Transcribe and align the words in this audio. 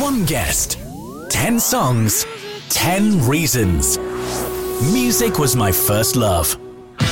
One 0.00 0.26
guest, 0.26 0.78
10 1.30 1.58
songs, 1.58 2.26
10 2.68 3.26
reasons. 3.26 3.96
Music 4.92 5.38
was 5.38 5.56
my 5.56 5.72
first 5.72 6.16
love. 6.16 6.54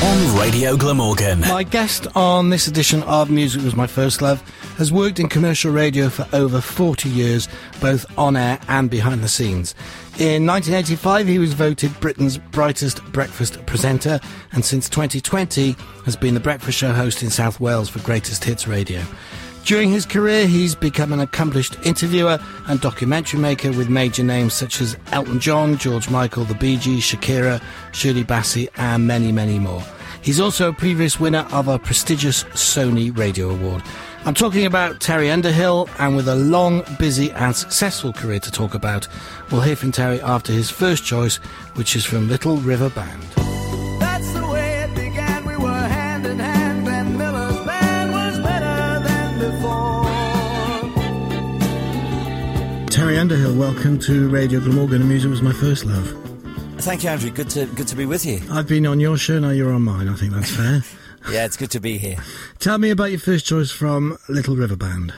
On 0.03 0.39
Radio 0.39 0.77
Glamorgan. 0.77 1.41
My 1.41 1.63
guest 1.63 2.07
on 2.15 2.51
this 2.51 2.67
edition 2.67 3.03
of 3.05 3.31
Music 3.31 3.63
Was 3.63 3.75
My 3.75 3.87
First 3.87 4.21
Love 4.21 4.43
has 4.77 4.93
worked 4.93 5.19
in 5.19 5.31
commercial 5.31 5.73
radio 5.73 6.11
for 6.11 6.29
over 6.35 6.61
40 6.61 7.09
years, 7.09 7.49
both 7.81 8.05
on 8.19 8.37
air 8.37 8.61
and 8.69 8.91
behind 8.91 9.23
the 9.23 9.29
scenes. 9.29 9.75
In 10.19 10.47
1985, 10.47 11.27
he 11.27 11.39
was 11.39 11.55
voted 11.55 11.99
Britain's 12.01 12.37
brightest 12.37 13.03
breakfast 13.13 13.65
presenter, 13.65 14.21
and 14.53 14.63
since 14.63 14.91
2020 14.91 15.75
has 16.05 16.17
been 16.17 16.35
the 16.35 16.41
breakfast 16.41 16.77
show 16.77 16.93
host 16.93 17.23
in 17.23 17.31
South 17.31 17.61
Wales 17.61 17.89
for 17.89 18.01
Greatest 18.01 18.45
Hits 18.45 18.69
Radio. 18.69 19.03
During 19.65 19.91
his 19.91 20.05
career, 20.05 20.47
he's 20.47 20.75
become 20.75 21.11
an 21.15 21.21
accomplished 21.21 21.79
interviewer 21.85 22.39
and 22.67 22.81
documentary 22.83 23.41
maker 23.41 23.73
with 23.73 23.89
major 23.89 24.23
names 24.23 24.53
such 24.53 24.83
as 24.83 24.95
Elton 25.11 25.41
John, 25.41 25.79
George 25.79 26.11
Michael, 26.11 26.45
the 26.45 26.55
Bee 26.55 26.77
Gees, 26.77 27.03
Shakira, 27.03 27.63
Shirley 27.93 28.25
Bassey, 28.25 28.69
and 28.77 29.07
many, 29.07 29.33
many 29.33 29.59
more. 29.59 29.83
He's 30.21 30.39
also 30.39 30.69
a 30.69 30.73
previous 30.75 31.19
winner 31.19 31.47
of 31.51 31.69
a 31.69 31.79
prestigious 31.79 32.45
Sony 32.45 33.17
Radio 33.17 33.49
Award. 33.49 33.83
I'm 34.27 34.35
talking 34.35 34.67
about 34.67 35.01
Terry 35.01 35.31
Underhill, 35.31 35.89
and 35.99 36.15
with 36.15 36.29
a 36.29 36.35
long, 36.35 36.83
busy, 36.99 37.31
and 37.31 37.57
successful 37.57 38.13
career 38.13 38.41
to 38.41 38.51
talk 38.51 38.75
about, 38.75 39.09
we'll 39.51 39.63
hear 39.63 39.77
from 39.77 39.93
Terry 39.93 40.21
after 40.21 40.53
his 40.53 40.69
first 40.69 41.05
choice, 41.05 41.37
which 41.75 41.97
is 41.97 42.05
from 42.05 42.29
Little 42.29 42.59
River 42.59 42.91
Band. 42.91 43.54
Terry 52.95 53.19
Underhill, 53.19 53.57
welcome 53.57 53.99
to 53.99 54.29
Radio 54.29 54.61
Glamorgan, 54.61 55.01
and 55.01 55.09
music 55.09 55.29
was 55.29 55.43
my 55.43 55.53
first 55.53 55.85
love. 55.85 56.09
Thank 56.79 57.03
you, 57.03 57.11
Andrew. 57.11 57.29
Good 57.29 57.51
to 57.51 57.67
good 57.67 57.89
to 57.89 57.97
be 57.97 58.07
with 58.07 58.25
you. 58.25 58.41
I've 58.53 58.69
been 58.69 58.87
on 58.87 59.01
your 59.01 59.17
show, 59.17 59.41
now 59.41 59.51
you're 59.51 59.73
on 59.73 59.83
mine. 59.83 60.09
I 60.09 60.15
think 60.15 60.33
that's 60.33 60.51
fair. 60.57 60.85
Yeah, 61.29 61.45
it's 61.45 61.57
good 61.57 61.73
to 61.73 61.81
be 61.81 61.99
here. 61.99 62.19
Tell 62.61 62.79
me 62.79 62.91
about 62.91 63.11
your 63.11 63.19
first 63.19 63.47
choice 63.47 63.73
from 63.73 64.17
Little 64.29 64.55
River 64.55 64.77
Band. 64.77 65.13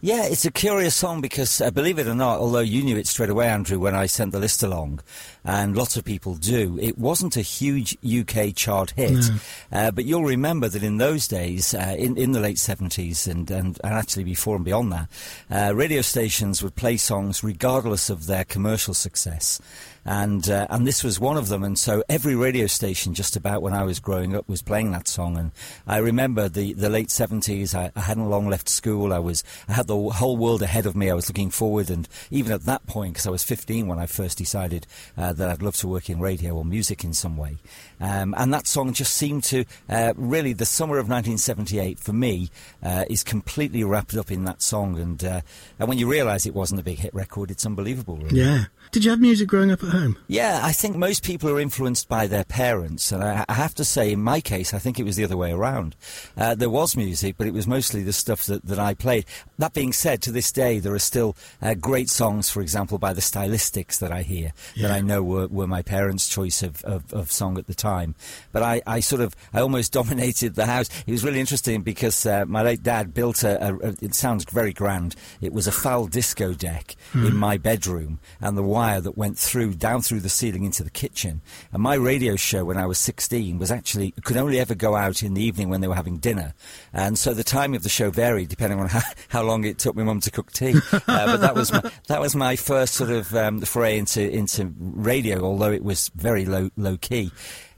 Yeah, 0.00 0.26
it's 0.26 0.44
a 0.44 0.52
curious 0.52 0.94
song 0.94 1.20
because, 1.20 1.60
uh, 1.60 1.72
believe 1.72 1.98
it 1.98 2.06
or 2.06 2.14
not, 2.14 2.38
although 2.38 2.60
you 2.60 2.84
knew 2.84 2.96
it 2.96 3.08
straight 3.08 3.28
away, 3.28 3.48
Andrew, 3.48 3.80
when 3.80 3.96
I 3.96 4.06
sent 4.06 4.30
the 4.30 4.38
list 4.38 4.62
along, 4.62 5.00
and 5.44 5.76
lots 5.76 5.96
of 5.96 6.04
people 6.04 6.34
do, 6.34 6.78
it 6.80 6.98
wasn't 6.98 7.36
a 7.36 7.42
huge 7.42 7.96
UK 8.04 8.54
chart 8.54 8.92
hit. 8.96 9.10
No. 9.10 9.36
Uh, 9.72 9.90
but 9.90 10.04
you'll 10.04 10.24
remember 10.24 10.68
that 10.68 10.82
in 10.82 10.98
those 10.98 11.28
days, 11.28 11.74
uh, 11.74 11.94
in, 11.96 12.16
in 12.16 12.32
the 12.32 12.40
late 12.40 12.56
70s 12.56 13.30
and, 13.30 13.50
and, 13.50 13.78
and 13.82 13.94
actually 13.94 14.24
before 14.24 14.56
and 14.56 14.64
beyond 14.64 14.92
that, 14.92 15.08
uh, 15.50 15.74
radio 15.74 16.02
stations 16.02 16.62
would 16.62 16.74
play 16.74 16.96
songs 16.96 17.42
regardless 17.42 18.10
of 18.10 18.26
their 18.26 18.44
commercial 18.44 18.94
success. 18.94 19.60
And 20.04 20.48
uh, 20.48 20.66
and 20.70 20.86
this 20.86 21.04
was 21.04 21.20
one 21.20 21.36
of 21.36 21.48
them, 21.48 21.62
and 21.62 21.78
so 21.78 22.02
every 22.08 22.34
radio 22.34 22.66
station, 22.66 23.12
just 23.12 23.36
about 23.36 23.60
when 23.60 23.74
I 23.74 23.82
was 23.82 24.00
growing 24.00 24.34
up, 24.34 24.48
was 24.48 24.62
playing 24.62 24.92
that 24.92 25.06
song. 25.06 25.36
And 25.36 25.52
I 25.86 25.98
remember 25.98 26.48
the, 26.48 26.72
the 26.72 26.88
late 26.88 27.10
seventies. 27.10 27.74
I, 27.74 27.92
I 27.94 28.00
hadn't 28.00 28.30
long 28.30 28.48
left 28.48 28.70
school. 28.70 29.12
I 29.12 29.18
was 29.18 29.44
I 29.68 29.74
had 29.74 29.88
the 29.88 29.98
whole 29.98 30.38
world 30.38 30.62
ahead 30.62 30.86
of 30.86 30.96
me. 30.96 31.10
I 31.10 31.14
was 31.14 31.28
looking 31.28 31.50
forward, 31.50 31.90
and 31.90 32.08
even 32.30 32.50
at 32.50 32.62
that 32.62 32.86
point, 32.86 33.12
because 33.12 33.26
I 33.26 33.30
was 33.30 33.44
fifteen 33.44 33.88
when 33.88 33.98
I 33.98 34.06
first 34.06 34.38
decided 34.38 34.86
uh, 35.18 35.29
that 35.32 35.50
I'd 35.50 35.62
love 35.62 35.76
to 35.78 35.88
work 35.88 36.10
in 36.10 36.20
radio 36.20 36.54
or 36.54 36.64
music 36.64 37.04
in 37.04 37.12
some 37.12 37.36
way. 37.36 37.58
Um, 38.00 38.34
and 38.36 38.52
that 38.52 38.66
song 38.66 38.92
just 38.92 39.14
seemed 39.14 39.44
to 39.44 39.64
uh, 39.88 40.12
really 40.16 40.52
the 40.52 40.66
summer 40.66 40.98
of 40.98 41.08
1978 41.08 41.98
for 41.98 42.12
me 42.12 42.50
uh, 42.82 43.04
is 43.08 43.22
completely 43.22 43.84
wrapped 43.84 44.16
up 44.16 44.30
in 44.30 44.44
that 44.44 44.62
song. 44.62 44.98
And 44.98 45.22
uh, 45.24 45.40
and 45.78 45.88
when 45.88 45.98
you 45.98 46.10
realise 46.10 46.46
it 46.46 46.54
wasn't 46.54 46.80
a 46.80 46.84
big 46.84 46.98
hit 46.98 47.14
record, 47.14 47.50
it's 47.50 47.66
unbelievable. 47.66 48.16
Really. 48.16 48.40
Yeah. 48.40 48.64
Did 48.92 49.04
you 49.04 49.12
have 49.12 49.20
music 49.20 49.46
growing 49.46 49.70
up 49.70 49.84
at 49.84 49.90
home? 49.90 50.18
Yeah, 50.26 50.58
I 50.64 50.72
think 50.72 50.96
most 50.96 51.22
people 51.22 51.48
are 51.48 51.60
influenced 51.60 52.08
by 52.08 52.26
their 52.26 52.42
parents, 52.42 53.12
and 53.12 53.22
I, 53.22 53.44
I 53.48 53.54
have 53.54 53.72
to 53.76 53.84
say, 53.84 54.10
in 54.10 54.20
my 54.20 54.40
case, 54.40 54.74
I 54.74 54.80
think 54.80 54.98
it 54.98 55.04
was 55.04 55.14
the 55.14 55.22
other 55.22 55.36
way 55.36 55.52
around. 55.52 55.94
Uh, 56.36 56.56
there 56.56 56.68
was 56.68 56.96
music, 56.96 57.36
but 57.38 57.46
it 57.46 57.54
was 57.54 57.68
mostly 57.68 58.02
the 58.02 58.12
stuff 58.12 58.46
that, 58.46 58.66
that 58.66 58.80
I 58.80 58.94
played. 58.94 59.26
That 59.58 59.74
being 59.74 59.92
said, 59.92 60.22
to 60.22 60.32
this 60.32 60.50
day, 60.50 60.80
there 60.80 60.92
are 60.92 60.98
still 60.98 61.36
uh, 61.62 61.74
great 61.74 62.10
songs, 62.10 62.50
for 62.50 62.62
example, 62.62 62.98
by 62.98 63.12
the 63.12 63.20
Stylistics 63.20 64.00
that 64.00 64.10
I 64.10 64.22
hear 64.22 64.52
that 64.80 64.90
I 64.90 65.00
know 65.00 65.22
were, 65.22 65.46
were 65.46 65.68
my 65.68 65.82
parents' 65.82 66.28
choice 66.28 66.60
of, 66.64 66.82
of, 66.82 67.12
of 67.12 67.30
song 67.30 67.58
at 67.58 67.68
the 67.68 67.74
time. 67.74 68.16
But 68.50 68.64
I, 68.64 68.82
I 68.88 68.98
sort 68.98 69.22
of, 69.22 69.36
I 69.54 69.60
almost 69.60 69.92
dominated 70.00 70.56
the 70.56 70.66
house. 70.66 70.88
It 71.06 71.12
was 71.12 71.22
really 71.24 71.38
interesting 71.38 71.82
because 71.82 72.26
uh, 72.26 72.44
my 72.44 72.62
late 72.62 72.82
dad 72.82 73.14
built 73.14 73.44
a, 73.44 73.68
a, 73.68 73.94
it 74.02 74.16
sounds 74.16 74.44
very 74.46 74.72
grand, 74.72 75.14
it 75.40 75.52
was 75.52 75.68
a 75.68 75.72
foul 75.72 76.08
disco 76.08 76.54
deck 76.54 76.96
in 77.14 77.36
my 77.36 77.56
bedroom, 77.56 78.18
and 78.40 78.58
the 78.58 78.62
wire 78.80 79.00
that 79.02 79.18
went 79.18 79.36
through, 79.36 79.74
down 79.74 80.00
through 80.00 80.20
the 80.20 80.30
ceiling 80.30 80.64
into 80.64 80.82
the 80.82 80.90
kitchen. 80.90 81.42
And 81.70 81.82
my 81.82 81.96
radio 81.96 82.34
show 82.34 82.64
when 82.64 82.78
I 82.78 82.86
was 82.86 82.98
16 82.98 83.58
was 83.58 83.70
actually, 83.70 84.12
could 84.24 84.38
only 84.38 84.58
ever 84.58 84.74
go 84.74 84.96
out 84.96 85.22
in 85.22 85.34
the 85.34 85.42
evening 85.42 85.68
when 85.68 85.82
they 85.82 85.86
were 85.86 85.94
having 85.94 86.16
dinner. 86.16 86.54
And 86.90 87.18
so 87.18 87.34
the 87.34 87.44
timing 87.44 87.76
of 87.76 87.82
the 87.82 87.90
show 87.90 88.10
varied 88.10 88.48
depending 88.48 88.80
on 88.80 88.88
how, 88.96 89.02
how 89.28 89.42
long 89.42 89.64
it 89.64 89.78
took 89.78 89.96
my 89.96 90.02
mum 90.02 90.20
to 90.20 90.30
cook 90.30 90.50
tea. 90.50 90.76
uh, 90.92 91.00
but 91.06 91.42
that 91.42 91.54
was 91.54 91.70
my, 91.70 91.82
that 92.08 92.22
was 92.22 92.34
my 92.34 92.56
first 92.56 92.94
sort 92.94 93.10
of 93.10 93.36
um, 93.36 93.60
foray 93.60 93.98
into, 93.98 94.22
into 94.30 94.72
radio, 94.78 95.44
although 95.44 95.72
it 95.72 95.84
was 95.84 96.10
very 96.14 96.46
low, 96.46 96.70
low 96.78 96.96
key. 96.96 97.30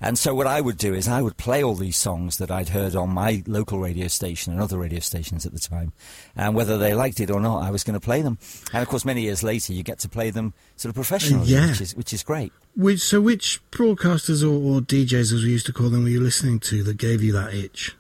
And 0.03 0.19
so 0.19 0.35
what 0.35 0.49
I 0.49 0.61
would 0.61 0.79
do 0.79 0.93
is 0.95 1.07
I 1.07 1.23
would 1.23 1.37
play 1.37 1.63
all 1.63 1.75
these 1.77 1.97
songs 1.97 2.39
that 2.39 2.51
I'd 2.51 2.71
heard 2.71 2.97
on 2.97 3.11
my 3.11 3.43
local 3.47 3.79
radio 3.79 4.09
station 4.09 4.53
and 4.53 4.61
other 4.61 4.77
radio 4.77 4.99
stations 4.99 5.47
at 5.47 5.53
the 5.53 5.61
time. 5.61 5.93
And 6.35 6.55
whether 6.57 6.77
they 6.77 6.93
liked 6.93 7.21
it 7.21 7.31
or 7.31 7.41
not, 7.41 7.63
I 7.63 7.71
was 7.71 7.85
going 7.85 7.95
to 7.95 8.05
play 8.05 8.21
them. 8.21 8.39
And 8.73 8.83
of 8.83 8.89
course, 8.89 9.05
many 9.05 9.23
years 9.23 9.43
later, 9.45 9.73
you 9.73 9.83
get 9.85 10.01
to 10.01 10.09
play 10.09 10.31
them 10.31 10.55
sort 10.77 10.91
of 10.91 10.97
professionally, 10.97 11.47
Yeah. 11.47 11.69
which, 11.69 11.81
is, 11.81 11.95
which 11.95 12.13
is 12.13 12.23
great. 12.25 12.53
Which, 12.75 13.01
so, 13.01 13.21
which 13.21 13.61
broadcasters 13.71 14.43
or, 14.43 14.49
or 14.77 14.81
DJs, 14.81 15.33
as 15.33 15.45
we 15.45 15.51
used 15.51 15.67
to 15.67 15.73
call 15.73 15.89
them, 15.89 16.03
were 16.03 16.09
you 16.09 16.21
listening 16.21 16.59
to 16.61 16.83
that 16.83 16.97
gave 16.97 17.23
you 17.23 17.33
that 17.33 17.55
itch? 17.55 17.95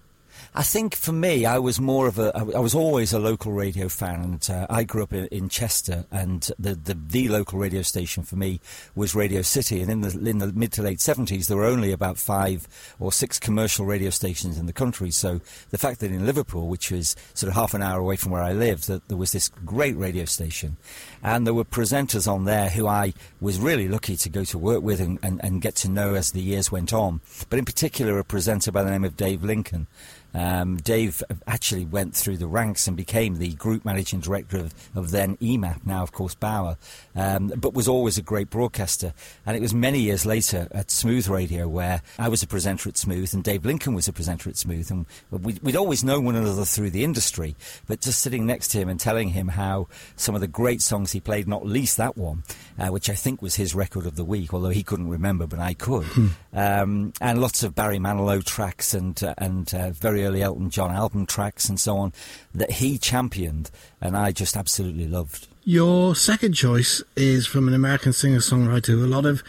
I 0.55 0.63
think 0.63 0.95
for 0.95 1.13
me, 1.13 1.47
I 1.47 1.59
was 1.59 1.81
more 1.81 2.07
of 2.07 2.19
a. 2.19 2.31
I 2.37 2.59
was 2.59 2.75
always 2.75 3.15
a 3.15 3.19
local 3.19 3.53
radio 3.53 3.89
fan, 3.89 4.21
and 4.21 4.51
uh, 4.51 4.67
I 4.69 4.85
grew 4.85 5.03
up 5.03 5.15
in, 5.15 5.25
in 5.29 5.49
Chester, 5.49 6.05
and 6.11 6.43
the, 6.59 6.75
the 6.75 6.93
the 6.93 7.29
local 7.31 7.59
radio 7.59 7.81
station 7.81 8.23
for 8.23 8.37
me 8.37 8.61
was 8.95 9.15
Radio 9.15 9.41
City. 9.41 9.81
And 9.81 9.91
in 9.91 10.01
the 10.03 10.29
in 10.29 10.39
the 10.39 10.53
mid 10.53 10.71
to 10.73 10.83
late 10.83 11.01
seventies, 11.01 11.49
there 11.49 11.57
were 11.57 11.65
only 11.65 11.91
about 11.91 12.19
five 12.19 12.69
or 13.01 13.13
six 13.13 13.39
commercial 13.39 13.87
radio 13.87 14.11
stations 14.11 14.59
in 14.59 14.67
the 14.67 14.75
country. 14.75 15.11
So 15.11 15.41
the 15.71 15.79
fact 15.79 16.01
that 16.01 16.11
in 16.11 16.27
Liverpool, 16.27 16.69
which 16.69 16.91
was 16.91 17.17
sort 17.33 17.49
of 17.49 17.55
half 17.55 17.73
an 17.73 17.81
hour 17.81 17.99
away 17.99 18.17
from 18.17 18.33
where 18.33 18.43
I 18.43 18.53
lived, 18.53 18.89
that 18.89 19.09
there 19.09 19.17
was 19.17 19.33
this 19.33 19.49
great 19.49 19.97
radio 19.97 20.27
station, 20.27 20.77
and 21.23 21.47
there 21.47 21.55
were 21.55 21.65
presenters 21.65 22.31
on 22.31 22.45
there 22.45 22.69
who 22.69 22.87
I 22.87 23.15
was 23.41 23.59
really 23.59 23.89
lucky 23.89 24.17
to 24.17 24.29
go 24.29 24.45
to 24.45 24.59
work 24.59 24.83
with 24.83 25.01
and, 25.01 25.19
and, 25.23 25.43
and 25.43 25.63
get 25.63 25.77
to 25.77 25.89
know 25.89 26.13
as 26.15 26.33
the 26.33 26.43
years 26.43 26.71
went 26.71 26.93
on. 26.93 27.23
But 27.49 27.59
in 27.59 27.65
particular, 27.65 28.19
a 28.19 28.25
presenter 28.25 28.71
by 28.71 28.83
the 28.83 28.91
name 28.91 29.05
of 29.05 29.17
Dave 29.17 29.43
Lincoln. 29.43 29.87
Um, 30.35 30.77
Dave 30.77 31.23
actually 31.47 31.85
went 31.85 32.15
through 32.15 32.39
the 32.39 32.47
ranks 32.47 32.87
and 32.87 32.97
became 32.97 33.37
the 33.37 33.55
group 33.55 33.85
managing 33.85 34.21
director 34.21 34.59
of, 34.59 34.75
of 34.95 35.11
then 35.11 35.37
EMAP, 35.39 35.85
now 35.85 36.03
of 36.03 36.13
course 36.13 36.35
Bauer, 36.35 36.77
um, 37.15 37.49
but 37.57 37.75
was 37.75 37.89
always 37.89 38.19
a 38.19 38.23
great 38.23 38.51
broadcaster. 38.51 39.13
And 39.45 39.57
it 39.57 39.61
was 39.61 39.75
many 39.75 40.01
years 40.01 40.25
later 40.25 40.69
at 40.73 40.91
Smooth 40.91 41.29
Radio 41.29 41.69
where 41.69 42.03
I 42.19 42.29
was 42.29 42.43
a 42.43 42.47
presenter 42.47 42.89
at 42.89 42.97
Smooth 42.97 43.35
and 43.35 43.45
Dave 43.45 43.65
Lincoln 43.65 43.95
was 43.95 44.09
a 44.09 44.13
presenter 44.13 44.49
at 44.49 44.57
Smooth, 44.57 44.91
and 44.91 45.07
we'd, 45.31 45.63
we'd 45.63 45.77
always 45.77 46.05
known 46.05 46.25
one 46.25 46.37
another 46.37 46.65
through 46.65 46.91
the 46.91 47.05
industry. 47.05 47.55
But 47.87 48.01
just 48.01 48.21
sitting 48.21 48.47
next 48.47 48.69
to 48.69 48.79
him 48.79 48.89
and 48.89 48.99
telling 48.99 49.31
him 49.31 49.49
how 49.49 49.89
some 50.17 50.35
of 50.35 50.41
the 50.41 50.49
great 50.49 50.83
songs 50.83 51.13
he 51.13 51.21
played, 51.21 51.47
not 51.47 51.67
least 51.67 51.97
that 51.99 52.17
one, 52.17 52.45
uh, 52.79 52.89
which 52.89 53.11
I 53.11 53.15
think 53.15 53.43
was 53.43 53.57
his 53.57 53.75
record 53.75 54.07
of 54.07 54.17
the 54.17 54.25
week, 54.25 54.55
although 54.55 54.71
he 54.71 54.83
couldn't 54.83 55.09
remember, 55.09 55.47
but 55.47 55.59
I 55.59 55.75
could, 55.75 56.07
um, 56.53 57.13
and 57.21 57.41
lots 57.41 57.63
of 57.63 57.75
Barry 57.75 57.99
Manilow 57.99 58.45
tracks 58.45 58.95
and 58.95 59.23
uh, 59.23 59.35
and 59.39 59.73
uh, 59.75 59.91
very 59.91 60.22
early 60.25 60.43
Elton 60.43 60.71
John 60.71 60.91
album 60.91 61.27
tracks 61.27 61.69
and 61.69 61.79
so 61.79 61.97
on 61.99 62.13
that 62.55 62.73
he 62.73 62.99
championed, 62.99 63.71
and 64.01 64.17
I 64.17 64.33
just 64.33 64.57
absolutely 64.57 65.07
loved. 65.07 65.49
Your 65.65 66.17
second 66.17 66.55
choice 66.55 67.03
is 67.15 67.47
from 67.47 67.69
an 67.69 67.75
American 67.75 68.13
singer 68.13 68.39
songwriter 68.39 68.89
who 68.89 69.05
a 69.05 69.07
lot 69.07 69.27
of 69.27 69.43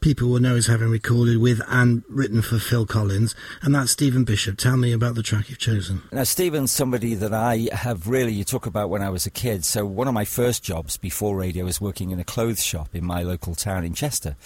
people 0.00 0.28
will 0.28 0.40
know 0.40 0.54
as 0.54 0.66
having 0.66 0.90
recorded 0.90 1.38
with 1.38 1.60
and 1.68 2.04
written 2.08 2.40
for 2.40 2.58
Phil 2.58 2.86
Collins, 2.86 3.34
and 3.62 3.74
that's 3.74 3.90
Stephen 3.90 4.24
Bishop. 4.24 4.56
Tell 4.56 4.76
me 4.76 4.92
about 4.92 5.14
the 5.14 5.22
track 5.22 5.48
you've 5.48 5.58
chosen. 5.58 6.02
Now, 6.12 6.24
Stephen's 6.24 6.70
somebody 6.70 7.14
that 7.14 7.34
I 7.34 7.68
have 7.72 8.06
really, 8.06 8.32
you 8.32 8.44
talk 8.44 8.66
about 8.66 8.90
when 8.90 9.02
I 9.02 9.10
was 9.10 9.26
a 9.26 9.30
kid. 9.30 9.64
So, 9.64 9.84
one 9.84 10.08
of 10.08 10.14
my 10.14 10.24
first 10.24 10.62
jobs 10.62 10.96
before 10.96 11.36
radio 11.36 11.64
was 11.64 11.80
working 11.80 12.10
in 12.10 12.20
a 12.20 12.24
clothes 12.24 12.64
shop 12.64 12.94
in 12.94 13.04
my 13.04 13.22
local 13.22 13.54
town 13.54 13.84
in 13.84 13.94
Chester. 13.94 14.36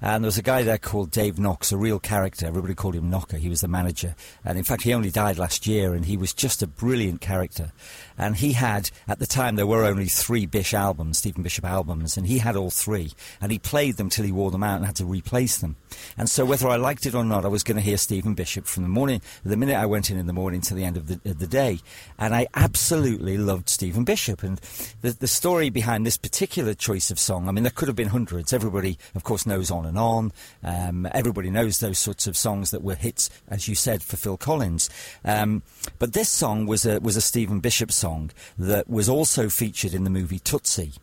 And 0.00 0.24
there 0.24 0.28
was 0.28 0.38
a 0.38 0.42
guy 0.42 0.62
there 0.62 0.78
called 0.78 1.10
Dave 1.10 1.38
Knox, 1.38 1.70
a 1.72 1.76
real 1.76 2.00
character. 2.00 2.46
Everybody 2.46 2.74
called 2.74 2.96
him 2.96 3.10
Knocker. 3.10 3.36
He 3.36 3.48
was 3.48 3.60
the 3.60 3.68
manager. 3.68 4.16
And 4.44 4.58
in 4.58 4.64
fact, 4.64 4.82
he 4.82 4.94
only 4.94 5.10
died 5.10 5.38
last 5.38 5.66
year, 5.66 5.94
and 5.94 6.06
he 6.06 6.16
was 6.16 6.32
just 6.32 6.62
a 6.62 6.66
brilliant 6.66 7.20
character. 7.20 7.72
And 8.18 8.36
he 8.36 8.52
had, 8.52 8.90
at 9.06 9.18
the 9.18 9.26
time, 9.26 9.56
there 9.56 9.66
were 9.66 9.84
only 9.84 10.06
three 10.06 10.46
Bish 10.46 10.74
albums, 10.74 11.18
Stephen 11.18 11.42
Bishop 11.42 11.64
albums, 11.64 12.16
and 12.16 12.26
he 12.26 12.38
had 12.38 12.56
all 12.56 12.70
three. 12.70 13.12
And 13.40 13.52
he 13.52 13.58
played 13.58 13.96
them 13.96 14.08
till 14.08 14.24
he 14.24 14.32
wore 14.32 14.50
them 14.50 14.62
out 14.62 14.76
and 14.76 14.86
had 14.86 14.96
to 14.96 15.01
to 15.02 15.10
replace 15.10 15.58
them. 15.58 15.76
And 16.16 16.28
so, 16.28 16.44
whether 16.44 16.68
I 16.68 16.76
liked 16.76 17.06
it 17.06 17.14
or 17.14 17.24
not, 17.24 17.44
I 17.44 17.48
was 17.48 17.62
going 17.62 17.76
to 17.76 17.82
hear 17.82 17.96
Stephen 17.96 18.34
Bishop 18.34 18.66
from 18.66 18.82
the 18.82 18.88
morning, 18.88 19.20
the 19.44 19.56
minute 19.56 19.76
I 19.76 19.86
went 19.86 20.10
in 20.10 20.16
in 20.16 20.26
the 20.26 20.32
morning 20.32 20.60
to 20.62 20.74
the 20.74 20.84
end 20.84 20.96
of 20.96 21.08
the, 21.08 21.30
of 21.30 21.38
the 21.38 21.46
day. 21.46 21.80
And 22.18 22.34
I 22.34 22.46
absolutely 22.54 23.36
loved 23.36 23.68
Stephen 23.68 24.04
Bishop. 24.04 24.42
And 24.42 24.60
the, 25.00 25.12
the 25.12 25.26
story 25.26 25.70
behind 25.70 26.06
this 26.06 26.16
particular 26.16 26.74
choice 26.74 27.10
of 27.10 27.18
song, 27.18 27.48
I 27.48 27.52
mean, 27.52 27.64
there 27.64 27.72
could 27.74 27.88
have 27.88 27.96
been 27.96 28.08
hundreds. 28.08 28.52
Everybody, 28.52 28.98
of 29.14 29.24
course, 29.24 29.46
knows 29.46 29.70
On 29.70 29.84
and 29.84 29.98
On. 29.98 30.32
Um, 30.62 31.08
everybody 31.12 31.50
knows 31.50 31.80
those 31.80 31.98
sorts 31.98 32.26
of 32.26 32.36
songs 32.36 32.70
that 32.70 32.82
were 32.82 32.94
hits, 32.94 33.28
as 33.48 33.68
you 33.68 33.74
said, 33.74 34.02
for 34.02 34.16
Phil 34.16 34.36
Collins. 34.36 34.88
Um, 35.24 35.62
but 35.98 36.12
this 36.12 36.28
song 36.28 36.66
was 36.66 36.86
a, 36.86 37.00
was 37.00 37.16
a 37.16 37.20
Stephen 37.20 37.60
Bishop 37.60 37.90
song 37.92 38.30
that 38.58 38.88
was 38.88 39.08
also 39.08 39.48
featured 39.48 39.94
in 39.94 40.04
the 40.04 40.10
movie 40.10 40.38
Tootsie. 40.38 40.94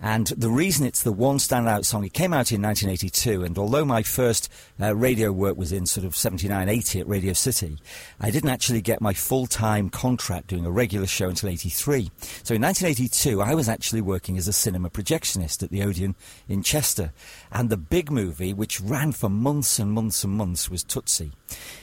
And 0.00 0.26
the 0.28 0.50
reason 0.50 0.86
it's 0.86 1.02
the 1.02 1.12
one 1.12 1.38
standout 1.38 1.84
song, 1.84 2.04
it 2.04 2.12
came 2.12 2.32
out 2.32 2.52
in 2.52 2.62
1982, 2.62 3.42
and 3.42 3.58
although 3.58 3.84
my 3.84 4.02
first 4.02 4.50
uh, 4.80 4.94
radio 4.94 5.32
work 5.32 5.56
was 5.56 5.72
in 5.72 5.86
sort 5.86 6.06
of 6.06 6.16
79, 6.16 6.68
80 6.68 7.00
at 7.00 7.08
Radio 7.08 7.32
City, 7.32 7.78
I 8.20 8.30
didn't 8.30 8.50
actually 8.50 8.80
get 8.80 9.00
my 9.00 9.12
full-time 9.12 9.90
contract 9.90 10.48
doing 10.48 10.66
a 10.66 10.70
regular 10.70 11.06
show 11.06 11.28
until 11.28 11.48
83. 11.48 12.10
So 12.42 12.54
in 12.54 12.62
1982, 12.62 13.40
I 13.40 13.54
was 13.54 13.68
actually 13.68 14.00
working 14.00 14.36
as 14.36 14.48
a 14.48 14.52
cinema 14.52 14.90
projectionist 14.90 15.62
at 15.62 15.70
the 15.70 15.82
Odeon 15.82 16.14
in 16.48 16.62
Chester. 16.62 17.12
And 17.54 17.70
the 17.70 17.76
big 17.76 18.10
movie, 18.10 18.52
which 18.52 18.80
ran 18.80 19.12
for 19.12 19.28
months 19.30 19.78
and 19.78 19.92
months 19.92 20.24
and 20.24 20.32
months, 20.32 20.68
was 20.68 20.82
Tootsie. 20.82 21.30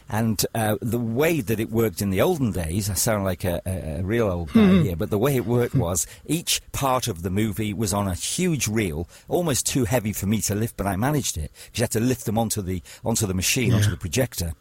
And 0.09 0.45
uh, 0.53 0.75
the 0.81 0.99
way 0.99 1.39
that 1.39 1.61
it 1.61 1.71
worked 1.71 2.01
in 2.01 2.09
the 2.09 2.19
olden 2.19 2.51
days, 2.51 2.89
I 2.89 2.95
sound 2.95 3.23
like 3.23 3.45
a, 3.45 3.61
a, 3.65 4.03
real 4.03 4.29
old 4.29 4.51
guy 4.51 4.81
here, 4.83 4.95
but 4.97 5.09
the 5.09 5.17
way 5.17 5.37
it 5.37 5.45
worked 5.45 5.73
was 5.73 6.05
each 6.25 6.61
part 6.73 7.07
of 7.07 7.23
the 7.23 7.29
movie 7.29 7.73
was 7.73 7.93
on 7.93 8.09
a 8.09 8.13
huge 8.13 8.67
reel, 8.67 9.07
almost 9.29 9.65
too 9.65 9.85
heavy 9.85 10.11
for 10.11 10.25
me 10.25 10.41
to 10.41 10.55
lift, 10.55 10.75
but 10.75 10.85
I 10.85 10.97
managed 10.97 11.37
it 11.37 11.49
because 11.53 11.79
you 11.79 11.83
had 11.83 11.91
to 11.91 12.01
lift 12.01 12.25
them 12.25 12.37
onto 12.37 12.61
the 12.61 12.83
onto 13.05 13.25
the 13.25 13.33
machine, 13.33 13.73
onto 13.73 13.89
the 13.89 13.95
projector, 13.95 14.51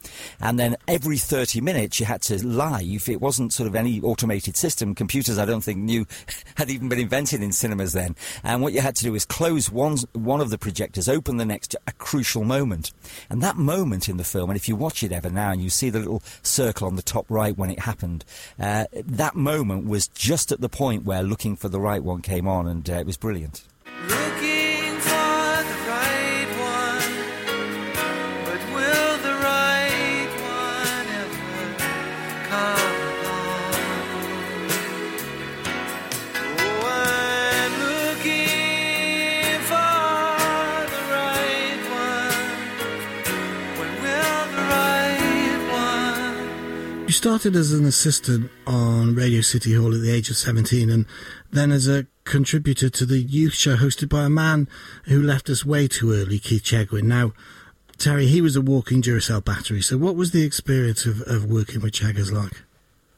and 0.40 0.56
then 0.56 0.76
every 0.86 1.18
thirty 1.18 1.60
minutes 1.60 1.98
you 1.98 2.06
had 2.06 2.22
to 2.22 2.46
live. 2.46 3.08
It 3.08 3.20
wasn't 3.20 3.52
sort 3.52 3.66
of 3.66 3.74
any 3.74 4.00
automated 4.00 4.56
system. 4.56 4.94
Computers, 4.94 5.36
I 5.36 5.46
don't 5.46 5.62
think, 5.62 5.78
knew 5.78 6.06
had 6.54 6.70
even 6.70 6.88
been 6.88 7.00
invented 7.00 7.42
in 7.42 7.50
cinemas 7.50 7.92
then. 7.92 8.14
And 8.44 8.62
what 8.62 8.72
you 8.72 8.82
had 8.82 8.94
to 8.96 9.02
do 9.02 9.16
is 9.16 9.24
close 9.24 9.68
one 9.68 9.96
one 10.12 10.40
of 10.40 10.50
the 10.50 10.58
projectors, 10.58 10.99
open 11.08 11.36
the 11.36 11.44
next, 11.44 11.74
a 11.86 11.92
crucial 11.92 12.44
moment, 12.44 12.92
and 13.28 13.42
that 13.42 13.56
moment 13.56 14.08
in 14.08 14.16
the 14.16 14.24
film. 14.24 14.50
And 14.50 14.56
if 14.56 14.68
you 14.68 14.76
watch 14.76 15.02
it 15.02 15.12
ever 15.12 15.30
now 15.30 15.50
and 15.50 15.62
you 15.62 15.70
see 15.70 15.90
the 15.90 15.98
little 15.98 16.22
circle 16.42 16.86
on 16.86 16.96
the 16.96 17.02
top 17.02 17.26
right 17.28 17.56
when 17.56 17.70
it 17.70 17.80
happened, 17.80 18.24
uh, 18.58 18.86
that 18.92 19.34
moment 19.34 19.86
was 19.86 20.08
just 20.08 20.52
at 20.52 20.60
the 20.60 20.68
point 20.68 21.04
where 21.04 21.22
looking 21.22 21.56
for 21.56 21.68
the 21.68 21.80
right 21.80 22.02
one 22.02 22.22
came 22.22 22.46
on, 22.46 22.66
and 22.66 22.88
uh, 22.88 22.94
it 22.94 23.06
was 23.06 23.16
brilliant. 23.16 23.64
Looking 24.08 24.49
started 47.20 47.54
as 47.54 47.70
an 47.74 47.84
assistant 47.84 48.50
on 48.66 49.14
Radio 49.14 49.42
City 49.42 49.74
Hall 49.74 49.94
at 49.94 50.00
the 50.00 50.10
age 50.10 50.30
of 50.30 50.38
17 50.38 50.88
and 50.88 51.04
then 51.52 51.70
as 51.70 51.86
a 51.86 52.06
contributor 52.24 52.88
to 52.88 53.04
the 53.04 53.18
youth 53.18 53.52
show 53.52 53.76
hosted 53.76 54.08
by 54.08 54.24
a 54.24 54.30
man 54.30 54.66
who 55.04 55.20
left 55.20 55.50
us 55.50 55.62
way 55.62 55.86
too 55.86 56.14
early, 56.14 56.38
Keith 56.38 56.62
Chegwin. 56.62 57.02
Now, 57.02 57.34
Terry, 57.98 58.24
he 58.24 58.40
was 58.40 58.56
a 58.56 58.62
walking 58.62 59.02
Duracell 59.02 59.44
battery, 59.44 59.82
so 59.82 59.98
what 59.98 60.16
was 60.16 60.30
the 60.30 60.44
experience 60.44 61.04
of, 61.04 61.20
of 61.26 61.44
working 61.44 61.82
with 61.82 61.92
Cheggers 61.92 62.32
like? 62.32 62.62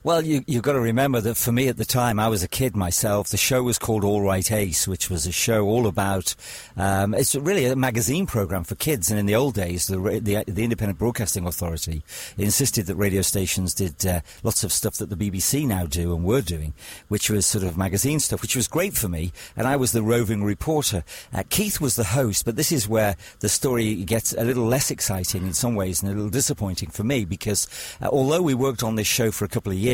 Well, 0.05 0.27
you, 0.27 0.43
you've 0.49 0.65
got 0.65 0.73
to 0.73 0.81
remember 0.81 1.21
that 1.21 1.37
for 1.37 1.53
me 1.53 1.69
at 1.69 1.77
the 1.77 1.85
time, 1.85 2.19
I 2.19 2.27
was 2.27 2.43
a 2.43 2.49
kid 2.49 2.75
myself. 2.75 3.29
The 3.29 3.37
show 3.37 3.63
was 3.63 3.79
called 3.79 4.03
All 4.03 4.21
Right 4.21 4.51
Ace, 4.51 4.89
which 4.89 5.09
was 5.09 5.29
a 5.29 5.33
show 5.33 5.65
all 5.65 5.87
about. 5.87 6.35
Um, 6.77 7.15
it's 7.15 7.37
really 7.37 7.67
a 7.67 7.77
magazine 7.77 8.27
program 8.27 8.65
for 8.65 8.75
kids. 8.75 9.13
And 9.13 9.21
in 9.21 9.27
the 9.27 9.37
old 9.37 9.55
days, 9.55 9.87
the 9.87 9.99
the, 10.01 10.43
the 10.49 10.65
Independent 10.65 10.99
Broadcasting 10.99 11.47
Authority 11.47 12.03
insisted 12.37 12.87
that 12.87 12.97
radio 12.97 13.23
stations 13.23 13.75
did 13.75 14.05
uh, 14.05 14.23
lots 14.43 14.65
of 14.65 14.73
stuff 14.73 14.97
that 14.97 15.09
the 15.09 15.15
BBC 15.15 15.69
now 15.69 15.87
do 15.87 16.13
and 16.17 16.25
were 16.25 16.43
doing, 16.43 16.75
which 17.07 17.31
was 17.31 17.47
sort 17.47 17.63
of 17.63 17.79
magazine 17.79 18.19
stuff, 18.19 18.43
which 18.43 18.57
was 18.57 18.67
great 18.67 18.95
for 18.95 19.09
me. 19.09 19.31
And 19.57 19.69
I 19.69 19.77
was 19.77 19.93
the 19.93 20.03
roving 20.03 20.43
reporter. 20.43 21.05
Uh, 21.33 21.45
Keith 21.49 21.81
was 21.81 21.95
the 21.95 22.03
host, 22.03 22.45
but 22.45 22.57
this 22.57 22.73
is 22.73 22.89
where 22.89 23.15
the 23.39 23.49
story 23.49 23.95
gets 24.03 24.33
a 24.33 24.43
little 24.43 24.67
less 24.67 24.91
exciting 24.91 25.47
in 25.47 25.53
some 25.53 25.77
ways 25.77 26.03
and 26.03 26.11
a 26.11 26.15
little 26.17 26.29
disappointing 26.29 26.91
for 26.91 27.05
me 27.05 27.25
because 27.25 27.69
uh, 28.03 28.09
although 28.09 28.43
we 28.43 28.53
worked 28.53 28.83
on 28.83 28.97
this 28.97 29.07
show 29.07 29.31
for 29.31 29.45
a 29.45 29.49
couple 29.49 29.71
of 29.71 29.79
years, 29.79 29.92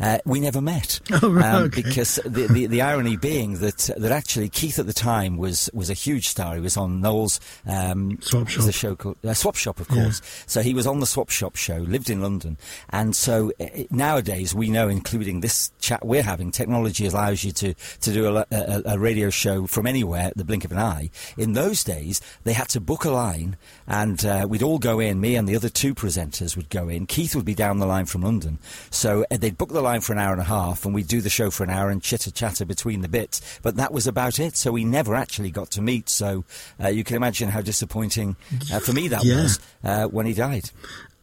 uh, 0.00 0.18
we 0.24 0.40
never 0.40 0.60
met. 0.60 1.00
Oh, 1.20 1.30
right, 1.32 1.54
okay. 1.62 1.82
Because 1.82 2.16
the, 2.24 2.46
the, 2.46 2.66
the 2.66 2.80
irony 2.82 3.16
being 3.30 3.54
that 3.58 3.90
that 3.96 4.12
actually 4.12 4.48
Keith 4.48 4.78
at 4.78 4.86
the 4.86 4.92
time 4.92 5.36
was, 5.36 5.68
was 5.72 5.90
a 5.90 5.94
huge 5.94 6.28
star. 6.28 6.54
He 6.54 6.60
was 6.60 6.76
on 6.76 7.00
Noel's 7.00 7.40
um, 7.66 8.18
Swap 8.20 8.54
was 8.56 8.66
the 8.66 8.72
show 8.72 8.94
called 8.94 9.16
uh, 9.24 9.34
Swap 9.34 9.56
Shop, 9.56 9.80
of 9.80 9.88
Yeah. 9.90 10.04
course. 10.04 10.22
So 10.46 10.60
he 10.62 10.74
was 10.74 10.86
on 10.86 11.00
the 11.00 11.06
Swap 11.06 11.28
Shop 11.30 11.56
show, 11.56 11.78
lived 11.78 12.08
in 12.10 12.22
London, 12.22 12.56
and 12.90 13.16
so 13.16 13.50
uh, 13.58 13.66
nowadays 13.90 14.54
we 14.54 14.68
know, 14.70 14.88
including 14.88 15.40
this 15.40 15.72
chat 15.80 16.04
we're 16.06 16.22
having, 16.22 16.50
technology 16.52 17.06
allows 17.06 17.42
you 17.42 17.52
to 17.52 17.74
to 17.74 18.12
do 18.12 18.36
a, 18.36 18.46
a, 18.52 18.82
a 18.94 18.98
radio 18.98 19.30
show 19.30 19.66
from 19.66 19.86
anywhere 19.86 20.26
at 20.26 20.36
the 20.36 20.44
blink 20.44 20.64
of 20.64 20.70
an 20.72 20.78
eye. 20.78 21.10
In 21.36 21.54
those 21.54 21.82
days, 21.82 22.20
they 22.44 22.52
had 22.52 22.68
to 22.70 22.80
book 22.80 23.04
a 23.04 23.10
line, 23.10 23.56
and 23.88 24.24
uh, 24.24 24.46
we'd 24.48 24.62
all 24.62 24.78
go 24.78 25.00
in. 25.00 25.20
Me 25.20 25.34
and 25.36 25.48
the 25.48 25.56
other 25.56 25.68
two 25.68 25.94
presenters 25.94 26.56
would 26.56 26.68
go 26.70 26.88
in. 26.88 27.06
Keith 27.06 27.34
would 27.34 27.44
be 27.46 27.54
down 27.54 27.78
the 27.78 27.86
line 27.86 28.06
from 28.06 28.22
London, 28.22 28.58
so 28.90 29.24
they'd 29.30 29.56
book 29.58 29.70
the 29.70 29.80
line 29.82 30.00
for 30.00 30.12
an 30.12 30.18
hour 30.18 30.32
and 30.32 30.40
a 30.40 30.44
half, 30.44 30.84
and 30.84 30.94
we'd 30.94 31.08
do 31.08 31.20
the 31.20 31.30
show 31.30 31.50
for 31.50 31.64
an 31.64 31.70
hour 31.70 31.90
and 31.90 32.02
chitter 32.02 32.30
chatter 32.30 32.64
between 32.64 33.02
the 33.02 33.08
bits. 33.08 33.58
But 33.62 33.76
that 33.76 33.92
was 33.92 34.06
about 34.06 34.38
it. 34.38 34.56
So 34.56 34.72
we 34.72 34.84
never 34.84 35.14
actually 35.14 35.50
got 35.50 35.70
to 35.72 35.82
meet. 35.82 36.08
So 36.08 36.44
uh, 36.82 36.88
you 36.88 37.04
can 37.04 37.16
imagine 37.16 37.50
how 37.50 37.60
disappointing 37.60 38.36
uh, 38.72 38.80
for 38.80 38.92
me 38.92 39.08
that 39.08 39.24
Yeah. 39.24 39.42
was 39.42 39.60
uh, 39.84 40.06
when 40.06 40.26
he 40.26 40.32
died. 40.32 40.70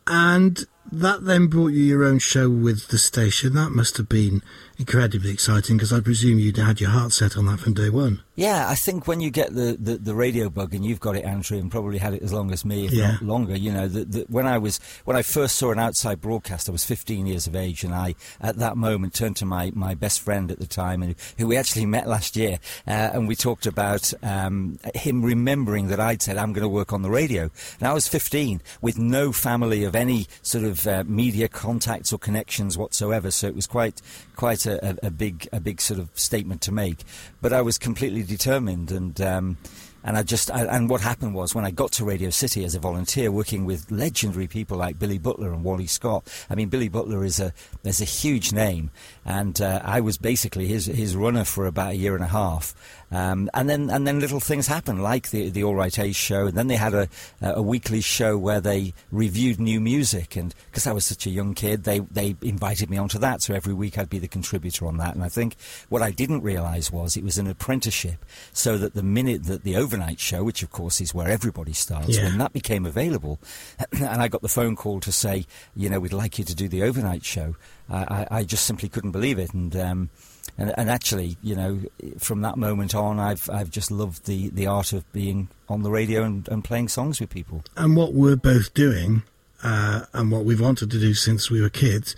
And 0.07 0.65
that 0.91 1.25
then 1.25 1.47
brought 1.47 1.69
you 1.73 1.83
your 1.83 2.03
own 2.03 2.19
show 2.19 2.47
with 2.47 2.89
the 2.89 2.99
station. 2.99 3.55
That 3.55 3.71
must 3.71 3.97
have 3.97 4.07
been 4.07 4.43
incredibly 4.77 5.31
exciting 5.31 5.77
because 5.77 5.91
I 5.91 5.99
presume 5.99 6.37
you'd 6.37 6.57
had 6.57 6.79
your 6.79 6.91
heart 6.91 7.11
set 7.11 7.35
on 7.35 7.47
that 7.47 7.59
from 7.59 7.73
day 7.73 7.89
one. 7.89 8.21
Yeah, 8.37 8.67
I 8.69 8.75
think 8.75 9.07
when 9.07 9.21
you 9.21 9.29
get 9.29 9.55
the, 9.55 9.77
the, 9.79 9.95
the 9.97 10.13
radio 10.13 10.49
bug, 10.49 10.73
and 10.75 10.83
you've 10.83 10.99
got 10.99 11.15
it, 11.15 11.23
Andrew, 11.23 11.57
and 11.57 11.71
probably 11.71 11.97
had 11.99 12.13
it 12.13 12.21
as 12.21 12.33
long 12.33 12.51
as 12.51 12.65
me, 12.65 12.85
if 12.85 12.91
Yeah. 12.91 13.11
not 13.13 13.21
longer. 13.21 13.55
You 13.55 13.71
know, 13.71 13.87
the, 13.87 14.03
the, 14.03 14.25
when 14.27 14.45
I 14.45 14.57
was 14.57 14.81
when 15.05 15.15
I 15.15 15.21
first 15.21 15.55
saw 15.55 15.71
an 15.71 15.79
outside 15.79 16.19
broadcast, 16.19 16.67
I 16.67 16.73
was 16.73 16.83
15 16.83 17.27
years 17.27 17.47
of 17.47 17.55
age, 17.55 17.85
and 17.85 17.95
I 17.95 18.15
at 18.41 18.57
that 18.57 18.75
moment 18.75 19.13
turned 19.13 19.37
to 19.37 19.45
my, 19.45 19.71
my 19.73 19.95
best 19.95 20.19
friend 20.19 20.51
at 20.51 20.59
the 20.59 20.67
time, 20.67 21.01
and 21.01 21.15
who 21.37 21.47
we 21.47 21.55
actually 21.55 21.85
met 21.85 22.09
last 22.09 22.35
year, 22.35 22.59
uh, 22.85 22.91
and 23.13 23.25
we 23.29 23.37
talked 23.37 23.65
about 23.65 24.11
um, 24.21 24.79
him 24.93 25.23
remembering 25.23 25.87
that 25.87 26.01
I'd 26.01 26.21
said 26.21 26.35
I'm 26.35 26.51
going 26.51 26.63
to 26.63 26.67
work 26.69 26.91
on 26.91 27.03
the 27.03 27.09
radio, 27.09 27.49
and 27.79 27.87
I 27.87 27.93
was 27.93 28.05
15 28.09 28.61
with 28.81 28.97
no 28.99 29.31
family 29.31 29.85
of 29.85 29.95
any 29.95 30.27
sort 30.41 30.65
of 30.65 30.85
uh, 30.85 31.05
media 31.07 31.47
contacts 31.47 32.11
or 32.11 32.19
connections 32.19 32.77
whatsoever. 32.77 33.31
So 33.31 33.47
it 33.47 33.55
was 33.55 33.65
quite 33.65 34.01
quite 34.35 34.65
a, 34.65 34.89
a, 34.89 35.07
a 35.07 35.11
big 35.11 35.47
a 35.53 35.61
big 35.61 35.79
sort 35.79 36.01
of 36.01 36.09
statement 36.15 36.59
to 36.63 36.73
make. 36.73 36.99
But 37.41 37.53
I 37.53 37.61
was 37.61 37.77
completely 37.77 38.24
determined, 38.25 38.91
and 38.91 39.19
um, 39.21 39.57
and 40.03 40.17
I 40.17 40.23
just 40.23 40.51
I, 40.51 40.65
and 40.65 40.89
what 40.89 41.01
happened 41.01 41.33
was 41.33 41.55
when 41.55 41.65
I 41.65 41.71
got 41.71 41.91
to 41.93 42.05
Radio 42.05 42.29
City 42.29 42.63
as 42.63 42.75
a 42.75 42.79
volunteer, 42.79 43.31
working 43.31 43.65
with 43.65 43.89
legendary 43.89 44.47
people 44.47 44.77
like 44.77 44.99
Billy 44.99 45.17
Butler 45.17 45.51
and 45.51 45.63
Wally 45.63 45.87
Scott. 45.87 46.27
I 46.49 46.55
mean, 46.55 46.69
Billy 46.69 46.89
Butler 46.89 47.25
is 47.25 47.39
a 47.39 47.53
is 47.83 48.01
a 48.01 48.05
huge 48.05 48.53
name, 48.53 48.91
and 49.25 49.59
uh, 49.59 49.81
I 49.83 50.01
was 50.01 50.17
basically 50.17 50.67
his 50.67 50.85
his 50.85 51.15
runner 51.15 51.43
for 51.43 51.65
about 51.65 51.93
a 51.93 51.97
year 51.97 52.15
and 52.15 52.23
a 52.23 52.27
half. 52.27 52.75
Um, 53.15 53.49
and 53.53 53.69
then 53.69 53.89
and 53.89 54.05
then 54.05 54.19
little 54.19 54.41
things 54.41 54.67
happened, 54.67 55.01
like 55.01 55.29
the 55.29 55.49
the 55.49 55.63
All 55.63 55.73
Right 55.75 55.97
Ace 55.97 56.15
show, 56.17 56.47
and 56.47 56.57
then 56.57 56.67
they 56.67 56.75
had 56.75 56.93
a 56.93 57.07
a 57.41 57.61
weekly 57.61 58.01
show 58.01 58.37
where 58.37 58.59
they 58.59 58.93
reviewed 59.09 59.57
new 59.59 59.79
music, 59.79 60.35
and 60.35 60.53
because 60.65 60.85
I 60.85 60.91
was 60.91 61.05
such 61.05 61.25
a 61.25 61.29
young 61.29 61.53
kid, 61.53 61.85
they 61.85 61.99
they 61.99 62.35
invited 62.41 62.89
me 62.89 62.97
onto 62.97 63.17
that. 63.19 63.41
So 63.41 63.53
every 63.53 63.73
week 63.73 63.97
I'd 63.97 64.09
be 64.09 64.19
the 64.19 64.27
contributor 64.27 64.85
on 64.85 64.97
that. 64.97 65.15
And 65.15 65.23
I 65.23 65.29
think 65.29 65.55
what 65.87 66.01
I 66.01 66.11
didn't 66.11 66.41
realise 66.41 66.91
was 66.91 67.15
it 67.15 67.23
was 67.23 67.37
an 67.37 67.47
apprenticeship, 67.47 68.25
so 68.51 68.77
that 68.77 68.95
the 68.95 69.03
minute 69.03 69.45
that 69.45 69.63
the 69.63 69.77
overnight 69.77 70.19
show, 70.19 70.43
which 70.43 70.61
of 70.61 70.71
course 70.71 70.99
is 70.99 71.13
where 71.13 71.29
everybody 71.29 71.73
starts, 71.73 72.17
Yeah. 72.17 72.25
when 72.25 72.37
that 72.39 72.51
became 72.51 72.85
available, 72.85 73.39
and 73.93 74.21
I 74.21 74.27
got 74.27 74.41
the 74.41 74.49
phone 74.49 74.75
call 74.75 74.99
to 74.99 75.11
say, 75.13 75.45
you 75.75 75.89
know, 75.89 76.01
we'd 76.01 76.11
like 76.11 76.37
you 76.37 76.43
to 76.43 76.55
do 76.55 76.67
the 76.67 76.83
overnight 76.83 77.23
show, 77.23 77.55
I, 77.89 78.03
I, 78.03 78.27
I 78.39 78.43
just 78.43 78.65
simply 78.65 78.89
couldn't 78.89 79.11
believe 79.11 79.39
it, 79.39 79.53
and. 79.53 79.73
Um, 79.75 80.09
and, 80.57 80.73
and 80.77 80.89
actually, 80.89 81.37
you 81.41 81.55
know, 81.55 81.81
from 82.17 82.41
that 82.41 82.57
moment 82.57 82.95
on, 82.95 83.19
I've 83.19 83.49
I've 83.49 83.69
just 83.69 83.91
loved 83.91 84.25
the, 84.25 84.49
the 84.49 84.67
art 84.67 84.93
of 84.93 85.11
being 85.11 85.49
on 85.67 85.83
the 85.83 85.91
radio 85.91 86.23
and, 86.23 86.47
and 86.47 86.63
playing 86.63 86.87
songs 86.87 87.19
with 87.19 87.29
people. 87.29 87.63
And 87.75 87.95
what 87.95 88.13
we're 88.13 88.35
both 88.35 88.73
doing, 88.73 89.23
uh, 89.63 90.05
and 90.13 90.31
what 90.31 90.45
we've 90.45 90.61
wanted 90.61 90.91
to 90.91 90.99
do 90.99 91.13
since 91.13 91.49
we 91.49 91.61
were 91.61 91.69
kids, 91.69 92.15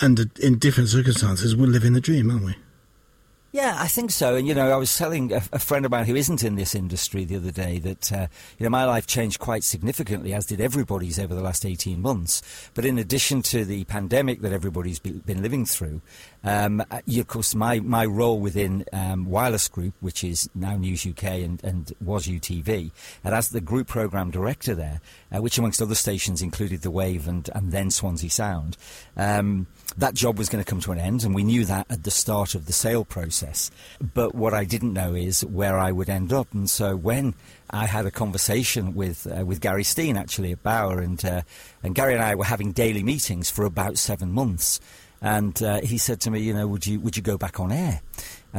and 0.00 0.30
in 0.40 0.58
different 0.58 0.90
circumstances, 0.90 1.56
we're 1.56 1.66
living 1.66 1.92
the 1.92 2.00
dream, 2.00 2.30
aren't 2.30 2.44
we? 2.44 2.56
Yeah, 3.50 3.76
I 3.78 3.88
think 3.88 4.10
so. 4.10 4.34
And 4.36 4.46
you 4.46 4.54
know, 4.54 4.70
I 4.70 4.76
was 4.76 4.94
telling 4.94 5.32
a, 5.32 5.40
a 5.54 5.58
friend 5.58 5.86
of 5.86 5.90
mine 5.90 6.04
who 6.04 6.14
isn't 6.14 6.44
in 6.44 6.56
this 6.56 6.74
industry 6.74 7.24
the 7.24 7.36
other 7.36 7.50
day 7.50 7.78
that 7.78 8.12
uh, 8.12 8.26
you 8.58 8.64
know 8.64 8.68
my 8.68 8.84
life 8.84 9.06
changed 9.06 9.38
quite 9.38 9.64
significantly, 9.64 10.34
as 10.34 10.44
did 10.44 10.60
everybody's 10.60 11.18
over 11.18 11.34
the 11.34 11.40
last 11.40 11.64
eighteen 11.64 12.02
months. 12.02 12.42
But 12.74 12.84
in 12.84 12.98
addition 12.98 13.40
to 13.44 13.64
the 13.64 13.84
pandemic 13.84 14.42
that 14.42 14.52
everybody's 14.52 14.98
be, 14.98 15.12
been 15.12 15.40
living 15.40 15.64
through, 15.64 16.02
um, 16.44 16.84
uh, 16.90 17.00
you, 17.06 17.22
of 17.22 17.28
course, 17.28 17.54
my 17.54 17.80
my 17.80 18.04
role 18.04 18.38
within 18.38 18.84
um, 18.92 19.24
Wireless 19.24 19.66
Group, 19.68 19.94
which 20.00 20.22
is 20.22 20.50
now 20.54 20.76
News 20.76 21.06
UK 21.06 21.24
and, 21.24 21.64
and 21.64 21.94
was 22.04 22.26
UTV, 22.26 22.90
and 23.24 23.34
as 23.34 23.48
the 23.48 23.62
group 23.62 23.88
program 23.88 24.30
director 24.30 24.74
there, 24.74 25.00
uh, 25.34 25.40
which 25.40 25.56
amongst 25.56 25.80
other 25.80 25.94
stations 25.94 26.42
included 26.42 26.82
the 26.82 26.90
Wave 26.90 27.26
and 27.26 27.48
and 27.54 27.72
then 27.72 27.90
Swansea 27.90 28.28
Sound. 28.28 28.76
Um, 29.16 29.68
that 29.96 30.12
job 30.12 30.36
was 30.36 30.50
going 30.50 30.62
to 30.62 30.68
come 30.68 30.80
to 30.80 30.92
an 30.92 30.98
end, 30.98 31.24
and 31.24 31.34
we 31.34 31.44
knew 31.44 31.64
that 31.64 31.86
at 31.88 32.04
the 32.04 32.10
start 32.10 32.54
of 32.54 32.66
the 32.66 32.74
sale 32.74 33.06
process. 33.06 33.37
But 34.14 34.34
what 34.34 34.54
I 34.54 34.64
didn't 34.64 34.92
know 34.92 35.14
is 35.14 35.44
where 35.44 35.78
I 35.78 35.92
would 35.92 36.08
end 36.08 36.32
up. 36.32 36.52
And 36.52 36.68
so 36.68 36.96
when 36.96 37.34
I 37.70 37.86
had 37.86 38.06
a 38.06 38.10
conversation 38.10 38.94
with 38.94 39.26
uh, 39.26 39.44
with 39.44 39.60
Gary 39.60 39.84
Steen 39.84 40.16
actually 40.16 40.52
at 40.52 40.62
Bauer, 40.62 41.00
and 41.00 41.22
uh, 41.24 41.42
and 41.82 41.94
Gary 41.94 42.14
and 42.14 42.22
I 42.22 42.34
were 42.34 42.44
having 42.44 42.72
daily 42.72 43.02
meetings 43.02 43.50
for 43.50 43.64
about 43.64 43.98
seven 43.98 44.32
months. 44.32 44.80
And 45.20 45.60
uh, 45.62 45.80
he 45.80 45.98
said 45.98 46.20
to 46.22 46.30
me, 46.30 46.40
you 46.40 46.54
know, 46.54 46.68
would 46.68 46.86
you 46.86 47.00
would 47.00 47.16
you 47.16 47.22
go 47.22 47.36
back 47.36 47.58
on 47.58 47.72
air? 47.72 48.00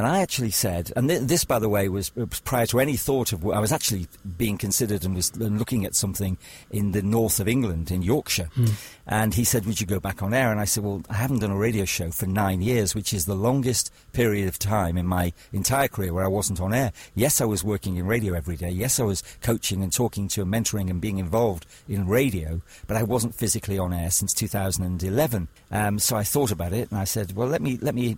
And 0.00 0.06
I 0.06 0.22
actually 0.22 0.50
said, 0.50 0.90
and 0.96 1.10
th- 1.10 1.20
this, 1.24 1.44
by 1.44 1.58
the 1.58 1.68
way, 1.68 1.86
was, 1.90 2.16
was, 2.16 2.40
prior 2.40 2.64
to 2.68 2.80
any 2.80 2.96
thought 2.96 3.34
of. 3.34 3.46
I 3.46 3.60
was 3.60 3.70
actually 3.70 4.06
being 4.38 4.56
considered 4.56 5.04
and 5.04 5.14
was 5.14 5.36
looking 5.36 5.84
at 5.84 5.94
something 5.94 6.38
in 6.70 6.92
the 6.92 7.02
north 7.02 7.38
of 7.38 7.46
England, 7.46 7.90
in 7.90 8.00
Yorkshire. 8.00 8.48
Mm. 8.56 8.72
And 9.06 9.34
he 9.34 9.44
said, 9.44 9.66
"Would 9.66 9.78
you 9.78 9.86
go 9.86 10.00
back 10.00 10.22
on 10.22 10.32
air?" 10.32 10.50
And 10.50 10.58
I 10.58 10.64
said, 10.64 10.84
"Well, 10.84 11.02
I 11.10 11.16
haven't 11.16 11.40
done 11.40 11.50
a 11.50 11.56
radio 11.56 11.84
show 11.84 12.10
for 12.12 12.24
nine 12.24 12.62
years, 12.62 12.94
which 12.94 13.12
is 13.12 13.26
the 13.26 13.34
longest 13.34 13.92
period 14.14 14.48
of 14.48 14.58
time 14.58 14.96
in 14.96 15.06
my 15.06 15.34
entire 15.52 15.88
career 15.88 16.14
where 16.14 16.24
I 16.24 16.28
wasn't 16.28 16.62
on 16.62 16.72
air. 16.72 16.92
Yes, 17.14 17.42
I 17.42 17.44
was 17.44 17.62
working 17.62 17.96
in 17.96 18.06
radio 18.06 18.32
every 18.32 18.56
day. 18.56 18.70
Yes, 18.70 18.98
I 18.98 19.02
was 19.02 19.22
coaching 19.42 19.82
and 19.82 19.92
talking 19.92 20.28
to 20.28 20.40
and 20.40 20.50
mentoring 20.50 20.88
and 20.88 20.98
being 20.98 21.18
involved 21.18 21.66
in 21.88 22.08
radio, 22.08 22.62
but 22.86 22.96
I 22.96 23.02
wasn't 23.02 23.34
physically 23.34 23.78
on 23.78 23.92
air 23.92 24.10
since 24.10 24.32
2011. 24.32 25.48
Um, 25.70 25.98
so 25.98 26.16
I 26.16 26.22
thought 26.22 26.52
about 26.52 26.72
it, 26.72 26.90
and 26.90 26.98
I 26.98 27.04
said, 27.04 27.36
"Well, 27.36 27.48
let 27.48 27.60
me 27.60 27.78
let 27.82 27.94
me. 27.94 28.16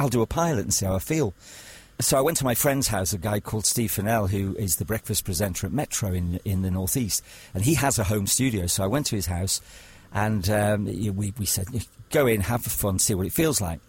I'll 0.00 0.08
do 0.08 0.22
a 0.22 0.26
pilot 0.26 0.62
and 0.62 0.74
see 0.74 0.86
how 0.86 0.95
I 0.96 0.98
feel." 0.98 1.34
So 1.98 2.18
I 2.18 2.20
went 2.20 2.36
to 2.38 2.44
my 2.44 2.54
friend's 2.54 2.88
house, 2.88 3.14
a 3.14 3.18
guy 3.18 3.40
called 3.40 3.64
Steve 3.64 3.90
Fennell, 3.90 4.26
who 4.26 4.54
is 4.56 4.76
the 4.76 4.84
breakfast 4.84 5.24
presenter 5.24 5.66
at 5.66 5.72
Metro 5.72 6.12
in 6.12 6.38
in 6.44 6.62
the 6.62 6.70
northeast, 6.70 7.22
and 7.54 7.64
he 7.64 7.74
has 7.74 7.98
a 7.98 8.04
home 8.04 8.26
studio. 8.26 8.66
So 8.66 8.84
I 8.84 8.86
went 8.86 9.06
to 9.06 9.16
his 9.16 9.26
house, 9.26 9.62
and 10.12 10.48
um, 10.50 10.84
we 10.84 11.32
we 11.38 11.46
said, 11.46 11.68
"Go 12.10 12.26
in, 12.26 12.42
have 12.42 12.62
fun, 12.64 12.98
see 12.98 13.14
what 13.14 13.26
it 13.26 13.32
feels 13.32 13.60
like." 13.60 13.80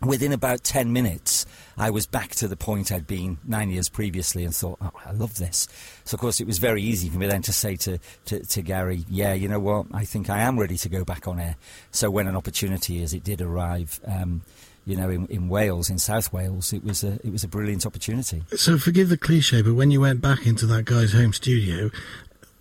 Within 0.00 0.32
about 0.32 0.62
ten 0.62 0.92
minutes, 0.92 1.44
I 1.76 1.90
was 1.90 2.06
back 2.06 2.30
to 2.36 2.48
the 2.48 2.56
point 2.56 2.92
I'd 2.92 3.06
been 3.06 3.38
nine 3.44 3.68
years 3.68 3.88
previously, 3.88 4.44
and 4.44 4.54
thought, 4.54 4.78
"Oh, 4.80 4.92
I 5.04 5.10
love 5.10 5.36
this." 5.38 5.66
So 6.04 6.14
of 6.14 6.20
course, 6.20 6.40
it 6.40 6.46
was 6.46 6.58
very 6.58 6.82
easy 6.82 7.08
for 7.08 7.18
me 7.18 7.26
then 7.26 7.42
to 7.42 7.52
say 7.52 7.74
to, 7.76 7.98
to, 8.26 8.46
to 8.46 8.62
Gary, 8.62 9.04
"Yeah, 9.08 9.34
you 9.34 9.48
know 9.48 9.60
what? 9.60 9.86
I 9.92 10.04
think 10.04 10.30
I 10.30 10.38
am 10.38 10.56
ready 10.56 10.76
to 10.78 10.88
go 10.88 11.04
back 11.04 11.26
on 11.26 11.40
air." 11.40 11.56
So 11.90 12.12
when 12.12 12.28
an 12.28 12.36
opportunity, 12.36 13.02
as 13.02 13.12
it 13.12 13.24
did 13.24 13.40
arrive. 13.40 13.98
Um, 14.06 14.42
you 14.90 14.96
know, 14.96 15.08
in, 15.08 15.26
in 15.26 15.48
Wales, 15.48 15.88
in 15.88 15.98
South 15.98 16.32
Wales, 16.32 16.72
it 16.72 16.82
was 16.82 17.04
a 17.04 17.14
it 17.24 17.30
was 17.30 17.44
a 17.44 17.48
brilliant 17.48 17.86
opportunity. 17.86 18.42
So 18.56 18.76
forgive 18.76 19.08
the 19.08 19.16
cliche, 19.16 19.62
but 19.62 19.74
when 19.74 19.92
you 19.92 20.00
went 20.00 20.20
back 20.20 20.46
into 20.46 20.66
that 20.66 20.84
guy's 20.84 21.12
home 21.12 21.32
studio, 21.32 21.90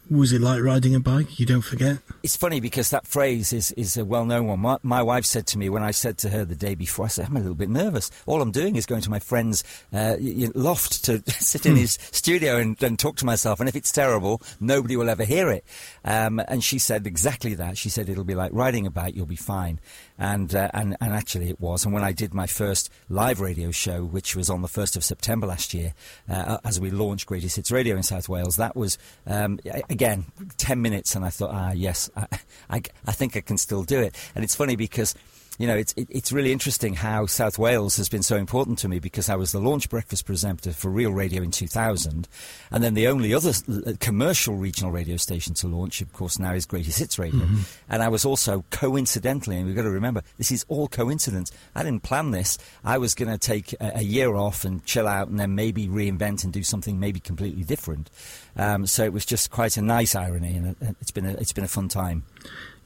was 0.09 0.33
it 0.33 0.41
like 0.41 0.61
riding 0.61 0.95
a 0.95 0.99
bike? 0.99 1.39
You 1.39 1.45
don't 1.45 1.61
forget? 1.61 1.99
It's 2.23 2.35
funny 2.35 2.59
because 2.59 2.89
that 2.89 3.05
phrase 3.05 3.53
is, 3.53 3.71
is 3.73 3.95
a 3.95 4.03
well 4.03 4.25
known 4.25 4.47
one. 4.47 4.59
My, 4.59 4.77
my, 4.81 5.03
wife 5.03 5.25
said 5.25 5.45
to 5.47 5.57
me 5.57 5.69
when 5.69 5.83
I 5.83 5.91
said 5.91 6.17
to 6.19 6.29
her 6.29 6.45
the 6.45 6.55
day 6.55 6.75
before, 6.75 7.05
I 7.05 7.07
said, 7.09 7.27
I'm 7.27 7.37
a 7.37 7.39
little 7.39 7.55
bit 7.55 7.69
nervous. 7.69 8.09
All 8.25 8.41
I'm 8.41 8.51
doing 8.51 8.75
is 8.75 8.85
going 8.85 9.01
to 9.01 9.09
my 9.09 9.19
friend's 9.19 9.63
uh, 9.93 10.15
loft 10.55 11.05
to 11.05 11.23
sit 11.31 11.65
in 11.65 11.73
hmm. 11.73 11.79
his 11.79 11.97
studio 12.11 12.57
and, 12.57 12.81
and, 12.81 12.97
talk 12.97 13.17
to 13.17 13.25
myself. 13.25 13.59
And 13.59 13.69
if 13.69 13.75
it's 13.75 13.91
terrible, 13.91 14.41
nobody 14.59 14.97
will 14.97 15.09
ever 15.09 15.23
hear 15.23 15.49
it. 15.49 15.63
Um, 16.03 16.39
and 16.47 16.63
she 16.63 16.79
said 16.79 17.05
exactly 17.05 17.53
that. 17.55 17.77
She 17.77 17.89
said, 17.89 18.09
it'll 18.09 18.23
be 18.23 18.35
like 18.35 18.51
riding 18.53 18.87
a 18.87 18.91
bike, 18.91 19.15
you'll 19.15 19.25
be 19.25 19.35
fine. 19.35 19.79
And, 20.21 20.53
uh, 20.53 20.69
and, 20.73 20.97
and 20.99 21.13
actually 21.13 21.49
it 21.49 21.59
was. 21.59 21.85
And 21.85 21.93
when 21.93 22.03
I 22.03 22.11
did 22.11 22.33
my 22.33 22.45
first 22.45 22.91
live 23.07 23.39
radio 23.39 23.71
show, 23.71 24.03
which 24.03 24.35
was 24.35 24.49
on 24.49 24.61
the 24.61 24.67
1st 24.67 24.97
of 24.97 25.03
September 25.03 25.47
last 25.47 25.73
year, 25.73 25.93
uh, 26.29 26.57
as 26.65 26.79
we 26.79 26.91
launched 26.91 27.25
Greatest 27.25 27.55
Hits 27.55 27.71
Radio 27.71 27.95
in 27.95 28.03
South 28.03 28.27
Wales, 28.27 28.57
that 28.57 28.75
was, 28.75 28.97
um, 29.25 29.59
again, 29.89 30.25
10 30.57 30.81
minutes. 30.81 31.15
And 31.15 31.23
I 31.23 31.29
thought, 31.29 31.51
ah, 31.53 31.71
yes, 31.71 32.09
I, 32.17 32.27
I, 32.69 32.81
I 33.07 33.11
think 33.13 33.37
I 33.37 33.41
can 33.41 33.57
still 33.57 33.83
do 33.83 33.99
it. 34.01 34.13
And 34.35 34.43
it's 34.43 34.55
funny 34.55 34.75
because 34.75 35.15
you 35.59 35.67
know, 35.67 35.75
it's, 35.75 35.93
it, 35.97 36.07
it's 36.09 36.31
really 36.31 36.53
interesting 36.53 36.93
how 36.93 37.25
South 37.25 37.59
Wales 37.59 37.97
has 37.97 38.07
been 38.07 38.23
so 38.23 38.37
important 38.37 38.79
to 38.79 38.87
me 38.87 38.99
because 38.99 39.27
I 39.27 39.35
was 39.35 39.51
the 39.51 39.59
launch 39.59 39.89
breakfast 39.89 40.25
presenter 40.25 40.71
for 40.71 40.89
Real 40.89 41.11
Radio 41.11 41.43
in 41.43 41.51
2000. 41.51 42.29
And 42.71 42.83
then 42.83 42.93
the 42.93 43.07
only 43.07 43.33
other 43.33 43.51
uh, 43.69 43.91
commercial 43.99 44.55
regional 44.55 44.89
radio 44.89 45.17
station 45.17 45.53
to 45.55 45.67
launch, 45.67 45.99
of 45.99 46.13
course, 46.13 46.39
now 46.39 46.53
is 46.53 46.65
Greatest 46.65 46.99
Hits 46.99 47.19
Radio. 47.19 47.41
Mm-hmm. 47.41 47.61
And 47.89 48.01
I 48.01 48.07
was 48.07 48.23
also 48.23 48.63
coincidentally, 48.69 49.57
and 49.57 49.65
we've 49.65 49.75
got 49.75 49.81
to 49.81 49.89
remember, 49.89 50.23
this 50.37 50.49
is 50.49 50.65
all 50.69 50.87
coincidence. 50.87 51.51
I 51.75 51.83
didn't 51.83 52.03
plan 52.03 52.31
this. 52.31 52.57
I 52.85 52.97
was 52.97 53.13
going 53.13 53.29
to 53.29 53.37
take 53.37 53.73
a, 53.73 53.97
a, 53.97 54.01
year 54.01 54.35
off 54.35 54.63
and 54.63 54.83
chill 54.85 55.09
out 55.09 55.27
and 55.27 55.37
then 55.37 55.55
maybe 55.55 55.89
reinvent 55.89 56.45
and 56.45 56.53
do 56.53 56.63
something 56.63 57.01
maybe 57.01 57.19
completely 57.19 57.63
different. 57.63 58.09
Um, 58.55 58.85
so 58.85 59.03
it 59.03 59.11
was 59.11 59.25
just 59.25 59.51
quite 59.51 59.75
a 59.75 59.81
nice 59.81 60.15
irony, 60.15 60.55
and 60.55 60.95
it's 61.01 61.11
been 61.11 61.25
a, 61.25 61.33
it's 61.33 61.53
been 61.53 61.65
a 61.65 61.69
fun 61.69 61.89
time. 61.89 62.23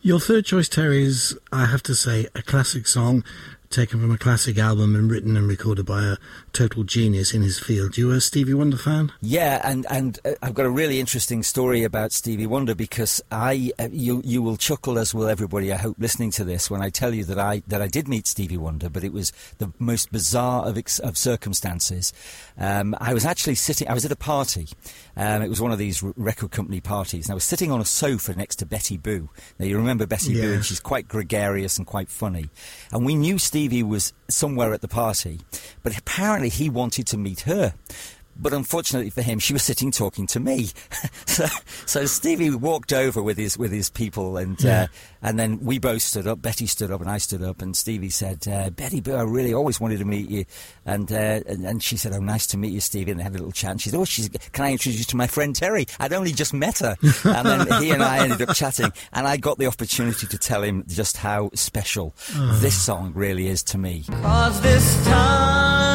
Your 0.05 0.19
third 0.19 0.43
choice, 0.43 0.67
Terry, 0.67 1.05
is, 1.05 1.39
I 1.53 1.65
have 1.67 1.81
to 1.83 1.95
say, 1.95 2.27
a 2.35 2.41
classic 2.41 2.87
song 2.87 3.23
taken 3.69 4.01
from 4.01 4.11
a 4.11 4.17
classic 4.17 4.57
album 4.57 4.95
and 4.95 5.09
written 5.09 5.37
and 5.37 5.47
recorded 5.47 5.85
by 5.85 6.03
a 6.03 6.17
total 6.53 6.83
genius 6.83 7.33
in 7.33 7.41
his 7.41 7.59
field. 7.59 7.97
You 7.97 8.11
a 8.11 8.21
Stevie 8.21 8.53
Wonder 8.53 8.77
fan? 8.77 9.11
Yeah, 9.21 9.59
and 9.63 9.85
and 9.89 10.19
uh, 10.23 10.33
I've 10.41 10.53
got 10.53 10.65
a 10.65 10.69
really 10.69 10.99
interesting 10.99 11.43
story 11.43 11.83
about 11.83 12.11
Stevie 12.11 12.45
Wonder 12.45 12.75
because 12.75 13.21
I 13.31 13.71
uh, 13.79 13.89
you 13.91 14.21
you 14.23 14.41
will 14.41 14.55
chuckle 14.55 14.99
as 14.99 15.13
will 15.13 15.27
everybody 15.27 15.73
I 15.73 15.77
hope 15.77 15.97
listening 15.99 16.31
to 16.31 16.43
this 16.43 16.69
when 16.69 16.81
I 16.81 16.89
tell 16.89 17.13
you 17.13 17.23
that 17.25 17.39
I 17.39 17.63
that 17.67 17.81
I 17.81 17.87
did 17.87 18.07
meet 18.07 18.27
Stevie 18.27 18.57
Wonder, 18.57 18.89
but 18.89 19.03
it 19.03 19.11
was 19.11 19.33
the 19.57 19.73
most 19.79 20.11
bizarre 20.11 20.65
of 20.65 20.77
ex- 20.77 20.99
of 20.99 21.17
circumstances. 21.17 22.13
Um, 22.57 22.95
I 22.99 23.13
was 23.13 23.25
actually 23.25 23.55
sitting. 23.55 23.87
I 23.87 23.93
was 23.93 24.05
at 24.05 24.11
a 24.11 24.15
party. 24.15 24.67
Um, 25.17 25.41
it 25.41 25.49
was 25.49 25.61
one 25.61 25.71
of 25.71 25.79
these 25.79 26.03
r- 26.03 26.13
record 26.15 26.51
company 26.51 26.81
parties, 26.81 27.25
and 27.25 27.31
I 27.31 27.35
was 27.35 27.43
sitting 27.43 27.71
on 27.71 27.81
a 27.81 27.85
sofa 27.85 28.35
next 28.35 28.57
to 28.57 28.65
Betty 28.65 28.97
Boo. 28.97 29.29
Now 29.57 29.65
you 29.65 29.77
remember 29.77 30.05
Betty 30.05 30.33
yes. 30.33 30.45
Boo, 30.45 30.53
and 30.53 30.65
she's 30.65 30.79
quite 30.79 31.07
gregarious 31.07 31.77
and 31.77 31.87
quite 31.87 32.09
funny, 32.09 32.49
and 32.91 33.05
we 33.05 33.15
knew 33.15 33.39
Stevie 33.39 33.83
was 33.83 34.13
somewhere 34.29 34.73
at 34.73 34.81
the 34.81 34.87
party, 34.87 35.41
but 35.81 35.97
apparently 35.97 36.42
he 36.49 36.69
wanted 36.69 37.07
to 37.07 37.17
meet 37.17 37.41
her. 37.41 37.73
But 38.35 38.53
unfortunately 38.53 39.09
for 39.09 39.21
him, 39.21 39.39
she 39.39 39.53
was 39.53 39.63
sitting 39.63 39.91
talking 39.91 40.25
to 40.27 40.39
me. 40.39 40.69
so, 41.25 41.45
so, 41.85 42.05
Stevie 42.05 42.49
walked 42.49 42.91
over 42.91 43.21
with 43.21 43.37
his 43.37 43.57
with 43.57 43.71
his 43.71 43.89
people, 43.89 44.37
and 44.37 44.61
yeah. 44.61 44.83
uh, 44.83 44.87
and 45.21 45.39
then 45.39 45.59
we 45.59 45.77
both 45.77 46.01
stood 46.01 46.25
up. 46.25 46.41
Betty 46.41 46.65
stood 46.65 46.91
up, 46.91 47.01
and 47.01 47.09
I 47.09 47.19
stood 47.19 47.43
up. 47.43 47.61
And 47.61 47.77
Stevie 47.77 48.09
said, 48.09 48.47
uh, 48.47 48.71
"Betty, 48.71 49.03
I 49.11 49.21
really 49.21 49.53
always 49.53 49.79
wanted 49.79 49.99
to 49.99 50.05
meet 50.05 50.29
you." 50.29 50.45
And, 50.85 51.11
uh, 51.11 51.41
and, 51.45 51.65
and 51.65 51.83
she 51.83 51.95
said, 51.95 52.13
"Oh, 52.13 52.19
nice 52.19 52.47
to 52.47 52.57
meet 52.57 52.73
you, 52.73 52.79
Stevie." 52.79 53.11
And 53.11 53.19
they 53.19 53.23
had 53.23 53.33
a 53.33 53.37
little 53.37 53.51
chat. 53.51 53.79
she 53.79 53.89
said, 53.89 53.99
"Oh, 53.99 54.05
she's, 54.05 54.29
can 54.51 54.65
I 54.65 54.71
introduce 54.71 54.99
you 54.99 55.05
to 55.05 55.17
my 55.17 55.27
friend 55.27 55.55
Terry? 55.55 55.85
I'd 55.99 56.13
only 56.13 56.31
just 56.31 56.53
met 56.53 56.79
her." 56.79 56.97
and 57.25 57.47
then 57.47 57.83
he 57.83 57.91
and 57.91 58.01
I 58.01 58.23
ended 58.23 58.41
up 58.49 58.55
chatting, 58.55 58.91
and 59.11 59.27
I 59.27 59.37
got 59.37 59.59
the 59.59 59.67
opportunity 59.67 60.25
to 60.27 60.37
tell 60.39 60.63
him 60.63 60.85
just 60.87 61.17
how 61.17 61.51
special 61.53 62.15
oh. 62.35 62.59
this 62.61 62.81
song 62.81 63.13
really 63.13 63.47
is 63.47 63.61
to 63.63 63.77
me. 63.77 64.05
Cause 64.07 64.59
this 64.61 65.05
time 65.05 65.92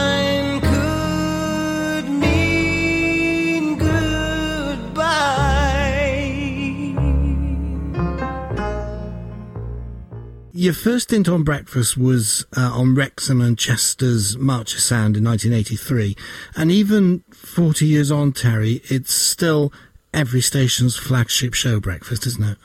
Your 10.59 10.75
first 10.75 11.11
stint 11.11 11.29
on 11.29 11.45
breakfast 11.45 11.97
was 11.97 12.45
uh, 12.57 12.73
on 12.75 12.97
Wrexham 12.97 13.41
and 13.41 13.57
Chester's 13.57 14.37
Marcher 14.37 14.81
Sound 14.81 15.17
in 15.17 15.23
1983. 15.23 16.17
And 16.57 16.73
even 16.73 17.23
40 17.31 17.87
years 17.87 18.11
on, 18.11 18.33
Terry, 18.33 18.83
it's 18.87 19.15
still 19.15 19.73
every 20.13 20.41
station's 20.41 20.97
flagship 20.97 21.55
show, 21.55 21.79
Breakfast, 21.79 22.27
isn't 22.27 22.43
it? 22.43 22.59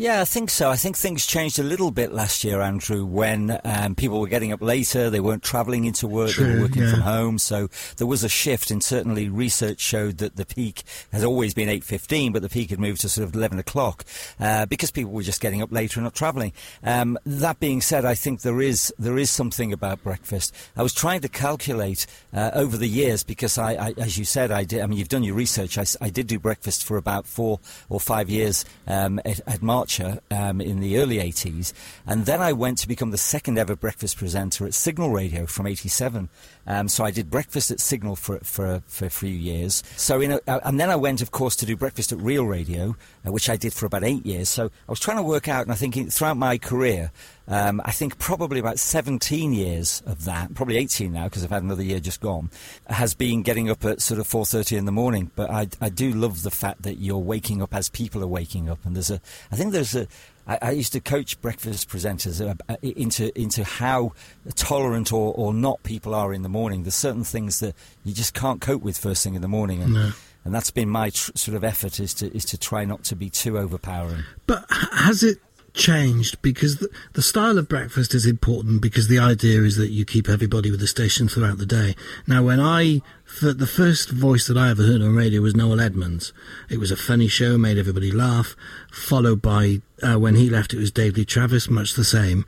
Yeah, 0.00 0.20
I 0.20 0.26
think 0.26 0.48
so. 0.48 0.70
I 0.70 0.76
think 0.76 0.96
things 0.96 1.26
changed 1.26 1.58
a 1.58 1.64
little 1.64 1.90
bit 1.90 2.12
last 2.12 2.44
year, 2.44 2.60
Andrew, 2.60 3.04
when 3.04 3.58
um, 3.64 3.96
people 3.96 4.20
were 4.20 4.28
getting 4.28 4.52
up 4.52 4.62
later. 4.62 5.10
They 5.10 5.18
weren't 5.18 5.42
travelling 5.42 5.86
into 5.86 6.06
work. 6.06 6.30
True, 6.30 6.46
they 6.46 6.54
were 6.54 6.60
working 6.60 6.82
yeah. 6.82 6.90
from 6.92 7.00
home. 7.00 7.38
So 7.38 7.66
there 7.96 8.06
was 8.06 8.22
a 8.22 8.28
shift, 8.28 8.70
and 8.70 8.80
certainly 8.80 9.28
research 9.28 9.80
showed 9.80 10.18
that 10.18 10.36
the 10.36 10.46
peak 10.46 10.84
has 11.10 11.24
always 11.24 11.52
been 11.52 11.68
8.15, 11.68 12.32
but 12.32 12.42
the 12.42 12.48
peak 12.48 12.70
had 12.70 12.78
moved 12.78 13.00
to 13.00 13.08
sort 13.08 13.26
of 13.26 13.34
11 13.34 13.58
o'clock 13.58 14.04
uh, 14.38 14.66
because 14.66 14.92
people 14.92 15.10
were 15.10 15.24
just 15.24 15.40
getting 15.40 15.62
up 15.62 15.72
later 15.72 15.98
and 15.98 16.04
not 16.04 16.14
travelling. 16.14 16.52
Um, 16.84 17.18
that 17.26 17.58
being 17.58 17.80
said, 17.80 18.04
I 18.04 18.14
think 18.14 18.42
there 18.42 18.62
is 18.62 18.94
there 19.00 19.18
is 19.18 19.32
something 19.32 19.72
about 19.72 20.04
breakfast. 20.04 20.54
I 20.76 20.84
was 20.84 20.94
trying 20.94 21.22
to 21.22 21.28
calculate 21.28 22.06
uh, 22.32 22.52
over 22.54 22.76
the 22.76 22.88
years 22.88 23.24
because 23.24 23.58
I, 23.58 23.72
I, 23.72 23.94
as 23.98 24.16
you 24.16 24.24
said, 24.24 24.52
I 24.52 24.62
did. 24.62 24.80
I 24.80 24.86
mean, 24.86 24.96
you've 24.96 25.08
done 25.08 25.24
your 25.24 25.34
research. 25.34 25.76
I, 25.76 25.86
I 26.00 26.08
did 26.08 26.28
do 26.28 26.38
breakfast 26.38 26.84
for 26.84 26.98
about 26.98 27.26
four 27.26 27.58
or 27.88 27.98
five 27.98 28.30
years 28.30 28.64
um, 28.86 29.18
at, 29.24 29.40
at 29.48 29.60
March 29.60 29.87
departure 29.88 30.20
um, 30.30 30.60
in 30.60 30.80
the 30.80 30.98
early 30.98 31.16
80s. 31.16 31.72
And 32.06 32.26
then 32.26 32.40
I 32.40 32.52
went 32.52 32.78
to 32.78 32.88
become 32.88 33.10
the 33.10 33.18
second 33.18 33.58
ever 33.58 33.74
breakfast 33.74 34.16
presenter 34.16 34.66
at 34.66 34.74
Signal 34.74 35.10
Radio 35.10 35.46
from 35.46 35.66
87. 35.66 36.28
Um, 36.68 36.86
so 36.86 37.02
I 37.02 37.10
did 37.10 37.30
breakfast 37.30 37.70
at 37.70 37.80
Signal 37.80 38.14
for, 38.14 38.38
for, 38.40 38.82
for 38.86 39.06
a 39.06 39.10
few 39.10 39.30
years. 39.30 39.82
So 39.96 40.20
in 40.20 40.32
a, 40.32 40.40
and 40.46 40.78
then 40.78 40.90
I 40.90 40.96
went, 40.96 41.22
of 41.22 41.30
course, 41.30 41.56
to 41.56 41.66
do 41.66 41.76
breakfast 41.76 42.12
at 42.12 42.20
Real 42.20 42.44
Radio, 42.44 42.94
uh, 43.26 43.32
which 43.32 43.48
I 43.48 43.56
did 43.56 43.72
for 43.72 43.86
about 43.86 44.04
eight 44.04 44.24
years. 44.26 44.50
So 44.50 44.66
I 44.66 44.92
was 44.92 45.00
trying 45.00 45.16
to 45.16 45.22
work 45.22 45.48
out, 45.48 45.62
and 45.62 45.72
I 45.72 45.76
think 45.76 46.12
throughout 46.12 46.36
my 46.36 46.58
career, 46.58 47.10
um, 47.48 47.80
I 47.86 47.92
think 47.92 48.18
probably 48.18 48.60
about 48.60 48.78
17 48.78 49.54
years 49.54 50.02
of 50.04 50.26
that, 50.26 50.52
probably 50.52 50.76
18 50.76 51.10
now 51.10 51.24
because 51.24 51.42
I've 51.42 51.50
had 51.50 51.62
another 51.62 51.82
year 51.82 52.00
just 52.00 52.20
gone, 52.20 52.50
has 52.86 53.14
been 53.14 53.40
getting 53.40 53.70
up 53.70 53.82
at 53.86 54.02
sort 54.02 54.20
of 54.20 54.28
4:30 54.28 54.76
in 54.76 54.84
the 54.84 54.92
morning. 54.92 55.30
But 55.34 55.50
I, 55.50 55.68
I 55.80 55.88
do 55.88 56.12
love 56.12 56.42
the 56.42 56.50
fact 56.50 56.82
that 56.82 56.98
you're 56.98 57.16
waking 57.16 57.62
up 57.62 57.74
as 57.74 57.88
people 57.88 58.22
are 58.22 58.28
waking 58.28 58.68
up, 58.68 58.84
and 58.84 58.94
there's 58.94 59.10
a, 59.10 59.20
I 59.50 59.56
think 59.56 59.72
there's 59.72 59.94
a. 59.96 60.06
I, 60.48 60.58
I 60.62 60.70
used 60.72 60.92
to 60.94 61.00
coach 61.00 61.40
breakfast 61.40 61.88
presenters 61.88 62.40
uh, 62.44 62.54
uh, 62.68 62.76
into 62.82 63.38
into 63.40 63.62
how 63.64 64.12
tolerant 64.56 65.12
or, 65.12 65.32
or 65.34 65.52
not 65.54 65.82
people 65.82 66.14
are 66.14 66.32
in 66.32 66.42
the 66.42 66.48
morning. 66.48 66.82
There's 66.82 66.94
certain 66.94 67.24
things 67.24 67.60
that 67.60 67.74
you 68.04 68.14
just 68.14 68.34
can't 68.34 68.60
cope 68.60 68.82
with 68.82 68.98
first 68.98 69.22
thing 69.22 69.34
in 69.34 69.42
the 69.42 69.48
morning, 69.48 69.82
and, 69.82 69.92
No. 69.94 70.10
and 70.44 70.54
that's 70.54 70.70
been 70.70 70.88
my 70.88 71.10
tr- 71.10 71.32
sort 71.34 71.56
of 71.56 71.62
effort 71.64 72.00
is 72.00 72.14
to 72.14 72.34
is 72.34 72.44
to 72.46 72.58
try 72.58 72.84
not 72.84 73.04
to 73.04 73.16
be 73.16 73.30
too 73.30 73.58
overpowering. 73.58 74.24
But 74.46 74.64
has 74.70 75.22
it 75.22 75.38
changed? 75.74 76.40
Because 76.42 76.78
the, 76.78 76.88
the 77.12 77.22
style 77.22 77.56
of 77.58 77.68
breakfast 77.68 78.14
is 78.14 78.26
important 78.26 78.80
because 78.82 79.06
the 79.08 79.18
idea 79.18 79.62
is 79.62 79.76
that 79.76 79.90
you 79.90 80.04
keep 80.04 80.28
everybody 80.28 80.70
with 80.70 80.80
the 80.80 80.86
station 80.88 81.28
throughout 81.28 81.58
the 81.58 81.66
day. 81.66 81.94
Now, 82.26 82.42
when 82.42 82.58
I, 82.58 83.00
the, 83.40 83.66
first 83.66 84.10
voice 84.10 84.46
that 84.46 84.56
I 84.56 84.70
ever 84.70 84.82
heard 84.82 85.02
on 85.02 85.14
radio 85.14 85.40
was 85.40 85.54
Noel 85.54 85.80
Edmonds. 85.80 86.32
It 86.68 86.78
was 86.78 86.90
a 86.90 86.96
funny 86.96 87.28
show, 87.28 87.56
made 87.56 87.78
everybody 87.78 88.10
laugh, 88.10 88.56
followed 88.90 89.40
by, 89.40 89.82
uh, 90.02 90.18
when 90.18 90.34
he 90.34 90.50
left, 90.50 90.74
it 90.74 90.78
was 90.78 90.90
Dave 90.90 91.16
Lee 91.16 91.24
Travis, 91.24 91.70
much 91.70 91.94
the 91.94 92.04
same. 92.04 92.44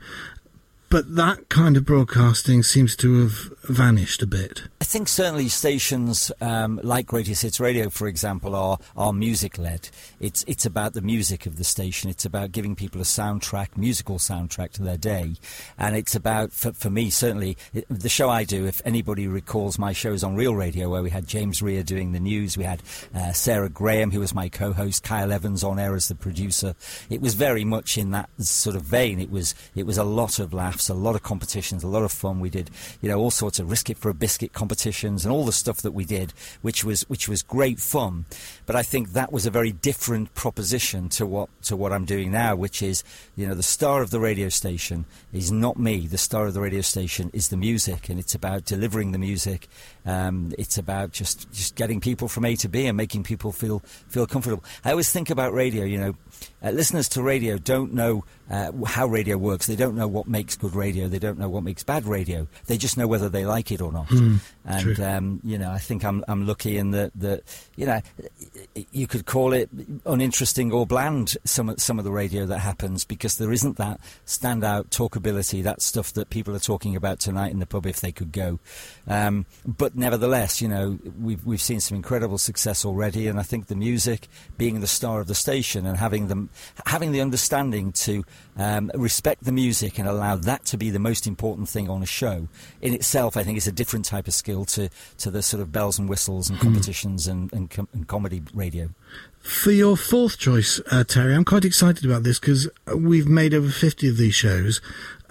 But 0.91 1.15
that 1.15 1.47
kind 1.47 1.77
of 1.77 1.85
broadcasting 1.85 2.63
seems 2.63 2.97
to 2.97 3.21
have 3.21 3.49
vanished 3.63 4.21
a 4.21 4.27
bit. 4.27 4.63
I 4.81 4.83
think 4.83 5.07
certainly 5.07 5.47
stations 5.47 6.33
um, 6.41 6.81
like 6.83 7.05
Greatest 7.05 7.43
Hits 7.43 7.61
Radio, 7.61 7.89
for 7.89 8.09
example, 8.09 8.55
are 8.55 8.77
are 8.97 9.13
music 9.13 9.57
led. 9.57 9.89
It's 10.19 10.43
it's 10.47 10.65
about 10.65 10.93
the 10.93 11.01
music 11.01 11.45
of 11.45 11.55
the 11.55 11.63
station. 11.63 12.09
It's 12.09 12.25
about 12.25 12.51
giving 12.51 12.75
people 12.75 12.99
a 12.99 13.05
soundtrack, 13.05 13.77
musical 13.77 14.17
soundtrack 14.17 14.71
to 14.73 14.83
their 14.83 14.97
day, 14.97 15.35
and 15.77 15.95
it's 15.95 16.13
about 16.13 16.51
for, 16.51 16.73
for 16.73 16.89
me 16.89 17.09
certainly 17.09 17.55
the 17.89 18.09
show 18.09 18.29
I 18.29 18.43
do. 18.43 18.65
If 18.65 18.81
anybody 18.83 19.27
recalls 19.27 19.79
my 19.79 19.93
shows 19.93 20.25
on 20.25 20.35
Real 20.35 20.55
Radio, 20.55 20.89
where 20.89 21.03
we 21.03 21.09
had 21.09 21.25
James 21.25 21.61
Rea 21.61 21.83
doing 21.83 22.11
the 22.11 22.19
news, 22.19 22.57
we 22.57 22.65
had 22.65 22.83
uh, 23.15 23.31
Sarah 23.31 23.69
Graham, 23.69 24.11
who 24.11 24.19
was 24.19 24.33
my 24.33 24.49
co-host, 24.49 25.03
Kyle 25.03 25.31
Evans 25.31 25.63
on 25.63 25.79
air 25.79 25.95
as 25.95 26.09
the 26.09 26.15
producer. 26.15 26.75
It 27.09 27.21
was 27.21 27.33
very 27.33 27.63
much 27.63 27.97
in 27.97 28.11
that 28.11 28.29
sort 28.39 28.75
of 28.75 28.81
vein. 28.81 29.21
It 29.21 29.31
was 29.31 29.55
it 29.73 29.85
was 29.85 29.97
a 29.97 30.03
lot 30.03 30.37
of 30.37 30.53
laughs, 30.53 30.80
a 30.89 30.93
lot 30.93 31.15
of 31.15 31.23
competitions, 31.23 31.83
a 31.83 31.87
lot 31.87 32.03
of 32.03 32.11
fun. 32.11 32.39
We 32.39 32.49
did 32.49 32.69
you 33.01 33.09
know 33.09 33.19
all 33.19 33.31
sorts 33.31 33.59
of 33.59 33.69
risk 33.69 33.89
it 33.89 33.97
for 33.97 34.09
a 34.09 34.13
biscuit 34.13 34.53
competitions 34.53 35.25
and 35.25 35.33
all 35.33 35.45
the 35.45 35.51
stuff 35.51 35.77
that 35.81 35.91
we 35.91 36.05
did, 36.05 36.33
which 36.61 36.83
was 36.83 37.03
which 37.09 37.27
was 37.27 37.41
great 37.41 37.79
fun. 37.79 38.25
But 38.65 38.75
I 38.75 38.83
think 38.83 39.13
that 39.13 39.31
was 39.31 39.45
a 39.45 39.51
very 39.51 39.71
different 39.71 40.33
proposition 40.33 41.09
to 41.09 41.25
what 41.25 41.49
to 41.63 41.75
what 41.75 41.91
I'm 41.91 42.05
doing 42.05 42.31
now, 42.31 42.55
which 42.55 42.81
is 42.81 43.03
you 43.35 43.47
know 43.47 43.55
the 43.55 43.63
star 43.63 44.01
of 44.01 44.11
the 44.11 44.19
radio 44.19 44.49
station 44.49 45.05
is 45.33 45.51
not 45.51 45.77
me. 45.77 46.07
The 46.07 46.17
star 46.17 46.47
of 46.47 46.53
the 46.53 46.61
radio 46.61 46.81
station 46.81 47.29
is 47.33 47.49
the 47.49 47.57
music, 47.57 48.09
and 48.09 48.19
it's 48.19 48.35
about 48.35 48.65
delivering 48.65 49.11
the 49.11 49.17
music. 49.19 49.67
Um, 50.05 50.53
it's 50.57 50.77
about 50.77 51.11
just 51.11 51.51
just 51.51 51.75
getting 51.75 51.99
people 51.99 52.27
from 52.27 52.45
A 52.45 52.55
to 52.57 52.69
B 52.69 52.87
and 52.87 52.97
making 52.97 53.23
people 53.23 53.51
feel 53.51 53.79
feel 54.09 54.27
comfortable. 54.27 54.63
I 54.83 54.91
always 54.91 55.11
think 55.11 55.29
about 55.29 55.53
radio. 55.53 55.83
You 55.83 55.99
know, 55.99 56.15
uh, 56.63 56.69
listeners 56.69 57.09
to 57.09 57.23
radio 57.23 57.57
don't 57.57 57.93
know 57.93 58.23
uh, 58.49 58.71
how 58.85 59.07
radio 59.07 59.37
works. 59.37 59.67
They 59.67 59.75
don't 59.75 59.95
know 59.95 60.07
what 60.07 60.27
makes 60.27 60.57
good 60.57 60.75
radio. 60.75 61.07
They 61.07 61.19
don't 61.19 61.39
know 61.39 61.49
what 61.49 61.63
makes 61.63 61.83
bad 61.83 62.05
radio. 62.05 62.47
They 62.67 62.77
just 62.77 62.97
know 62.97 63.07
whether 63.07 63.29
they 63.29 63.45
like 63.45 63.71
it 63.71 63.81
or 63.81 63.91
not. 63.91 64.11
and 64.65 64.99
um, 64.99 65.39
you 65.43 65.57
know, 65.57 65.71
I 65.71 65.79
think 65.79 66.03
I'm 66.03 66.23
I'm 66.27 66.45
lucky 66.45 66.77
in 66.77 66.91
that 66.91 67.11
that 67.15 67.43
you 67.75 67.85
know 67.85 68.01
you 68.91 69.07
could 69.07 69.25
call 69.25 69.53
it 69.53 69.69
uninteresting 70.05 70.71
or 70.71 70.85
bland. 70.85 71.37
Some 71.45 71.69
of, 71.69 71.81
some 71.81 71.97
of 71.97 72.05
the 72.05 72.11
radio 72.11 72.45
that 72.45 72.59
happens 72.59 73.05
because 73.05 73.37
there 73.37 73.51
isn't 73.51 73.77
that 73.77 73.99
standout 74.25 74.89
talkability, 74.89 75.63
that 75.63 75.81
stuff 75.81 76.13
that 76.13 76.29
people 76.29 76.55
are 76.55 76.59
talking 76.59 76.95
about 76.95 77.19
tonight 77.19 77.51
in 77.51 77.59
the 77.59 77.65
pub 77.65 77.85
if 77.85 78.01
they 78.01 78.11
could 78.11 78.31
go. 78.31 78.59
Um, 79.07 79.45
but 79.65 79.95
nevertheless, 79.95 80.61
you 80.61 80.67
know, 80.67 80.99
we've 81.19 81.43
we've 81.45 81.61
seen 81.61 81.79
some 81.79 81.95
incredible 81.95 82.37
success 82.37 82.85
already, 82.85 83.27
and 83.27 83.39
I 83.39 83.43
think 83.43 83.67
the 83.67 83.75
music 83.75 84.27
being 84.57 84.81
the 84.81 84.87
star 84.87 85.21
of 85.21 85.27
the 85.27 85.35
station 85.35 85.85
and 85.85 85.97
having 85.97 86.27
them 86.27 86.49
having 86.85 87.11
the 87.11 87.21
understanding 87.21 87.91
to 87.91 88.23
um, 88.57 88.91
respect 88.93 89.43
the 89.43 89.51
music 89.51 89.97
and 89.99 90.07
allow 90.07 90.35
that 90.35 90.65
to 90.65 90.77
be 90.77 90.89
the 90.89 90.99
most 90.99 91.27
important 91.27 91.69
thing 91.69 91.89
on 91.89 92.03
a 92.03 92.05
show 92.05 92.47
in 92.81 92.93
itself, 92.93 93.37
I 93.37 93.43
think 93.43 93.57
is 93.57 93.67
a 93.67 93.71
different 93.71 94.05
type 94.05 94.27
of 94.27 94.33
skill 94.33 94.65
to, 94.65 94.89
to 95.19 95.31
the 95.31 95.41
sort 95.41 95.61
of 95.61 95.71
bells 95.71 95.97
and 95.99 96.09
whistles 96.09 96.49
and 96.49 96.59
competitions 96.59 97.27
and, 97.27 97.51
and, 97.53 97.69
com- 97.69 97.87
and 97.93 98.07
comedy 98.07 98.43
radio. 98.53 98.89
For 99.41 99.71
your 99.71 99.97
fourth 99.97 100.37
choice, 100.37 100.79
uh, 100.91 101.03
Terry, 101.03 101.33
I'm 101.33 101.45
quite 101.45 101.65
excited 101.65 102.05
about 102.05 102.23
this 102.23 102.39
because 102.39 102.69
we've 102.95 103.27
made 103.27 103.55
over 103.55 103.69
50 103.69 104.07
of 104.09 104.17
these 104.17 104.35
shows 104.35 104.81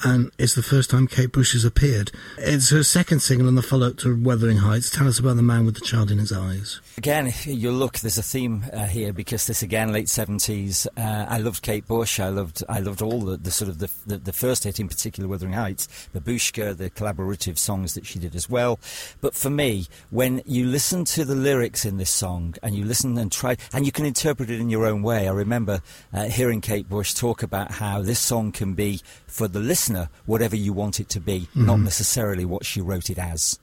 and 0.02 0.30
it's 0.38 0.54
the 0.54 0.62
first 0.62 0.90
time 0.90 1.06
Kate 1.06 1.32
Bush 1.32 1.52
has 1.52 1.64
appeared. 1.64 2.10
It's 2.38 2.70
her 2.70 2.82
second 2.82 3.20
single 3.20 3.48
and 3.48 3.56
the 3.56 3.62
follow 3.62 3.88
up 3.88 3.98
to 3.98 4.16
Wuthering 4.16 4.58
Heights. 4.58 4.90
Tell 4.90 5.06
us 5.06 5.18
about 5.18 5.36
the 5.36 5.42
man 5.42 5.66
with 5.66 5.74
the 5.74 5.84
child 5.84 6.10
in 6.10 6.18
his 6.18 6.32
eyes. 6.32 6.80
Again, 6.96 7.26
if 7.26 7.46
you 7.46 7.70
look, 7.70 7.98
there's 7.98 8.18
a 8.18 8.22
theme 8.22 8.64
uh, 8.72 8.86
here 8.86 9.12
because 9.12 9.46
this 9.46 9.62
again, 9.62 9.92
late 9.92 10.08
seventies. 10.08 10.86
Uh, 10.96 11.26
I 11.28 11.38
loved 11.38 11.62
Kate 11.62 11.86
Bush. 11.86 12.18
I 12.18 12.28
loved, 12.28 12.62
I 12.68 12.80
loved 12.80 13.02
all 13.02 13.09
the, 13.18 13.36
the 13.36 13.50
sort 13.50 13.68
of 13.68 13.78
the, 13.78 13.90
the, 14.06 14.18
the 14.18 14.32
first 14.32 14.64
hit 14.64 14.78
in 14.78 14.88
particular, 14.88 15.28
Wuthering 15.28 15.54
Heights, 15.54 15.88
Babushka, 16.14 16.76
the 16.76 16.90
collaborative 16.90 17.58
songs 17.58 17.94
that 17.94 18.06
she 18.06 18.18
did 18.18 18.34
as 18.34 18.48
well. 18.48 18.78
But 19.20 19.34
for 19.34 19.50
me, 19.50 19.86
when 20.10 20.42
you 20.46 20.66
listen 20.66 21.04
to 21.06 21.24
the 21.24 21.34
lyrics 21.34 21.84
in 21.84 21.96
this 21.96 22.10
song 22.10 22.54
and 22.62 22.74
you 22.74 22.84
listen 22.84 23.18
and 23.18 23.32
try, 23.32 23.56
and 23.72 23.86
you 23.86 23.92
can 23.92 24.04
interpret 24.04 24.50
it 24.50 24.60
in 24.60 24.70
your 24.70 24.86
own 24.86 25.02
way. 25.02 25.28
I 25.28 25.32
remember 25.32 25.82
uh, 26.12 26.24
hearing 26.24 26.60
Kate 26.60 26.88
Bush 26.88 27.14
talk 27.14 27.42
about 27.42 27.72
how 27.72 28.02
this 28.02 28.20
song 28.20 28.52
can 28.52 28.74
be 28.74 29.00
for 29.26 29.48
the 29.48 29.60
listener 29.60 30.08
whatever 30.26 30.56
you 30.56 30.72
want 30.72 31.00
it 31.00 31.08
to 31.10 31.20
be, 31.20 31.48
not 31.54 31.80
necessarily 31.80 32.44
what 32.44 32.64
she 32.64 32.80
wrote 32.80 33.10
it 33.10 33.18
as. 33.18 33.58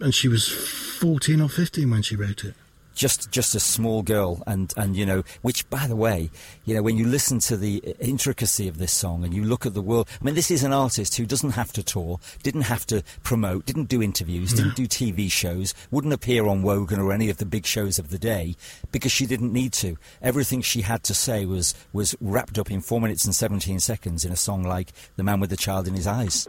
And 0.00 0.14
she 0.14 0.28
was 0.28 0.48
14 0.48 1.40
or 1.40 1.48
15 1.48 1.90
when 1.90 2.02
she 2.02 2.16
wrote 2.16 2.44
it. 2.44 2.54
Just 3.00 3.30
just 3.30 3.54
a 3.54 3.60
small 3.60 4.02
girl 4.02 4.42
and 4.46 4.74
and 4.76 4.94
you 4.94 5.06
know 5.06 5.22
which 5.40 5.68
by 5.70 5.86
the 5.86 5.96
way 5.96 6.28
you 6.66 6.74
know 6.74 6.82
when 6.82 6.98
you 6.98 7.06
listen 7.06 7.38
to 7.38 7.56
the 7.56 7.78
intricacy 7.98 8.68
of 8.68 8.76
this 8.76 8.92
song 8.92 9.24
and 9.24 9.32
you 9.32 9.42
look 9.42 9.64
at 9.64 9.72
the 9.72 9.80
world 9.80 10.06
i 10.20 10.22
mean 10.22 10.34
this 10.34 10.50
is 10.50 10.62
an 10.62 10.74
artist 10.74 11.16
who 11.16 11.24
doesn't 11.24 11.52
have 11.52 11.72
to 11.72 11.82
tour 11.82 12.20
didn't 12.42 12.60
have 12.60 12.84
to 12.84 13.02
promote 13.22 13.64
didn't 13.64 13.88
do 13.88 14.02
interviews 14.02 14.52
didn't 14.52 14.76
do 14.76 14.86
tv 14.86 15.32
shows 15.32 15.72
wouldn't 15.90 16.12
appear 16.12 16.46
on 16.46 16.60
wogan 16.60 17.00
or 17.00 17.10
any 17.10 17.30
of 17.30 17.38
the 17.38 17.46
big 17.46 17.64
shows 17.64 17.98
of 17.98 18.10
the 18.10 18.18
day 18.18 18.54
because 18.92 19.10
she 19.10 19.24
didn't 19.24 19.50
need 19.50 19.72
to 19.72 19.96
everything 20.20 20.60
she 20.60 20.82
had 20.82 21.02
to 21.02 21.14
say 21.14 21.46
was 21.46 21.74
was 21.94 22.14
wrapped 22.20 22.58
up 22.58 22.70
in 22.70 22.82
4 22.82 23.00
minutes 23.00 23.24
and 23.24 23.34
17 23.34 23.80
seconds 23.80 24.26
in 24.26 24.32
a 24.32 24.36
song 24.36 24.62
like 24.62 24.92
the 25.16 25.22
man 25.22 25.40
with 25.40 25.48
the 25.48 25.56
child 25.56 25.88
in 25.88 25.94
his 25.94 26.06
eyes 26.06 26.46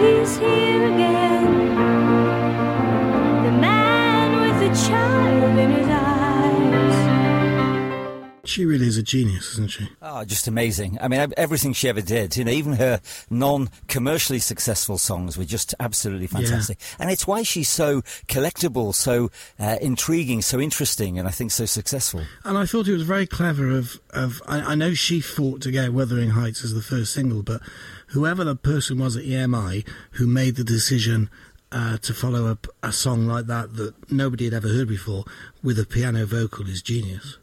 He's 0.00 0.38
here 0.38 0.94
again. 0.94 1.97
Child 4.86 5.58
in 5.58 5.70
his 5.70 5.88
eyes. 5.88 7.08
She 8.48 8.64
really 8.64 8.86
is 8.86 8.96
a 8.96 9.02
genius, 9.02 9.52
isn't 9.52 9.70
she? 9.72 9.90
Oh, 10.00 10.24
just 10.24 10.48
amazing. 10.48 10.98
I 11.02 11.08
mean, 11.08 11.34
everything 11.36 11.74
she 11.74 11.86
ever 11.86 12.00
did, 12.00 12.34
you 12.34 12.44
know, 12.44 12.50
even 12.50 12.72
her 12.74 13.00
non 13.28 13.68
commercially 13.88 14.38
successful 14.38 14.96
songs 14.96 15.36
were 15.36 15.44
just 15.44 15.74
absolutely 15.78 16.28
fantastic. 16.28 16.78
And 16.98 17.10
it's 17.10 17.26
why 17.26 17.42
she's 17.42 17.68
so 17.68 18.00
collectible, 18.26 18.94
so 18.94 19.30
uh, 19.60 19.76
intriguing, 19.82 20.40
so 20.40 20.58
interesting, 20.60 21.18
and 21.18 21.28
I 21.28 21.30
think 21.30 21.50
so 21.50 21.66
successful. 21.66 22.22
And 22.42 22.56
I 22.56 22.64
thought 22.64 22.88
it 22.88 22.94
was 22.94 23.02
very 23.02 23.26
clever 23.26 23.68
of, 23.68 24.00
of 24.10 24.40
I, 24.46 24.60
I 24.60 24.74
know 24.74 24.94
she 24.94 25.20
fought 25.20 25.60
to 25.62 25.70
get 25.70 25.92
Wuthering 25.92 26.30
Heights 26.30 26.64
as 26.64 26.72
the 26.72 26.82
first 26.82 27.12
single, 27.12 27.42
but 27.42 27.60
whoever 28.08 28.44
the 28.44 28.56
person 28.56 28.98
was 28.98 29.14
at 29.16 29.24
EMI 29.24 29.86
who 30.12 30.26
made 30.26 30.56
the 30.56 30.64
decision 30.64 31.28
uh, 31.72 31.98
to 31.98 32.14
follow 32.14 32.46
up 32.50 32.66
a 32.82 32.92
song 32.92 33.26
like 33.26 33.46
that 33.46 33.76
that 33.76 33.94
nobody 34.10 34.44
had 34.46 34.54
ever 34.54 34.68
heard 34.68 34.88
before 34.88 35.24
with 35.62 35.78
a 35.78 35.84
piano 35.86 36.24
vocal 36.26 36.68
is 36.68 36.82
genius. 36.82 37.36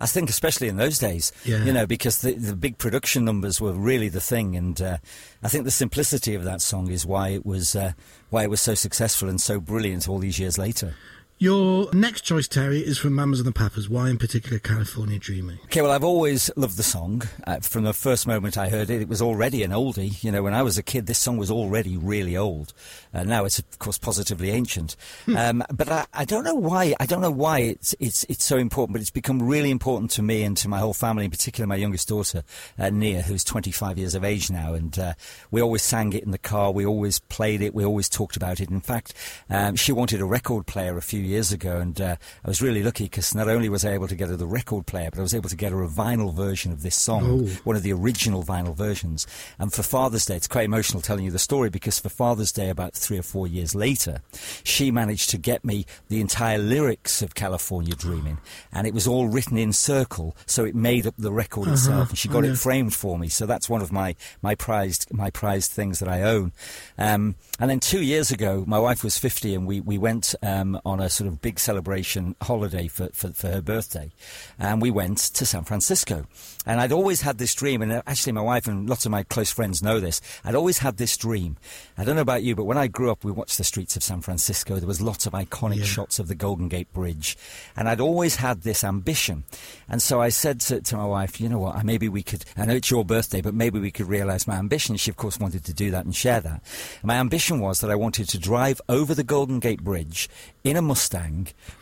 I 0.00 0.06
think, 0.06 0.28
especially 0.28 0.68
in 0.68 0.76
those 0.76 0.98
days, 0.98 1.32
Yeah. 1.44 1.64
you 1.64 1.72
know, 1.72 1.86
because 1.86 2.20
the, 2.20 2.34
the 2.34 2.56
big 2.56 2.78
production 2.78 3.24
numbers 3.24 3.60
were 3.60 3.72
really 3.72 4.08
the 4.08 4.20
thing, 4.20 4.56
and 4.56 4.80
uh, 4.82 4.96
I 5.42 5.48
think 5.48 5.64
the 5.64 5.70
simplicity 5.70 6.34
of 6.34 6.42
that 6.44 6.60
song 6.60 6.90
is 6.90 7.06
why 7.06 7.28
it 7.28 7.46
was 7.46 7.76
uh, 7.76 7.92
why 8.28 8.42
it 8.42 8.50
was 8.50 8.60
so 8.60 8.74
successful 8.74 9.28
and 9.28 9.40
so 9.40 9.60
brilliant 9.60 10.08
all 10.08 10.18
these 10.18 10.38
years 10.38 10.58
later. 10.58 10.94
Your 11.44 11.90
next 11.92 12.22
choice, 12.22 12.48
Terry, 12.48 12.78
is 12.78 12.96
from 12.96 13.12
Mamas 13.12 13.38
and 13.38 13.46
the 13.46 13.52
Papas. 13.52 13.86
Why, 13.86 14.08
in 14.08 14.16
particular, 14.16 14.58
California 14.58 15.18
Dreaming? 15.18 15.58
Okay, 15.64 15.82
well, 15.82 15.90
I've 15.90 16.02
always 16.02 16.50
loved 16.56 16.78
the 16.78 16.82
song. 16.82 17.20
Uh, 17.46 17.60
from 17.60 17.84
the 17.84 17.92
first 17.92 18.26
moment 18.26 18.56
I 18.56 18.70
heard 18.70 18.88
it, 18.88 19.02
it 19.02 19.08
was 19.10 19.20
already 19.20 19.62
an 19.62 19.70
oldie. 19.70 20.24
You 20.24 20.32
know, 20.32 20.42
when 20.42 20.54
I 20.54 20.62
was 20.62 20.78
a 20.78 20.82
kid, 20.82 21.04
this 21.04 21.18
song 21.18 21.36
was 21.36 21.50
already 21.50 21.98
really 21.98 22.34
old. 22.34 22.72
Uh, 23.12 23.24
now 23.24 23.44
it's, 23.44 23.58
of 23.58 23.78
course, 23.78 23.98
positively 23.98 24.52
ancient. 24.52 24.96
um, 25.36 25.62
but 25.70 25.90
I, 25.90 26.06
I 26.14 26.24
don't 26.24 26.44
know 26.44 26.54
why. 26.54 26.94
I 26.98 27.04
don't 27.04 27.20
know 27.20 27.30
why 27.30 27.58
it's 27.58 27.94
it's 28.00 28.24
it's 28.30 28.44
so 28.44 28.56
important. 28.56 28.94
But 28.94 29.02
it's 29.02 29.10
become 29.10 29.42
really 29.42 29.70
important 29.70 30.12
to 30.12 30.22
me 30.22 30.44
and 30.44 30.56
to 30.56 30.68
my 30.68 30.78
whole 30.78 30.94
family, 30.94 31.26
in 31.26 31.30
particular 31.30 31.66
my 31.66 31.76
youngest 31.76 32.08
daughter, 32.08 32.42
uh, 32.78 32.88
Nia, 32.88 33.20
who's 33.20 33.44
25 33.44 33.98
years 33.98 34.14
of 34.14 34.24
age 34.24 34.50
now. 34.50 34.72
And 34.72 34.98
uh, 34.98 35.12
we 35.50 35.60
always 35.60 35.82
sang 35.82 36.14
it 36.14 36.24
in 36.24 36.30
the 36.30 36.38
car. 36.38 36.72
We 36.72 36.86
always 36.86 37.18
played 37.18 37.60
it. 37.60 37.74
We 37.74 37.84
always 37.84 38.08
talked 38.08 38.38
about 38.38 38.60
it. 38.60 38.70
In 38.70 38.80
fact, 38.80 39.12
um, 39.50 39.76
she 39.76 39.92
wanted 39.92 40.22
a 40.22 40.24
record 40.24 40.66
player 40.66 40.96
a 40.96 41.02
few 41.02 41.20
years 41.20 41.33
ago, 41.52 41.78
and 41.78 42.00
uh, 42.00 42.16
I 42.44 42.48
was 42.48 42.62
really 42.62 42.82
lucky 42.82 43.04
because 43.04 43.34
not 43.34 43.48
only 43.48 43.68
was 43.68 43.84
I 43.84 43.92
able 43.92 44.08
to 44.08 44.14
get 44.14 44.28
her 44.28 44.36
the 44.36 44.46
record 44.46 44.86
player, 44.86 45.10
but 45.10 45.18
I 45.18 45.22
was 45.22 45.34
able 45.34 45.48
to 45.48 45.56
get 45.56 45.72
her 45.72 45.82
a 45.82 45.88
vinyl 45.88 46.32
version 46.34 46.72
of 46.72 46.82
this 46.82 46.96
song, 46.96 47.24
Oh. 47.24 47.46
one 47.64 47.76
of 47.76 47.82
the 47.82 47.92
original 47.92 48.42
vinyl 48.42 48.74
versions. 48.74 49.26
And 49.58 49.72
for 49.72 49.82
Father's 49.82 50.26
Day, 50.26 50.36
it's 50.36 50.48
quite 50.48 50.64
emotional 50.66 51.02
telling 51.02 51.24
you 51.24 51.30
the 51.30 51.38
story 51.38 51.70
because 51.70 51.98
for 51.98 52.08
Father's 52.08 52.52
Day, 52.52 52.68
about 52.70 52.94
three 52.94 53.18
or 53.18 53.22
four 53.22 53.46
years 53.46 53.74
later, 53.74 54.22
she 54.62 54.90
managed 54.90 55.30
to 55.30 55.38
get 55.38 55.64
me 55.64 55.86
the 56.08 56.20
entire 56.20 56.58
lyrics 56.58 57.22
of 57.22 57.34
California 57.34 57.94
Dreaming, 57.94 58.38
and 58.72 58.86
it 58.86 58.94
was 58.94 59.06
all 59.06 59.28
written 59.28 59.58
in 59.58 59.72
circle, 59.72 60.36
so 60.46 60.64
it 60.64 60.74
made 60.74 61.06
up 61.06 61.14
the 61.18 61.32
record 61.32 61.68
itself, 61.68 62.10
and 62.10 62.18
she 62.18 62.28
got 62.28 62.44
Oh, 62.44 62.46
yeah. 62.46 62.52
it 62.52 62.58
framed 62.58 62.94
for 62.94 63.18
me. 63.18 63.28
So 63.28 63.46
that's 63.46 63.68
one 63.68 63.82
of 63.82 63.92
my 63.92 64.14
my 64.42 64.54
prized 64.54 65.12
my 65.12 65.30
prized 65.30 65.70
things 65.72 65.98
that 65.98 66.08
I 66.08 66.22
own. 66.22 66.52
Um, 66.98 67.34
and 67.60 67.70
then 67.70 67.80
two 67.80 68.02
years 68.02 68.30
ago, 68.30 68.64
my 68.66 68.78
wife 68.78 69.02
was 69.04 69.18
fifty, 69.18 69.54
and 69.54 69.66
we 69.66 69.80
we 69.80 69.98
went 69.98 70.34
um, 70.42 70.80
on 70.84 71.00
a 71.00 71.08
sort 71.14 71.28
of 71.28 71.40
big 71.40 71.58
celebration 71.58 72.36
holiday 72.42 72.88
for, 72.88 73.08
for 73.12 73.32
for 73.32 73.48
her 73.48 73.62
birthday, 73.62 74.10
and 74.58 74.82
we 74.82 74.90
went 74.90 75.18
to 75.18 75.46
San 75.46 75.64
Francisco. 75.64 76.26
And 76.66 76.80
I'd 76.80 76.92
always 76.92 77.20
had 77.20 77.38
this 77.38 77.54
dream, 77.54 77.82
and 77.82 77.92
uh, 77.92 78.02
actually, 78.06 78.32
my 78.32 78.40
wife 78.40 78.66
and 78.66 78.88
lots 78.88 79.04
of 79.06 79.12
my 79.12 79.22
close 79.22 79.50
friends 79.50 79.82
know 79.82 80.00
this. 80.00 80.20
I'd 80.44 80.54
always 80.54 80.78
had 80.78 80.96
this 80.96 81.16
dream. 81.16 81.56
I 81.98 82.04
don't 82.04 82.16
know 82.16 82.22
about 82.22 82.42
you, 82.42 82.54
but 82.56 82.64
when 82.64 82.78
I 82.78 82.86
grew 82.86 83.10
up, 83.10 83.22
we 83.24 83.32
watched 83.32 83.58
the 83.58 83.64
streets 83.64 83.96
of 83.96 84.02
San 84.02 84.20
Francisco. 84.22 84.76
There 84.76 84.86
was 84.88 85.02
lots 85.02 85.26
of 85.26 85.32
iconic 85.34 85.78
Yeah. 85.78 85.84
shots 85.84 86.18
of 86.18 86.26
the 86.28 86.34
Golden 86.34 86.68
Gate 86.68 86.92
Bridge, 86.92 87.36
and 87.76 87.88
I'd 87.88 88.00
always 88.00 88.36
had 88.36 88.62
this 88.62 88.82
ambition. 88.82 89.44
And 89.88 90.00
so 90.02 90.20
I 90.20 90.30
said 90.30 90.60
to, 90.62 90.80
to 90.80 90.96
my 90.96 91.04
wife, 91.06 91.40
you 91.40 91.48
know 91.48 91.58
what, 91.58 91.84
maybe 91.84 92.08
we 92.08 92.22
could, 92.22 92.44
I 92.56 92.64
know 92.64 92.74
it's 92.74 92.90
your 92.90 93.04
birthday, 93.04 93.40
but 93.42 93.54
maybe 93.54 93.78
we 93.78 93.90
could 93.90 94.08
realize 94.08 94.46
my 94.46 94.56
ambition. 94.56 94.96
She, 94.96 95.10
of 95.10 95.16
course, 95.16 95.38
wanted 95.38 95.64
to 95.66 95.74
do 95.74 95.90
that 95.90 96.04
and 96.06 96.14
share 96.14 96.40
that. 96.40 96.62
My 97.02 97.16
ambition 97.16 97.60
was 97.60 97.80
that 97.80 97.90
I 97.90 97.94
wanted 97.94 98.28
to 98.30 98.38
drive 98.38 98.80
over 98.88 99.14
the 99.14 99.22
Golden 99.24 99.60
Gate 99.60 99.82
Bridge 99.84 100.28
in 100.64 100.76
a 100.76 100.82
Mustang 100.82 101.03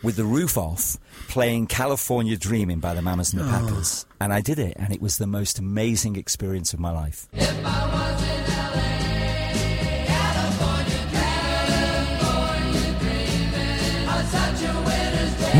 with 0.01 0.15
the 0.15 0.25
roof 0.25 0.57
off, 0.57 0.97
playing 1.29 1.67
California 1.67 2.37
Dreaming 2.37 2.79
by 2.79 2.93
the 2.93 3.01
Mamas 3.01 3.33
and 3.33 3.41
the 3.41 3.45
oh. 3.45 3.49
Papas. 3.49 4.05
And 4.19 4.33
I 4.33 4.41
did 4.41 4.59
it, 4.59 4.75
and 4.77 4.93
it 4.93 5.01
was 5.01 5.17
the 5.17 5.27
most 5.27 5.59
amazing 5.59 6.15
experience 6.15 6.73
of 6.73 6.79
my 6.79 6.91
life. 6.91 7.27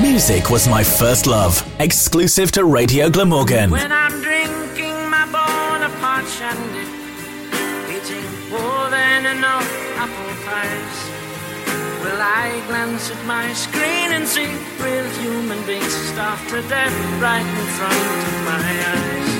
Music 0.02 0.49
was 0.49 0.67
my 0.67 0.84
first 0.84 1.28
love. 1.28 1.63
Exclusive 1.80 2.52
to 2.52 2.65
Radio 2.65 3.10
Glamorgan. 3.10 3.69
When 3.69 3.91
I'm 3.91 4.21
drinking 4.21 5.10
my 5.10 5.26
Bonaparte 5.32 6.28
shandy, 6.28 6.88
eating 7.95 8.49
more 8.49 8.89
than 8.89 9.38
enough 9.38 9.69
apple 9.97 10.34
pies, 10.45 11.02
will 12.03 12.21
I 12.21 12.61
glance 12.67 13.09
at 13.09 13.25
my 13.25 13.53
screen 13.53 14.11
and 14.11 14.27
see 14.27 14.45
real 14.83 15.09
human 15.21 15.65
beings 15.65 15.93
starved 16.11 16.49
to 16.49 16.61
death 16.67 17.21
right 17.21 17.39
in 17.39 17.65
front 17.77 18.27
of 18.27 18.45
my 18.45 18.61
eyes? 18.91 19.33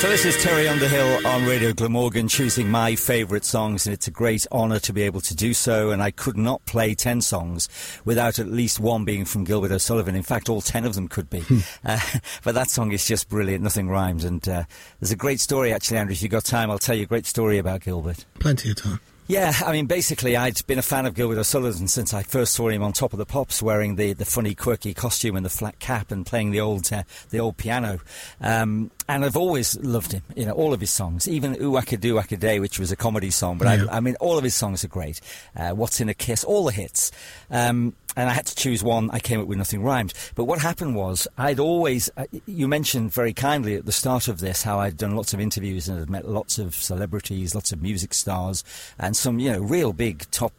So 0.00 0.08
this 0.10 0.26
is 0.26 0.42
Terry 0.42 0.68
Underhill 0.68 1.26
on 1.26 1.46
Radio 1.46 1.72
Glamorgan 1.72 2.28
choosing 2.28 2.68
my 2.70 2.96
favourite 2.96 3.44
songs 3.44 3.86
and 3.86 3.94
it's 3.94 4.08
a 4.08 4.10
great 4.10 4.46
honour 4.52 4.78
to 4.80 4.92
be 4.92 5.02
able 5.02 5.20
to 5.22 5.34
do 5.34 5.54
so 5.54 5.90
and 5.90 6.02
I 6.02 6.10
could 6.10 6.36
not 6.36 6.64
play 6.66 6.94
10 6.94 7.22
songs 7.22 7.68
without 8.04 8.38
at 8.38 8.48
least 8.48 8.78
one 8.78 9.04
being 9.04 9.24
from 9.24 9.44
Gilbert 9.44 9.70
O'Sullivan. 9.70 10.14
In 10.14 10.22
fact, 10.22 10.48
all 10.48 10.60
10 10.60 10.84
of 10.84 10.96
them 10.96 11.08
could 11.08 11.30
be. 11.30 11.42
uh, 11.84 12.00
but 12.44 12.54
that 12.54 12.68
song 12.68 12.92
is 12.92 13.06
just 13.06 13.28
brilliant, 13.28 13.62
nothing 13.62 13.88
rhymes 13.88 14.24
and 14.24 14.46
uh, 14.48 14.64
there's 15.00 15.12
a 15.12 15.16
great 15.16 15.40
story 15.40 15.72
actually, 15.72 15.98
Andrew, 15.98 16.12
if 16.12 16.22
you've 16.22 16.32
got 16.32 16.44
time, 16.44 16.70
I'll 16.70 16.78
tell 16.78 16.96
you 16.96 17.04
a 17.04 17.06
great 17.06 17.26
story 17.26 17.58
about 17.58 17.80
Gilbert. 17.80 18.26
Plenty 18.40 18.72
of 18.72 18.76
time. 18.76 19.00
Yeah, 19.28 19.52
I 19.64 19.72
mean, 19.72 19.86
basically, 19.86 20.36
I'd 20.36 20.64
been 20.68 20.78
a 20.78 20.82
fan 20.82 21.04
of 21.04 21.14
Gilbert 21.14 21.38
O'Sullivan 21.38 21.88
since 21.88 22.14
I 22.14 22.22
first 22.22 22.52
saw 22.52 22.68
him 22.68 22.84
on 22.84 22.92
Top 22.92 23.12
of 23.12 23.18
the 23.18 23.26
Pops, 23.26 23.60
wearing 23.60 23.96
the, 23.96 24.12
the 24.12 24.24
funny, 24.24 24.54
quirky 24.54 24.94
costume 24.94 25.34
and 25.34 25.44
the 25.44 25.50
flat 25.50 25.80
cap, 25.80 26.12
and 26.12 26.24
playing 26.24 26.52
the 26.52 26.60
old 26.60 26.92
uh, 26.92 27.02
the 27.30 27.40
old 27.40 27.56
piano. 27.56 27.98
Um, 28.40 28.92
and 29.08 29.24
I've 29.24 29.36
always 29.36 29.76
loved 29.80 30.12
him. 30.12 30.22
You 30.36 30.46
know, 30.46 30.52
all 30.52 30.72
of 30.72 30.80
his 30.80 30.90
songs, 30.90 31.26
even 31.26 31.60
"Ooh 31.60 31.76
I 31.76 31.82
Could 31.82 32.00
Do 32.00 32.18
I 32.18 32.22
Could 32.22 32.38
Day," 32.38 32.60
which 32.60 32.78
was 32.78 32.92
a 32.92 32.96
comedy 32.96 33.30
song. 33.32 33.58
But 33.58 33.66
Yeah. 33.78 33.86
I, 33.90 33.96
I 33.96 34.00
mean, 34.00 34.14
all 34.20 34.38
of 34.38 34.44
his 34.44 34.54
songs 34.54 34.84
are 34.84 34.88
great. 34.88 35.20
Uh, 35.56 35.70
"What's 35.70 36.00
in 36.00 36.08
a 36.08 36.14
Kiss," 36.14 36.44
all 36.44 36.64
the 36.64 36.72
hits. 36.72 37.10
Um, 37.50 37.94
and 38.16 38.30
I 38.30 38.32
had 38.32 38.46
to 38.46 38.54
choose 38.54 38.82
one. 38.82 39.10
I 39.12 39.20
came 39.20 39.40
up 39.40 39.46
with 39.46 39.58
nothing 39.58 39.82
rhymed. 39.82 40.14
But 40.34 40.44
what 40.44 40.58
happened 40.58 40.96
was, 40.96 41.28
I'd 41.36 41.60
always. 41.60 42.10
Uh, 42.16 42.24
you 42.46 42.66
mentioned 42.66 43.12
very 43.12 43.32
kindly 43.32 43.74
at 43.74 43.84
the 43.84 43.92
start 43.92 44.26
of 44.26 44.40
this 44.40 44.62
how 44.62 44.80
I'd 44.80 44.96
done 44.96 45.14
lots 45.14 45.34
of 45.34 45.40
interviews 45.40 45.88
and 45.88 45.98
had 45.98 46.10
met 46.10 46.26
lots 46.26 46.58
of 46.58 46.74
celebrities, 46.74 47.54
lots 47.54 47.72
of 47.72 47.82
music 47.82 48.14
stars, 48.14 48.64
and 48.98 49.16
some, 49.16 49.38
you 49.38 49.52
know, 49.52 49.60
real 49.60 49.92
big 49.92 50.28
top 50.30 50.52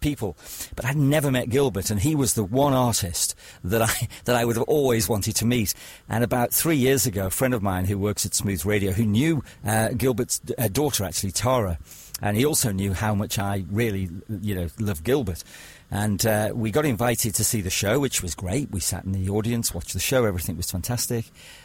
people. 0.00 0.36
But 0.76 0.84
I'd 0.84 0.96
never 0.96 1.30
met 1.30 1.48
Gilbert, 1.48 1.90
and 1.90 2.00
he 2.00 2.14
was 2.14 2.34
the 2.34 2.44
one 2.44 2.74
artist 2.74 3.34
that 3.64 3.82
I 3.82 4.08
that 4.26 4.36
I 4.36 4.44
would 4.44 4.56
have 4.56 4.68
always 4.68 5.08
wanted 5.08 5.36
to 5.36 5.46
meet. 5.46 5.74
And 6.08 6.22
about 6.22 6.52
three 6.52 6.76
years 6.76 7.06
ago, 7.06 7.26
a 7.26 7.30
friend 7.30 7.54
of 7.54 7.62
mine 7.62 7.86
who 7.86 7.98
works 7.98 8.26
at 8.26 8.34
Smooth 8.34 8.64
Radio, 8.64 8.92
who 8.92 9.06
knew 9.06 9.42
uh, 9.64 9.88
Gilbert's 9.96 10.40
uh, 10.58 10.68
daughter, 10.68 11.04
actually 11.04 11.32
Tara, 11.32 11.78
and 12.20 12.36
he 12.36 12.44
also 12.44 12.70
knew 12.72 12.92
how 12.92 13.14
much 13.14 13.38
I 13.38 13.64
really, 13.70 14.10
you 14.28 14.54
know, 14.54 14.68
love 14.78 15.02
Gilbert. 15.02 15.42
And 15.90 16.24
uh, 16.24 16.52
we 16.54 16.70
got 16.70 16.84
invited 16.84 17.34
to 17.34 17.44
see 17.44 17.60
the 17.60 17.70
show, 17.70 17.98
which 17.98 18.22
was 18.22 18.34
great. 18.34 18.70
We 18.70 18.80
sat 18.80 19.04
in 19.04 19.12
the 19.12 19.28
audience, 19.28 19.74
watched 19.74 19.92
the 19.92 20.00
show, 20.00 20.24
everything 20.24 20.56
was 20.56 20.70
fantastic. 20.70 21.24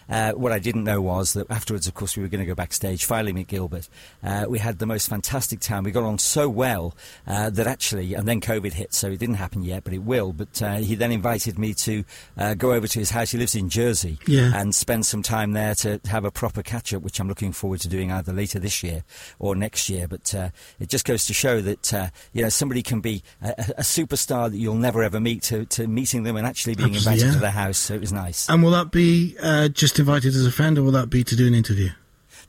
Uh, 0.10 0.32
what 0.34 0.52
I 0.52 0.60
didn't 0.60 0.84
know 0.84 1.02
was 1.02 1.34
that 1.34 1.50
afterwards, 1.50 1.88
of 1.88 1.94
course, 1.94 2.16
we 2.16 2.24
were 2.24 2.30
going 2.30 2.40
to 2.40 2.46
go 2.46 2.56
backstage, 2.56 3.06
finally 3.06 3.34
meet 3.34 3.48
Gilbert. 3.48 3.90
Uh, 4.24 4.46
we 4.48 4.60
had 4.60 4.80
the 4.80 4.86
most 4.86 5.10
fantastic 5.10 5.60
time. 5.60 5.84
We 5.84 5.92
got 5.92 6.04
on 6.04 6.18
so 6.20 6.48
well 6.50 6.96
uh, 7.28 7.50
that 7.52 7.68
actually, 7.68 8.14
and 8.14 8.28
then 8.28 8.42
COVID 8.42 8.74
hit, 8.74 8.94
so 8.94 9.08
it 9.10 9.20
didn't 9.20 9.36
happen 9.36 9.64
yet, 9.64 9.84
but 9.84 9.94
it 9.94 10.04
will. 10.04 10.34
But 10.34 10.62
uh, 10.62 10.76
he 10.76 10.96
then 10.96 11.12
invited 11.12 11.58
me 11.58 11.74
to 11.76 12.04
uh, 12.38 12.54
go 12.54 12.74
over 12.74 12.88
to 12.88 13.00
his 13.00 13.10
house. 13.12 13.32
He 13.32 13.38
lives 13.38 13.56
in 13.56 13.70
Jersey 13.70 14.20
Yeah. 14.28 14.52
and 14.56 14.74
spend 14.76 15.06
some 15.06 15.24
time 15.24 15.54
there 15.54 15.76
to 15.76 16.00
have 16.06 16.26
a 16.26 16.32
proper 16.32 16.62
catch 16.62 16.94
up, 16.94 17.02
which 17.02 17.20
I'm 17.20 17.28
looking 17.28 17.52
forward 17.52 17.80
to 17.82 17.88
doing 17.88 18.12
either 18.12 18.34
later 18.34 18.60
this 18.60 18.84
year 18.84 19.04
or 19.40 19.56
next 19.56 19.90
year. 19.90 20.08
But 20.08 20.34
uh, 20.36 20.50
it 20.80 20.90
just 20.90 21.06
goes 21.06 21.26
to 21.26 21.34
show 21.34 21.62
that 21.62 21.94
uh, 21.94 22.08
you 22.34 22.42
know 22.44 22.50
somebody 22.50 22.82
can 22.84 23.02
be 23.02 23.24
a, 23.42 23.54
a 23.78 23.82
superstar 23.82 24.50
that 24.52 24.58
you'll 24.58 24.76
never 24.76 25.04
ever 25.04 25.20
meet 25.20 25.42
to, 25.44 25.66
to 25.66 25.88
meeting 25.88 26.24
them 26.24 26.36
and 26.36 26.46
actually 26.46 26.76
being 26.76 26.94
Absolutely, 26.96 27.14
invited 27.14 27.28
yeah. 27.28 27.34
to 27.34 27.40
their 27.40 27.52
house. 27.52 27.78
So 27.78 27.94
it 27.96 28.02
was 28.02 28.14
nice. 28.14 28.50
And 28.50 28.64
will 28.64 28.72
that 28.72 28.92
be 28.92 29.36
uh, 29.42 29.70
just 29.96 30.00
invited 30.08 30.36
as 30.36 30.46
a 30.46 30.52
friend, 30.52 30.78
or 30.78 30.84
will 30.84 30.92
that 30.92 31.10
be 31.10 31.24
to 31.24 31.36
do 31.36 31.48
an 31.48 31.56
interview? 31.56 31.90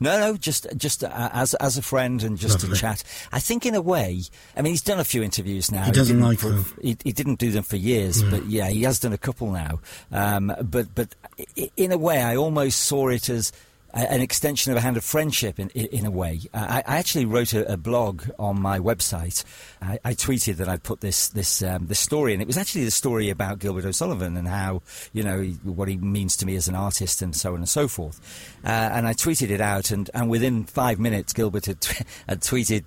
No, 0.00 0.18
no, 0.18 0.36
just 0.36 0.66
just 0.76 1.04
uh, 1.04 1.30
as 1.32 1.54
as 1.54 1.78
a 1.78 1.82
friend 1.82 2.22
and 2.22 2.36
just 2.36 2.62
Lovely. 2.62 2.74
to 2.74 2.80
chat. 2.80 3.04
I 3.32 3.38
think 3.38 3.64
in 3.64 3.74
a 3.74 3.80
way, 3.80 4.22
I 4.56 4.62
mean, 4.62 4.72
he's 4.72 4.82
done 4.82 4.98
a 4.98 5.04
few 5.04 5.22
interviews 5.22 5.70
now. 5.70 5.84
He 5.84 5.92
doesn't 5.92 6.16
didn't 6.16 6.28
like 6.28 6.38
for- 6.40 6.50
them. 6.50 6.64
He, 6.82 6.96
he 7.04 7.12
didn't 7.12 7.38
do 7.38 7.50
them 7.52 7.62
for 7.62 7.76
years, 7.76 8.22
but 8.22 8.44
yeah, 8.46 8.68
he 8.68 8.82
has 8.82 8.98
done 8.98 9.12
a 9.12 9.18
couple 9.18 9.50
now. 9.52 9.78
Um, 10.12 10.52
but 10.60 10.94
but 10.94 11.14
in 11.76 11.92
a 11.92 11.98
way, 11.98 12.20
I 12.22 12.36
almost 12.36 12.80
saw 12.80 13.08
it 13.08 13.28
as. 13.28 13.52
An 13.96 14.20
extension 14.20 14.72
of 14.72 14.76
a 14.78 14.82
hand 14.82 14.98
of 14.98 15.04
friendship, 15.04 15.58
in 15.58 15.70
in, 15.70 15.86
in 15.86 16.06
a 16.06 16.10
way. 16.10 16.40
I, 16.52 16.82
I 16.86 16.96
actually 16.98 17.24
wrote 17.24 17.54
a, 17.54 17.72
a 17.72 17.76
blog 17.78 18.24
on 18.38 18.60
my 18.60 18.78
website. 18.78 19.42
I, 19.80 19.98
I 20.04 20.12
tweeted 20.12 20.56
that 20.56 20.68
I'd 20.68 20.82
put 20.82 21.00
this 21.00 21.28
this 21.30 21.62
um, 21.62 21.86
this 21.86 21.98
story, 21.98 22.34
and 22.34 22.42
it 22.42 22.46
was 22.46 22.58
actually 22.58 22.84
the 22.84 22.90
story 22.90 23.30
about 23.30 23.58
Gilbert 23.58 23.86
O'Sullivan 23.86 24.36
and 24.36 24.46
how 24.48 24.82
you 25.14 25.22
know 25.22 25.40
he- 25.40 25.52
what 25.64 25.88
he 25.88 25.96
means 25.96 26.36
to 26.36 26.46
me 26.46 26.56
as 26.56 26.68
an 26.68 26.74
artist, 26.74 27.22
and 27.22 27.34
so 27.34 27.52
on 27.54 27.56
and 27.60 27.68
so 27.68 27.88
forth. 27.88 28.20
Uh, 28.64 28.68
and 28.68 29.06
I 29.06 29.14
tweeted 29.14 29.48
it 29.48 29.62
out, 29.62 29.90
and, 29.90 30.10
and 30.12 30.28
within 30.28 30.64
five 30.64 30.98
minutes, 30.98 31.32
Gilbert 31.32 31.64
had, 31.66 31.80
t- 31.80 32.04
had 32.28 32.40
tweeted 32.40 32.84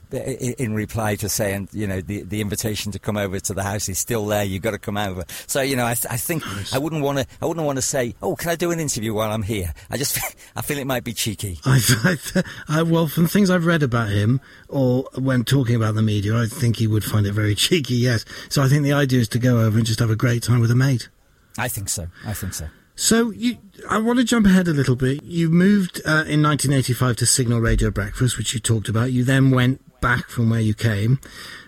in 0.60 0.74
reply 0.76 1.16
to 1.16 1.30
saying, 1.30 1.70
you 1.72 1.88
know, 1.88 2.02
the, 2.02 2.22
the 2.22 2.40
invitation 2.42 2.92
to 2.92 3.00
come 3.00 3.18
over 3.18 3.40
to 3.40 3.54
the 3.56 3.64
house 3.64 3.90
is 3.90 3.98
still 3.98 4.28
there. 4.28 4.44
You've 4.44 4.62
got 4.62 4.72
to 4.72 4.78
come 4.80 4.98
over. 4.98 5.24
So 5.48 5.62
you 5.62 5.76
know, 5.76 5.86
I, 5.86 5.92
I 5.92 6.18
think 6.18 6.44
I 6.72 6.78
wouldn't 6.78 7.02
want 7.02 7.18
to. 7.18 7.26
I 7.42 7.48
wouldn't 7.48 7.66
want 7.66 7.78
to 7.78 7.82
say, 7.82 8.14
oh, 8.22 8.36
can 8.36 8.50
I 8.52 8.56
do 8.56 8.70
an 8.70 8.80
interview 8.80 9.14
while 9.16 9.32
I'm 9.32 9.42
here? 9.44 9.74
I 9.90 9.98
just 9.98 10.20
I 10.56 10.62
feel 10.62 10.78
it 10.78 10.86
might 10.86 10.99
be 11.04 11.14
cheeky. 11.14 11.60
I, 11.66 11.80
I, 12.04 12.44
I, 12.68 12.82
well, 12.84 13.08
from 13.08 13.28
things 13.28 13.50
I've 13.50 13.66
read 13.66 13.84
about 13.84 14.10
him, 14.10 14.42
or 14.68 15.08
when 15.16 15.44
talking 15.44 15.76
about 15.76 15.96
the 15.96 16.02
media, 16.02 16.36
I 16.36 16.46
think 16.46 16.78
he 16.78 16.88
would 16.88 17.04
find 17.04 17.26
it 17.26 17.34
very 17.34 17.56
cheeky. 17.56 17.96
Yes, 17.96 18.26
so 18.50 18.62
I 18.62 18.68
think 18.68 18.84
the 18.84 18.94
idea 18.94 19.20
is 19.20 19.30
to 19.30 19.40
go 19.40 19.60
over 19.62 19.78
and 19.78 19.86
just 19.86 20.00
have 20.00 20.10
a 20.10 20.16
great 20.16 20.44
time 20.44 20.60
with 20.60 20.72
a 20.72 20.76
mate. 20.76 21.10
I 21.58 21.68
think 21.68 21.90
so. 21.90 22.08
I 22.26 22.34
think 22.34 22.54
so. 22.54 22.68
So 22.96 23.32
you, 23.32 23.58
I 23.90 23.98
want 23.98 24.20
to 24.20 24.26
jump 24.26 24.46
ahead 24.46 24.68
a 24.68 24.74
little 24.74 24.98
bit. 24.98 25.24
You 25.24 25.50
moved 25.50 26.02
uh, 26.06 26.28
in 26.28 26.44
1985 26.44 27.16
to 27.18 27.26
Signal 27.26 27.62
Radio 27.62 27.92
Breakfast, 27.92 28.38
which 28.38 28.54
you 28.54 28.60
talked 28.60 28.90
about. 28.90 29.14
You 29.14 29.24
then 29.24 29.52
went 29.52 29.82
back 30.02 30.28
from 30.30 30.50
where 30.50 30.60
you 30.60 30.74
came. 30.74 31.20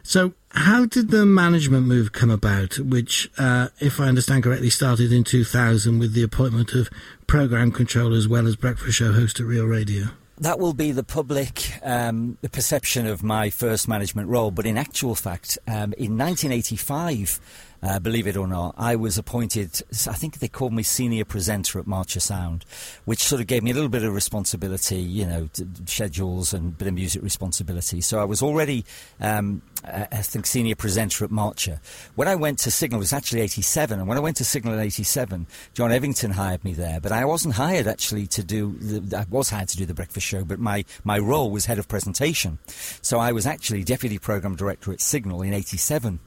So, 0.04 0.34
how 0.50 0.86
did 0.86 1.12
the 1.12 1.26
management 1.26 1.88
move 1.88 2.12
come 2.12 2.30
about, 2.30 2.78
which, 2.80 3.30
uh, 3.38 3.70
if 3.80 4.00
I 4.00 4.08
understand 4.08 4.44
correctly, 4.44 4.70
started 4.70 5.14
in 5.14 5.24
2000 5.24 6.00
with 6.00 6.14
the 6.14 6.24
appointment 6.24 6.74
of 6.74 6.90
program 7.28 7.72
controller 7.72 8.18
as 8.18 8.28
well 8.28 8.48
as 8.48 8.56
breakfast 8.56 8.98
show 8.98 9.14
host 9.14 9.40
at 9.40 9.46
Real 9.46 9.66
Radio? 9.66 10.08
that 10.42 10.58
will 10.58 10.74
be 10.74 10.92
the 10.92 11.04
public 11.04 11.72
um, 11.84 12.36
the 12.42 12.50
perception 12.50 13.06
of 13.06 13.22
my 13.22 13.52
first 13.52 13.88
management 13.88 14.28
role. 14.28 14.50
But 14.50 14.66
in 14.66 14.76
actual 14.76 15.14
fact, 15.14 15.60
um, 15.68 15.94
in 15.94 16.18
1985, 16.18 17.40
uh, 17.84 18.00
believe 18.00 18.28
it 18.28 18.38
or 18.38 18.48
not, 18.48 18.76
I 18.78 18.96
was 18.96 19.18
appointed, 19.18 19.82
I 20.08 20.14
think 20.14 20.40
they 20.40 20.48
called 20.48 20.74
me 20.74 20.84
senior 20.84 21.26
presenter 21.26 21.80
at 21.80 21.88
Marcher 21.88 22.20
Sound, 22.20 22.64
which 23.06 23.24
sort 23.24 23.42
of 23.42 23.48
gave 23.48 23.64
me 23.64 23.72
a 23.72 23.74
little 23.74 23.90
bit 23.90 24.04
of 24.04 24.14
responsibility, 24.14 25.00
you 25.00 25.26
know, 25.26 25.50
schedules 25.86 26.54
and 26.54 26.78
bit 26.78 26.88
of 26.88 26.94
music 26.94 27.24
responsibility. 27.24 28.02
So 28.02 28.20
I 28.20 28.26
was 28.26 28.42
already, 28.42 28.86
um, 29.20 29.62
I 29.84 30.08
I 30.12 30.22
think, 30.22 30.46
senior 30.46 30.76
presenter 30.76 31.26
at 31.26 31.32
Marcher. 31.32 31.82
When 32.16 32.28
I 32.28 32.36
went 32.36 32.60
to 32.60 32.72
Signal, 32.72 33.00
it 33.00 33.04
was 33.04 33.14
actually 33.14 33.42
87, 33.42 34.00
and 34.00 34.08
when 34.08 34.18
I 34.18 34.22
went 34.22 34.38
to 34.38 34.46
Signal 34.46 34.76
in 34.76 34.80
87, 34.80 35.48
John 35.74 35.92
Evington 35.92 36.32
hired 36.34 36.64
me 36.64 36.74
there, 36.74 37.00
but 37.02 37.12
I 37.12 37.26
wasn't 37.26 37.56
hired 37.56 37.88
actually 37.88 38.28
to 38.28 38.44
do, 38.44 38.74
the, 38.80 39.18
I 39.18 39.26
was 39.30 39.50
hired 39.50 39.70
to 39.70 39.78
do 39.78 39.88
the 39.88 39.96
breakfast 39.96 40.28
show, 40.28 40.46
but 40.46 40.60
my, 40.60 40.86
my 41.04 41.18
role 41.18 41.50
was 41.50 41.66
head 41.66 41.80
of 41.80 41.88
presentation. 41.88 42.60
So 43.02 43.20
I 43.20 43.32
was 43.32 43.48
actually 43.48 43.84
deputy 43.84 44.20
program 44.20 44.56
director 44.56 44.94
at 44.94 45.02
Signal 45.02 45.42
in 45.42 45.54
87. 45.54 46.20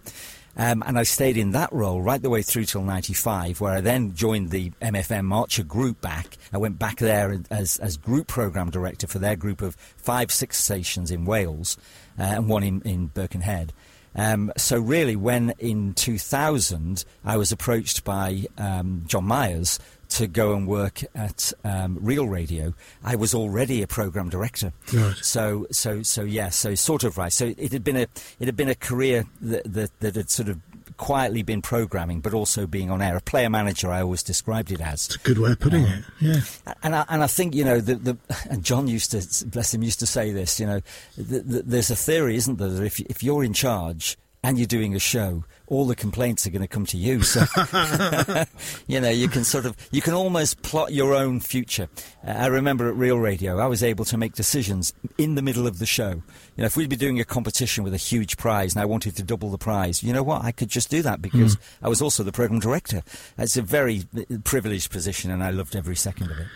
Um, 0.56 0.82
and 0.86 0.98
I 0.98 1.02
stayed 1.02 1.36
in 1.36 1.50
that 1.52 1.72
role 1.72 2.00
right 2.00 2.22
the 2.22 2.30
way 2.30 2.42
through 2.42 2.66
till 2.66 2.82
95, 2.82 3.60
where 3.60 3.72
I 3.72 3.80
then 3.80 4.14
joined 4.14 4.50
the 4.50 4.70
MFM 4.82 5.24
Marcher 5.24 5.64
group 5.64 6.00
back. 6.00 6.38
I 6.52 6.58
went 6.58 6.78
back 6.78 6.98
there 6.98 7.36
as, 7.50 7.78
as 7.78 7.96
group 7.96 8.28
program 8.28 8.70
director 8.70 9.06
for 9.06 9.18
their 9.18 9.36
group 9.36 9.62
of 9.62 9.74
five, 9.96 10.30
six 10.30 10.58
stations 10.62 11.10
in 11.10 11.24
Wales 11.24 11.76
uh, 12.18 12.22
and 12.22 12.48
one 12.48 12.62
in, 12.62 12.82
in 12.82 13.06
Birkenhead. 13.08 13.72
Um, 14.16 14.52
so 14.56 14.78
really, 14.78 15.16
when 15.16 15.54
in 15.58 15.92
2000 15.94 17.04
I 17.24 17.36
was 17.36 17.50
approached 17.50 18.04
by 18.04 18.44
um, 18.56 19.02
John 19.06 19.24
Myers 19.24 19.80
to 20.14 20.28
go 20.28 20.54
and 20.54 20.66
work 20.66 21.02
at 21.14 21.52
um, 21.64 21.98
Real 22.00 22.28
Radio, 22.28 22.72
I 23.02 23.16
was 23.16 23.34
already 23.34 23.82
a 23.82 23.86
program 23.86 24.28
director. 24.28 24.72
Right. 24.92 25.16
So, 25.16 25.66
so, 25.72 26.02
so 26.02 26.22
yeah, 26.22 26.50
so 26.50 26.74
sort 26.76 27.02
of 27.02 27.18
right. 27.18 27.32
So 27.32 27.52
it 27.56 27.72
had 27.72 27.82
been 27.82 27.96
a 27.96 28.06
it 28.38 28.46
had 28.46 28.56
been 28.56 28.68
a 28.68 28.76
career 28.76 29.26
that 29.40 29.72
that, 29.72 30.00
that 30.00 30.14
had 30.14 30.30
sort 30.30 30.48
of 30.48 30.60
quietly 30.96 31.42
been 31.42 31.60
programming, 31.62 32.20
but 32.20 32.32
also 32.32 32.66
being 32.66 32.90
on 32.90 33.02
air. 33.02 33.16
A 33.16 33.20
player 33.20 33.50
manager, 33.50 33.90
I 33.90 34.02
always 34.02 34.22
described 34.22 34.70
it 34.70 34.80
as. 34.80 35.06
It's 35.06 35.16
a 35.16 35.18
good 35.18 35.38
way 35.38 35.50
of 35.50 35.58
putting 35.58 35.82
it. 35.82 36.04
Yeah. 36.20 36.40
And 36.82 36.94
I, 36.94 37.04
and 37.08 37.22
I 37.22 37.26
think 37.26 37.54
you 37.54 37.64
know 37.64 37.80
the, 37.80 37.96
the 37.96 38.16
and 38.48 38.62
John 38.64 38.86
used 38.86 39.10
to 39.10 39.46
bless 39.46 39.74
him 39.74 39.82
used 39.82 39.98
to 40.00 40.06
say 40.06 40.30
this. 40.30 40.60
You 40.60 40.66
know, 40.66 40.80
the, 41.16 41.40
the, 41.40 41.62
there's 41.62 41.90
a 41.90 41.96
theory, 41.96 42.36
isn't 42.36 42.58
there, 42.58 42.68
that 42.68 42.84
if 42.84 43.00
if 43.00 43.22
you're 43.24 43.42
in 43.42 43.52
charge 43.52 44.16
and 44.44 44.58
you're 44.58 44.66
doing 44.66 44.94
a 44.94 44.98
show, 44.98 45.44
all 45.66 45.86
the 45.86 45.96
complaints 45.96 46.46
are 46.46 46.50
going 46.50 46.62
to 46.62 46.68
come 46.68 46.84
to 46.86 46.98
you. 46.98 47.22
So 47.22 47.44
you 48.86 49.00
know 49.00 49.08
you 49.08 49.28
can 49.28 49.42
sort 49.42 49.64
of 49.64 49.76
you 49.90 50.02
can 50.02 50.12
almost 50.12 50.62
plot 50.62 50.92
your 50.92 51.14
own 51.14 51.40
future. 51.40 51.88
Uh, 52.24 52.30
I 52.32 52.46
remember 52.46 52.88
at 52.88 52.94
Real 52.94 53.18
Radio, 53.18 53.58
I 53.58 53.66
was 53.66 53.82
able 53.82 54.04
to 54.04 54.18
make 54.18 54.34
decisions 54.34 54.92
in 55.16 55.34
the 55.34 55.42
middle 55.42 55.66
of 55.66 55.78
the 55.78 55.86
show. 55.86 56.10
You 56.10 56.62
know, 56.62 56.66
if 56.66 56.76
we'd 56.76 56.90
be 56.90 56.96
doing 56.96 57.18
a 57.18 57.24
competition 57.24 57.82
with 57.82 57.94
a 57.94 57.98
huge 57.98 58.36
prize 58.36 58.74
and 58.74 58.82
I 58.82 58.84
wanted 58.84 59.16
to 59.16 59.22
double 59.22 59.50
the 59.50 59.58
prize, 59.58 60.02
you 60.02 60.12
know 60.12 60.22
what? 60.22 60.44
I 60.44 60.52
could 60.52 60.68
just 60.68 60.90
do 60.90 61.02
that 61.02 61.22
because 61.22 61.56
I 61.82 61.88
was 61.88 62.02
also 62.02 62.22
the 62.22 62.32
program 62.32 62.60
director. 62.60 63.02
It's 63.38 63.56
a 63.56 63.62
very 63.62 64.04
uh, 64.16 64.36
privileged 64.44 64.90
position, 64.90 65.30
and 65.30 65.42
I 65.42 65.50
loved 65.50 65.74
every 65.74 65.96
second 65.96 66.30
of 66.30 66.38
it. 66.38 66.46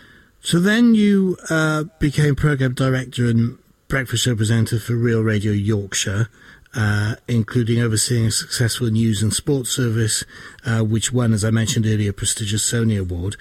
So 0.41 0.59
then 0.59 0.95
you 0.95 1.37
uh, 1.49 1.85
became 1.99 2.35
program 2.35 2.73
director 2.73 3.25
and 3.25 3.57
breakfast 3.89 4.23
show 4.23 4.35
presenter 4.35 4.79
for 4.79 4.95
Real 4.95 5.21
Radio 5.21 5.51
Yorkshire, 5.51 6.29
uh, 6.75 7.15
including 7.27 7.81
overseeing 7.81 8.27
a 8.27 8.31
successful 8.31 8.87
news 8.87 9.21
and 9.23 9.33
sports 9.33 9.71
service, 9.71 10.23
uh, 10.65 10.81
which 10.81 11.11
won, 11.11 11.33
as 11.33 11.43
I 11.43 11.49
mentioned 11.49 11.85
earlier, 11.85 12.11
a 12.11 12.13
prestigious 12.13 12.69
Sony 12.69 12.99
Award. 12.99 13.35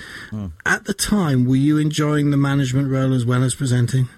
At 0.65 0.85
the 0.85 0.95
time, 0.95 1.45
were 1.45 1.57
you 1.57 1.79
enjoying 1.79 2.31
the 2.31 2.37
management 2.37 2.91
role 2.91 3.13
as 3.13 3.25
well 3.27 3.43
as 3.43 3.55
presenting? 3.55 4.09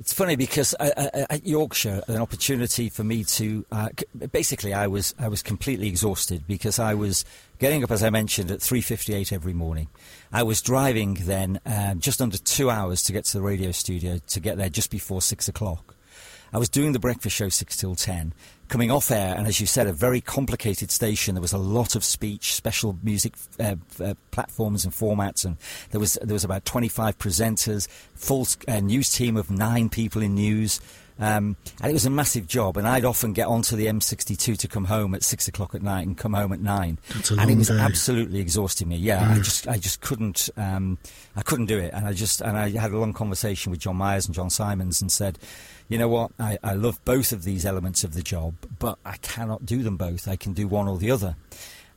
It's 0.00 0.12
funny 0.12 0.36
because 0.36 0.76
I, 0.78 0.92
I, 0.96 1.26
at 1.30 1.46
Yorkshire, 1.46 2.02
an 2.06 2.18
opportunity 2.18 2.88
for 2.88 3.02
me 3.02 3.24
to 3.24 3.66
uh, 3.72 3.88
basically, 4.30 4.72
I 4.72 4.86
was 4.86 5.12
I 5.18 5.26
was 5.26 5.42
completely 5.42 5.88
exhausted 5.88 6.44
because 6.46 6.78
I 6.78 6.94
was 6.94 7.24
getting 7.58 7.82
up, 7.82 7.90
as 7.90 8.04
I 8.04 8.10
mentioned, 8.10 8.52
at 8.52 8.62
three 8.62 8.80
fifty 8.80 9.12
eight 9.12 9.32
every 9.32 9.52
morning. 9.52 9.88
I 10.32 10.44
was 10.44 10.62
driving 10.62 11.14
then 11.14 11.60
um, 11.66 11.98
just 11.98 12.22
under 12.22 12.38
two 12.38 12.70
hours 12.70 13.02
to 13.04 13.12
get 13.12 13.24
to 13.24 13.38
the 13.38 13.42
radio 13.42 13.72
studio 13.72 14.18
to 14.28 14.38
get 14.38 14.56
there 14.56 14.68
just 14.68 14.92
before 14.92 15.20
six 15.20 15.48
o'clock. 15.48 15.87
I 16.52 16.58
was 16.58 16.68
doing 16.68 16.92
the 16.92 16.98
breakfast 16.98 17.36
show 17.36 17.48
six 17.48 17.76
till 17.76 17.94
ten, 17.94 18.32
coming 18.68 18.90
off 18.90 19.10
air, 19.10 19.34
and 19.36 19.46
as 19.46 19.60
you 19.60 19.66
said, 19.66 19.86
a 19.86 19.92
very 19.92 20.20
complicated 20.20 20.90
station. 20.90 21.34
There 21.34 21.42
was 21.42 21.52
a 21.52 21.58
lot 21.58 21.94
of 21.94 22.04
speech, 22.04 22.54
special 22.54 22.98
music 23.02 23.34
uh, 23.60 23.76
uh, 24.02 24.14
platforms 24.30 24.84
and 24.84 24.94
formats, 24.94 25.44
and 25.44 25.56
there 25.90 26.00
was 26.00 26.18
there 26.22 26.34
was 26.34 26.44
about 26.44 26.64
twenty 26.64 26.88
five 26.88 27.18
presenters, 27.18 27.88
full 28.14 28.46
uh, 28.66 28.80
news 28.80 29.12
team 29.12 29.36
of 29.36 29.50
nine 29.50 29.88
people 29.88 30.22
in 30.22 30.34
news. 30.34 30.80
Um, 31.20 31.56
and 31.80 31.90
it 31.90 31.94
was 31.94 32.06
a 32.06 32.10
massive 32.10 32.46
job, 32.46 32.76
and 32.76 32.86
I'd 32.86 33.04
often 33.04 33.32
get 33.32 33.48
onto 33.48 33.74
the 33.74 33.86
M62 33.86 34.56
to 34.56 34.68
come 34.68 34.84
home 34.84 35.14
at 35.14 35.24
six 35.24 35.48
o'clock 35.48 35.74
at 35.74 35.82
night 35.82 36.06
and 36.06 36.16
come 36.16 36.32
home 36.32 36.52
at 36.52 36.60
nine. 36.60 36.98
And 37.30 37.50
it 37.50 37.58
was 37.58 37.68
day. 37.68 37.78
absolutely 37.78 38.38
exhausting 38.38 38.88
me. 38.88 38.96
Yeah, 38.96 39.28
I 39.28 39.38
just, 39.38 39.66
I 39.66 39.78
just 39.78 40.00
couldn't, 40.00 40.48
um, 40.56 40.96
I 41.34 41.42
couldn't 41.42 41.66
do 41.66 41.78
it. 41.78 41.92
And 41.92 42.06
I 42.06 42.12
just, 42.12 42.40
and 42.40 42.56
I 42.56 42.70
had 42.70 42.92
a 42.92 42.98
long 42.98 43.12
conversation 43.12 43.72
with 43.72 43.80
John 43.80 43.96
Myers 43.96 44.26
and 44.26 44.34
John 44.34 44.48
Simons 44.48 45.00
and 45.00 45.10
said, 45.10 45.40
you 45.88 45.98
know 45.98 46.08
what, 46.08 46.32
I, 46.38 46.58
I 46.62 46.74
love 46.74 47.02
both 47.04 47.32
of 47.32 47.44
these 47.44 47.64
elements 47.64 48.04
of 48.04 48.14
the 48.14 48.22
job, 48.22 48.54
but 48.78 48.98
I 49.04 49.16
cannot 49.16 49.64
do 49.64 49.82
them 49.82 49.96
both. 49.96 50.28
I 50.28 50.36
can 50.36 50.52
do 50.52 50.68
one 50.68 50.86
or 50.88 50.98
the 50.98 51.10
other. 51.10 51.36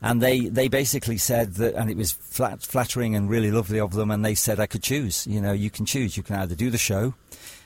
And 0.02 0.22
they, 0.22 0.48
they 0.48 0.68
basically 0.68 1.18
said 1.18 1.56
that, 1.56 1.76
and 1.76 1.92
it 1.92 1.98
was 1.98 2.12
flat, 2.12 2.64
flattering 2.64 3.16
and 3.16 3.30
really 3.30 3.52
lovely 3.52 3.80
of 3.80 3.92
them, 3.94 4.10
and 4.10 4.26
they 4.26 4.34
said 4.34 4.60
I 4.60 4.66
could 4.66 4.82
choose. 4.82 5.28
You 5.28 5.42
know, 5.42 5.52
you 5.54 5.70
can 5.70 5.86
choose. 5.86 6.18
You 6.18 6.24
can 6.24 6.38
either 6.38 6.56
do 6.56 6.72
the 6.72 6.78
show, 6.78 7.14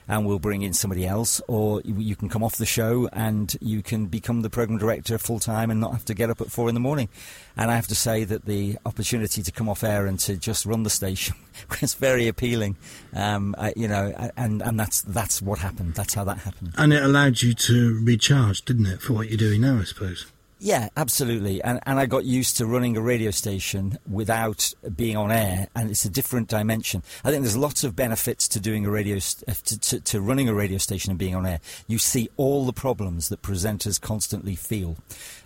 and 0.07 0.25
we'll 0.25 0.39
bring 0.39 0.61
in 0.61 0.73
somebody 0.73 1.05
else, 1.05 1.41
or 1.47 1.81
you, 1.83 2.15
can 2.15 2.29
come 2.29 2.43
off 2.43 2.57
the 2.57 2.65
show 2.65 3.09
and 3.11 3.55
you 3.61 3.81
can 3.81 4.05
become 4.07 4.41
the 4.41 4.49
program 4.49 4.77
director 4.77 5.17
full 5.17 5.39
time 5.39 5.71
and 5.71 5.79
not 5.79 5.93
have 5.93 6.05
to 6.05 6.13
get 6.13 6.29
up 6.29 6.41
at 6.41 6.51
four 6.51 6.69
in 6.69 6.75
the 6.75 6.81
morning. 6.81 7.09
And 7.57 7.71
I 7.71 7.75
have 7.75 7.87
to 7.87 7.95
say 7.95 8.23
that 8.25 8.45
the 8.45 8.77
opportunity 8.85 9.41
to 9.41 9.51
come 9.51 9.67
off 9.69 9.83
air 9.83 10.05
and 10.05 10.19
to 10.21 10.37
just 10.37 10.65
run 10.65 10.83
the 10.83 10.89
station 10.89 11.35
was 11.81 11.93
very 11.93 12.27
appealing. 12.27 12.77
Um, 13.13 13.55
I, 13.57 13.73
you 13.75 13.87
know, 13.87 14.13
and 14.37 14.61
and 14.61 14.79
that's 14.79 15.01
that's 15.01 15.41
what 15.41 15.59
happened. 15.59 15.95
That's 15.95 16.13
how 16.13 16.23
that 16.25 16.39
happened. 16.39 16.73
And 16.77 16.93
it 16.93 17.03
allowed 17.03 17.41
you 17.41 17.53
to 17.53 18.01
recharge, 18.03 18.63
didn't 18.63 18.87
it, 18.87 19.01
for 19.01 19.13
what 19.13 19.29
you're 19.29 19.37
doing 19.37 19.61
now, 19.61 19.79
I 19.79 19.83
suppose? 19.83 20.25
Yeah, 20.57 20.87
absolutely. 20.95 21.61
And, 21.61 21.81
and 21.85 21.99
I 21.99 22.05
got 22.05 22.23
used 22.23 22.57
to 22.57 22.65
running 22.65 22.95
a 22.95 23.01
radio 23.01 23.29
station 23.29 23.97
without 24.09 24.73
being 24.95 25.17
on 25.17 25.29
air, 25.29 25.67
and 25.75 25.91
it's 25.91 26.05
a 26.05 26.09
different 26.09 26.47
dimension. 26.47 27.03
I 27.25 27.29
think 27.29 27.43
there's 27.43 27.57
lots 27.57 27.83
of 27.83 27.95
benefits 27.95 28.47
to 28.49 28.59
doing 28.61 28.85
a 28.85 28.89
radio, 28.89 29.19
st- 29.19 29.49
uh, 29.49 29.53
to, 29.65 29.79
to, 29.79 29.99
to 29.99 30.21
running 30.21 30.47
a 30.47 30.53
radio 30.53 30.77
station 30.77 31.11
and 31.11 31.19
being 31.19 31.35
on 31.35 31.45
air. 31.45 31.59
You 31.87 31.97
see 31.97 32.29
all 32.37 32.65
the 32.65 32.73
problems 32.73 33.27
that 33.29 33.41
presenters 33.41 33.99
constantly 33.99 34.55
feel. 34.55 34.95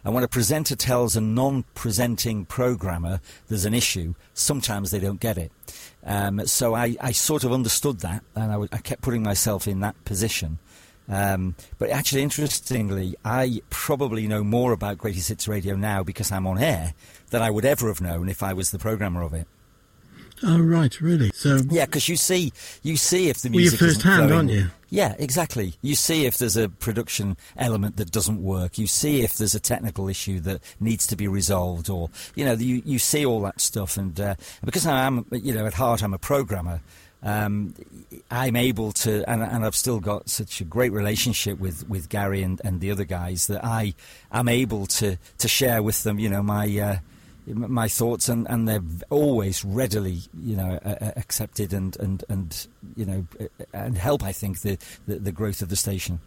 And 0.06 0.14
when 0.14 0.24
a 0.24 0.28
presenter 0.28 0.76
tells 0.76 1.16
a 1.16 1.22
non-presenting 1.22 2.46
programmer 2.46 3.20
there's 3.48 3.66
an 3.66 3.74
issue, 3.74 4.14
sometimes 4.36 4.92
they 4.92 5.00
don't 5.00 5.20
get 5.20 5.40
it. 5.40 5.52
Um, 6.06 6.46
so 6.46 6.76
I, 6.76 6.96
I 7.02 7.12
sort 7.12 7.44
of 7.44 7.52
understood 7.52 8.00
that, 8.02 8.24
and 8.36 8.46
I, 8.46 8.54
w- 8.54 8.70
I 8.72 8.78
kept 8.78 9.02
putting 9.02 9.24
myself 9.24 9.68
in 9.68 9.80
that 9.82 10.02
position. 10.06 10.60
Um, 11.10 11.56
but 11.80 11.90
actually, 11.90 12.22
interestingly, 12.22 13.16
I 13.26 13.62
probably 13.72 14.28
know 14.28 14.44
more 14.44 14.72
about 14.72 15.00
Greatest 15.00 15.30
Hits 15.30 15.48
Radio 15.48 15.76
now 15.76 16.04
because 16.04 16.32
I'm 16.32 16.46
on 16.46 16.60
air 16.60 16.94
than 17.32 17.42
I 17.42 17.50
would 17.50 17.66
ever 17.66 17.88
have 17.88 18.00
known 18.00 18.30
if 18.30 18.44
I 18.44 18.54
was 18.54 18.72
the 18.72 18.80
programmer 18.80 19.24
of 19.24 19.34
it. 19.34 19.48
Oh, 20.42 20.60
right, 20.60 21.02
really? 21.02 21.32
So, 21.34 21.60
Yeah, 21.70 21.86
because 21.86 22.08
you 22.08 22.16
see, 22.16 22.54
you 22.82 22.96
see 22.96 23.30
if 23.30 23.42
the 23.42 23.50
well, 23.50 23.56
you're 23.56 23.72
music 23.72 23.80
first 23.80 24.02
hand, 24.04 24.32
aren't 24.32 24.52
you? 24.52 24.68
Yeah, 24.90 25.16
exactly. 25.20 25.76
You 25.82 25.96
see 25.96 26.26
if 26.26 26.38
there's 26.38 26.56
a 26.56 26.70
production 26.70 27.38
element 27.58 27.98
that 27.98 28.12
doesn't 28.12 28.42
work. 28.42 28.78
You 28.78 28.88
see 28.88 29.22
if 29.22 29.36
there's 29.36 29.54
a 29.54 29.60
technical 29.60 30.08
issue 30.08 30.40
that 30.42 30.62
needs 30.80 31.06
to 31.08 31.16
be 31.16 31.28
resolved, 31.28 31.90
or 31.90 32.10
you 32.36 32.46
know, 32.46 32.54
you 32.54 32.82
you 32.86 33.00
see 33.00 33.26
all 33.26 33.42
that 33.42 33.60
stuff. 33.60 33.98
And 33.98 34.20
uh, 34.20 34.36
because 34.64 34.88
I 34.88 35.04
am, 35.06 35.26
you 35.32 35.54
know, 35.54 35.66
at 35.66 35.74
heart 35.74 36.02
I'm 36.02 36.14
a 36.14 36.18
programmer. 36.18 36.82
Um, 37.22 37.76
I'm 38.32 38.56
able 38.56 38.94
to, 38.94 39.30
and, 39.30 39.42
and 39.42 39.66
I've 39.66 39.76
still 39.76 40.00
got 40.00 40.30
such 40.30 40.62
a 40.62 40.64
great 40.64 40.94
relationship 40.94 41.60
with, 41.60 41.88
with 41.90 42.08
Gary 42.08 42.44
and, 42.44 42.62
and 42.64 42.80
the 42.80 42.92
other 42.92 43.04
guys 43.04 43.48
that 43.48 43.64
I 43.64 43.94
am 44.32 44.48
able 44.48 44.86
to, 44.88 45.18
to 45.38 45.48
share 45.48 45.84
with 45.84 46.04
them, 46.04 46.18
you 46.18 46.30
know, 46.30 46.42
my 46.42 46.80
uh, 46.80 46.98
my 47.48 47.88
thoughts, 47.88 48.30
and, 48.30 48.48
and 48.50 48.68
they're 48.68 48.84
always 49.10 49.66
readily, 49.66 50.20
you 50.40 50.56
know, 50.56 50.80
uh, 50.86 51.12
accepted 51.16 51.74
and, 51.74 51.98
and, 51.98 52.24
and 52.30 52.68
you 52.96 53.06
know, 53.06 53.28
and 53.74 53.98
help. 53.98 54.24
I 54.24 54.32
think 54.32 54.62
the, 54.62 54.78
the 55.08 55.16
the 55.16 55.32
growth 55.32 55.62
of 55.62 55.70
the 55.70 55.76
station. 55.76 56.20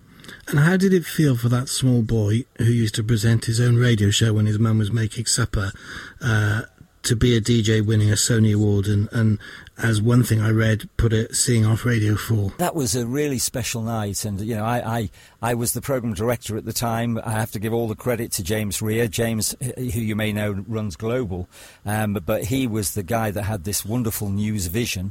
And 0.48 0.60
how 0.60 0.76
did 0.76 0.92
it 0.92 1.04
feel 1.04 1.36
for 1.36 1.48
that 1.48 1.68
small 1.68 2.02
boy 2.02 2.44
who 2.58 2.64
used 2.64 2.94
to 2.96 3.04
present 3.04 3.46
his 3.46 3.60
own 3.60 3.76
radio 3.76 4.10
show 4.10 4.32
when 4.32 4.46
his 4.46 4.58
mum 4.58 4.78
was 4.78 4.92
making 4.92 5.26
supper 5.26 5.72
uh, 6.20 6.62
to 7.02 7.16
be 7.16 7.36
a 7.36 7.40
DJ 7.40 7.84
winning 7.84 8.10
a 8.10 8.14
Sony 8.14 8.54
award, 8.54 8.86
and, 8.86 9.08
and 9.12 9.38
as 9.78 10.00
one 10.00 10.22
thing 10.22 10.40
I 10.40 10.50
read, 10.50 10.88
put 10.96 11.12
it 11.12 11.34
seeing 11.34 11.66
off 11.66 11.84
Radio 11.84 12.14
Four. 12.14 12.52
That 12.58 12.74
was 12.74 12.94
a 12.94 13.06
really 13.06 13.38
special 13.38 13.82
night, 13.82 14.24
and 14.24 14.40
you 14.40 14.54
know, 14.54 14.64
I, 14.64 14.98
I, 14.98 15.10
I 15.40 15.54
was 15.54 15.72
the 15.72 15.80
program 15.80 16.14
director 16.14 16.56
at 16.56 16.64
the 16.64 16.72
time. 16.72 17.18
I 17.24 17.32
have 17.32 17.50
to 17.52 17.58
give 17.58 17.72
all 17.72 17.88
the 17.88 17.96
credit 17.96 18.30
to 18.32 18.44
James 18.44 18.80
Rea. 18.80 19.08
James, 19.08 19.54
who 19.60 19.82
you 19.82 20.14
may 20.14 20.32
know, 20.32 20.52
runs 20.68 20.94
Global, 20.94 21.48
um, 21.84 22.14
but 22.24 22.44
he 22.44 22.66
was 22.66 22.94
the 22.94 23.02
guy 23.02 23.30
that 23.30 23.42
had 23.42 23.64
this 23.64 23.84
wonderful 23.84 24.30
news 24.30 24.66
vision, 24.66 25.10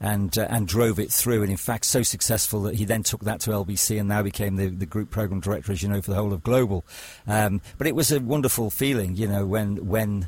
and 0.00 0.36
uh, 0.36 0.46
and 0.50 0.66
drove 0.66 0.98
it 0.98 1.12
through. 1.12 1.42
And 1.42 1.50
in 1.50 1.56
fact, 1.56 1.84
so 1.84 2.02
successful 2.02 2.62
that 2.62 2.74
he 2.74 2.84
then 2.84 3.04
took 3.04 3.22
that 3.24 3.40
to 3.40 3.50
LBC 3.50 4.00
and 4.00 4.08
now 4.08 4.22
became 4.22 4.56
the, 4.56 4.68
the 4.68 4.86
group 4.86 5.10
program 5.10 5.40
director, 5.40 5.70
as 5.70 5.82
you 5.82 5.88
know, 5.88 6.02
for 6.02 6.10
the 6.10 6.16
whole 6.16 6.32
of 6.32 6.42
Global. 6.42 6.84
Um, 7.26 7.60
but 7.76 7.86
it 7.86 7.94
was 7.94 8.10
a 8.10 8.20
wonderful 8.20 8.70
feeling, 8.70 9.14
you 9.14 9.28
know, 9.28 9.46
when 9.46 9.86
when 9.86 10.26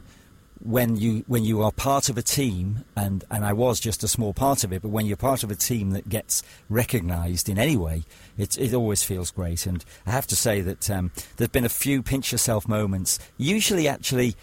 when 0.62 0.96
you 0.96 1.24
when 1.26 1.44
you 1.44 1.62
are 1.62 1.72
part 1.72 2.08
of 2.08 2.18
a 2.18 2.22
team, 2.22 2.84
and, 2.94 3.24
and 3.30 3.44
I 3.44 3.52
was 3.52 3.80
just 3.80 4.04
a 4.04 4.08
small 4.08 4.34
part 4.34 4.62
of 4.62 4.72
it, 4.72 4.82
but 4.82 4.90
when 4.90 5.06
you're 5.06 5.16
part 5.16 5.42
of 5.42 5.50
a 5.50 5.54
team 5.54 5.90
that 5.90 6.08
gets 6.08 6.42
recognised 6.68 7.48
in 7.48 7.58
any 7.58 7.76
way, 7.76 8.04
it, 8.36 8.58
it 8.58 8.74
always 8.74 9.02
feels 9.02 9.30
great. 9.30 9.66
And 9.66 9.84
I 10.06 10.10
have 10.10 10.26
to 10.28 10.36
say 10.36 10.60
that 10.60 10.90
um, 10.90 11.12
there's 11.36 11.48
been 11.48 11.64
a 11.64 11.70
few 11.70 12.02
pinch 12.02 12.30
yourself 12.30 12.68
moments, 12.68 13.18
usually 13.38 13.88
actually 13.88 14.36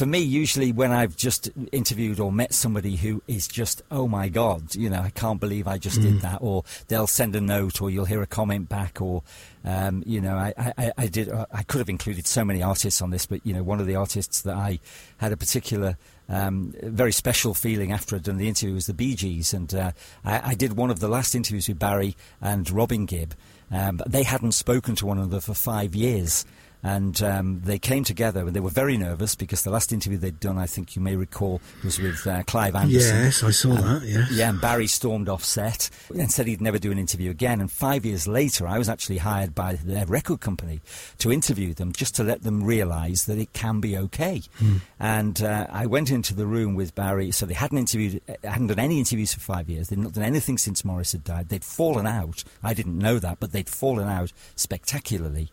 for 0.00 0.06
me, 0.06 0.20
usually 0.20 0.72
when 0.72 0.92
I've 0.92 1.14
just 1.14 1.50
interviewed 1.72 2.20
or 2.20 2.32
met 2.32 2.54
somebody 2.54 2.96
who 2.96 3.22
is 3.28 3.46
just, 3.46 3.82
oh 3.90 4.08
my 4.08 4.30
God, 4.30 4.74
you 4.74 4.88
know, 4.88 5.02
I 5.02 5.10
can't 5.10 5.38
believe 5.38 5.68
I 5.68 5.76
just 5.76 6.00
mm. 6.00 6.04
did 6.04 6.20
that, 6.22 6.38
or 6.40 6.64
they'll 6.88 7.06
send 7.06 7.36
a 7.36 7.40
note, 7.42 7.82
or 7.82 7.90
you'll 7.90 8.06
hear 8.06 8.22
a 8.22 8.26
comment 8.26 8.70
back, 8.70 9.02
or, 9.02 9.22
um, 9.62 10.02
you 10.06 10.22
know, 10.22 10.36
I, 10.36 10.54
I, 10.56 10.92
I 10.96 11.06
did, 11.06 11.28
uh, 11.28 11.44
I 11.52 11.64
could 11.64 11.80
have 11.80 11.90
included 11.90 12.26
so 12.26 12.46
many 12.46 12.62
artists 12.62 13.02
on 13.02 13.10
this, 13.10 13.26
but, 13.26 13.44
you 13.44 13.52
know, 13.52 13.62
one 13.62 13.78
of 13.78 13.86
the 13.86 13.94
artists 13.96 14.40
that 14.40 14.56
I 14.56 14.80
had 15.18 15.32
a 15.32 15.36
particular 15.36 15.98
um, 16.30 16.72
very 16.82 17.12
special 17.12 17.52
feeling 17.52 17.92
after 17.92 18.16
I'd 18.16 18.22
done 18.22 18.38
the 18.38 18.48
interview 18.48 18.76
was 18.76 18.86
the 18.86 18.94
Bee 18.94 19.14
Gees, 19.14 19.52
and 19.52 19.74
uh, 19.74 19.92
I, 20.24 20.52
I, 20.52 20.54
did 20.54 20.78
one 20.78 20.90
of 20.90 21.00
the 21.00 21.08
last 21.08 21.34
interviews 21.34 21.68
with 21.68 21.78
Barry 21.78 22.16
and 22.40 22.70
Robin 22.70 23.04
Gibb. 23.04 23.34
Um, 23.70 23.98
but 23.98 24.10
they 24.10 24.22
hadn't 24.22 24.52
spoken 24.52 24.94
to 24.96 25.06
one 25.06 25.18
another 25.18 25.40
for 25.40 25.54
five 25.54 25.94
years 25.94 26.46
and 26.82 27.22
um, 27.22 27.60
they 27.64 27.78
came 27.78 28.04
together 28.04 28.46
and 28.46 28.54
they 28.54 28.60
were 28.60 28.70
very 28.70 28.96
nervous 28.96 29.34
because 29.34 29.62
the 29.62 29.70
last 29.70 29.92
interview 29.92 30.18
they'd 30.18 30.40
done, 30.40 30.58
I 30.58 30.66
think 30.66 30.96
you 30.96 31.02
may 31.02 31.16
recall, 31.16 31.60
was 31.84 31.98
with 31.98 32.26
uh, 32.26 32.42
Clive 32.44 32.74
Anderson. 32.74 33.24
Yes, 33.24 33.42
I 33.42 33.50
saw 33.50 33.74
that. 33.74 34.02
Yes. 34.04 34.30
Yeah, 34.30 34.50
and 34.50 34.60
Barry 34.60 34.86
stormed 34.86 35.28
off 35.28 35.44
set 35.44 35.90
and 36.10 36.30
said 36.30 36.46
he'd 36.46 36.60
never 36.60 36.78
do 36.78 36.90
an 36.90 36.98
interview 36.98 37.30
again. 37.30 37.60
And 37.60 37.70
five 37.70 38.06
years 38.06 38.26
later, 38.26 38.66
I 38.66 38.78
was 38.78 38.88
actually 38.88 39.18
hired 39.18 39.54
by 39.54 39.74
their 39.74 40.06
record 40.06 40.40
company 40.40 40.80
to 41.18 41.32
interview 41.32 41.74
them, 41.74 41.92
just 41.92 42.14
to 42.16 42.24
let 42.24 42.42
them 42.42 42.64
realise 42.64 43.24
that 43.24 43.38
it 43.38 43.52
can 43.52 43.80
be 43.80 43.96
okay. 43.96 44.42
Mm. 44.58 44.80
And 44.98 45.42
uh, 45.42 45.66
I 45.70 45.86
went 45.86 46.10
into 46.10 46.34
the 46.34 46.46
room 46.46 46.74
with 46.74 46.94
Barry. 46.94 47.30
So 47.30 47.46
they 47.46 47.54
hadn't 47.54 47.78
interviewed, 47.78 48.20
hadn't 48.42 48.68
done 48.68 48.78
any 48.78 48.98
interviews 48.98 49.34
for 49.34 49.40
five 49.40 49.68
years. 49.68 49.88
They'd 49.88 49.98
not 49.98 50.12
done 50.12 50.24
anything 50.24 50.58
since 50.58 50.84
Maurice 50.84 51.12
had 51.12 51.24
died. 51.24 51.48
They'd 51.48 51.64
fallen 51.64 52.06
out. 52.06 52.44
I 52.62 52.74
didn't 52.74 52.98
know 52.98 53.18
that, 53.18 53.38
but 53.40 53.52
they'd 53.52 53.68
fallen 53.68 54.08
out 54.08 54.32
spectacularly. 54.56 55.50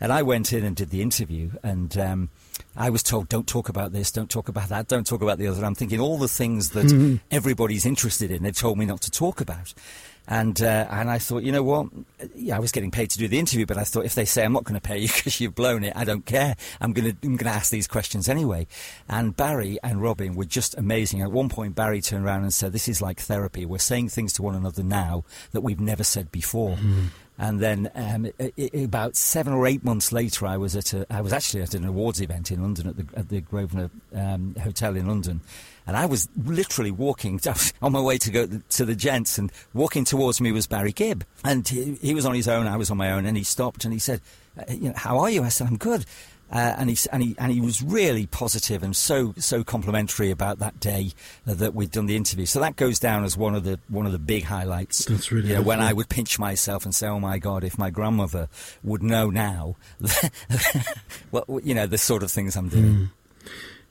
And 0.00 0.12
I 0.12 0.22
went 0.22 0.52
in 0.52 0.64
and 0.64 0.74
did 0.74 0.90
the 0.90 1.02
interview, 1.02 1.50
and 1.62 1.96
um, 1.98 2.30
I 2.76 2.90
was 2.90 3.02
told, 3.02 3.28
don't 3.28 3.46
talk 3.46 3.68
about 3.68 3.92
this, 3.92 4.10
don't 4.10 4.30
talk 4.30 4.48
about 4.48 4.68
that, 4.70 4.88
don't 4.88 5.06
talk 5.06 5.22
about 5.22 5.38
the 5.38 5.46
other. 5.46 5.58
And 5.58 5.66
I'm 5.66 5.74
thinking 5.74 6.00
all 6.00 6.18
the 6.18 6.28
things 6.28 6.70
that 6.70 6.86
mm-hmm. 6.86 7.16
everybody's 7.30 7.84
interested 7.84 8.30
in, 8.30 8.42
they've 8.42 8.56
told 8.56 8.78
me 8.78 8.86
not 8.86 9.02
to 9.02 9.10
talk 9.10 9.40
about. 9.40 9.74
And 10.28 10.62
uh, 10.62 10.86
and 10.90 11.10
I 11.10 11.18
thought, 11.18 11.42
you 11.42 11.50
know 11.50 11.64
what? 11.64 11.88
Yeah, 12.36 12.56
I 12.56 12.60
was 12.60 12.70
getting 12.70 12.92
paid 12.92 13.10
to 13.10 13.18
do 13.18 13.26
the 13.26 13.38
interview, 13.38 13.66
but 13.66 13.76
I 13.76 13.82
thought 13.82 14.04
if 14.04 14.14
they 14.14 14.24
say 14.24 14.44
I'm 14.44 14.52
not 14.52 14.62
going 14.62 14.78
to 14.78 14.80
pay 14.80 14.98
you 14.98 15.08
because 15.14 15.40
you've 15.40 15.56
blown 15.56 15.82
it, 15.82 15.94
I 15.96 16.04
don't 16.04 16.24
care. 16.24 16.56
I'm 16.80 16.92
going 16.92 17.10
to 17.10 17.16
I'm 17.26 17.36
going 17.36 17.50
to 17.50 17.58
ask 17.58 17.70
these 17.70 17.88
questions 17.88 18.28
anyway. 18.28 18.68
And 19.08 19.36
Barry 19.36 19.78
and 19.82 20.00
Robin 20.00 20.36
were 20.36 20.44
just 20.44 20.78
amazing. 20.78 21.20
At 21.20 21.32
one 21.32 21.48
point, 21.48 21.74
Barry 21.74 22.00
turned 22.00 22.24
around 22.24 22.42
and 22.42 22.54
said, 22.54 22.72
"This 22.72 22.88
is 22.88 23.02
like 23.02 23.18
therapy. 23.18 23.66
We're 23.66 23.78
saying 23.78 24.10
things 24.10 24.32
to 24.34 24.42
one 24.42 24.54
another 24.54 24.84
now 24.84 25.24
that 25.50 25.62
we've 25.62 25.80
never 25.80 26.04
said 26.04 26.30
before." 26.30 26.76
Mm. 26.76 27.08
And 27.40 27.58
then 27.58 27.90
um, 27.94 28.30
about 28.74 29.16
seven 29.16 29.54
or 29.54 29.66
eight 29.66 29.82
months 29.82 30.12
later, 30.12 30.46
I 30.46 30.58
was 30.58 30.76
at 30.76 30.92
a, 30.92 31.06
I 31.08 31.22
was 31.22 31.32
actually 31.32 31.62
at 31.62 31.72
an 31.72 31.86
awards 31.86 32.20
event 32.20 32.50
in 32.50 32.60
London 32.60 32.88
at 32.88 32.96
the, 32.98 33.18
at 33.18 33.28
the 33.30 33.40
Grosvenor 33.40 33.90
um, 34.14 34.54
Hotel 34.62 34.94
in 34.94 35.06
London, 35.06 35.40
and 35.86 35.96
I 35.96 36.04
was 36.04 36.28
literally 36.44 36.90
walking 36.90 37.40
on 37.82 37.92
my 37.92 38.00
way 38.00 38.18
to 38.18 38.30
go 38.30 38.46
to 38.46 38.84
the 38.84 38.94
gents, 38.94 39.38
and 39.38 39.50
walking 39.72 40.04
towards 40.04 40.38
me 40.42 40.52
was 40.52 40.66
Barry 40.66 40.92
Gibb, 40.92 41.24
and 41.42 41.66
he, 41.66 41.94
he 41.94 42.12
was 42.12 42.26
on 42.26 42.34
his 42.34 42.46
own, 42.46 42.66
I 42.66 42.76
was 42.76 42.90
on 42.90 42.98
my 42.98 43.10
own, 43.10 43.24
and 43.24 43.38
he 43.38 43.42
stopped 43.42 43.86
and 43.86 43.94
he 43.94 43.98
said, 43.98 44.20
uh, 44.58 44.64
you 44.70 44.90
know, 44.90 44.94
"How 44.94 45.18
are 45.20 45.30
you?" 45.30 45.42
I 45.42 45.48
said, 45.48 45.66
"I'm 45.68 45.78
good." 45.78 46.04
Uh, 46.50 46.74
and, 46.78 46.90
he, 46.90 46.98
and, 47.12 47.22
he, 47.22 47.36
and 47.38 47.52
he 47.52 47.60
was 47.60 47.80
really 47.80 48.26
positive 48.26 48.82
and 48.82 48.96
so 48.96 49.32
so 49.38 49.62
complimentary 49.62 50.30
about 50.30 50.58
that 50.58 50.80
day 50.80 51.12
uh, 51.46 51.54
that 51.54 51.74
we'd 51.74 51.90
done 51.92 52.06
the 52.06 52.16
interview. 52.16 52.44
So 52.46 52.60
that 52.60 52.76
goes 52.76 52.98
down 52.98 53.24
as 53.24 53.36
one 53.36 53.54
of 53.54 53.64
the 53.64 53.78
one 53.88 54.06
of 54.06 54.12
the 54.12 54.18
big 54.18 54.44
highlights. 54.44 55.04
That's 55.04 55.30
really 55.30 55.50
you 55.50 55.54
know, 55.54 55.62
when 55.62 55.80
I 55.80 55.92
would 55.92 56.08
pinch 56.08 56.38
myself 56.38 56.84
and 56.84 56.94
say, 56.94 57.06
"Oh 57.06 57.20
my 57.20 57.38
God, 57.38 57.62
if 57.62 57.78
my 57.78 57.90
grandmother 57.90 58.48
would 58.82 59.02
know 59.02 59.30
now," 59.30 59.76
well, 61.30 61.44
you 61.62 61.74
know, 61.74 61.86
the 61.86 61.98
sort 61.98 62.22
of 62.22 62.32
things 62.32 62.56
I'm 62.56 62.68
doing. 62.68 62.94
Mm. 62.94 63.10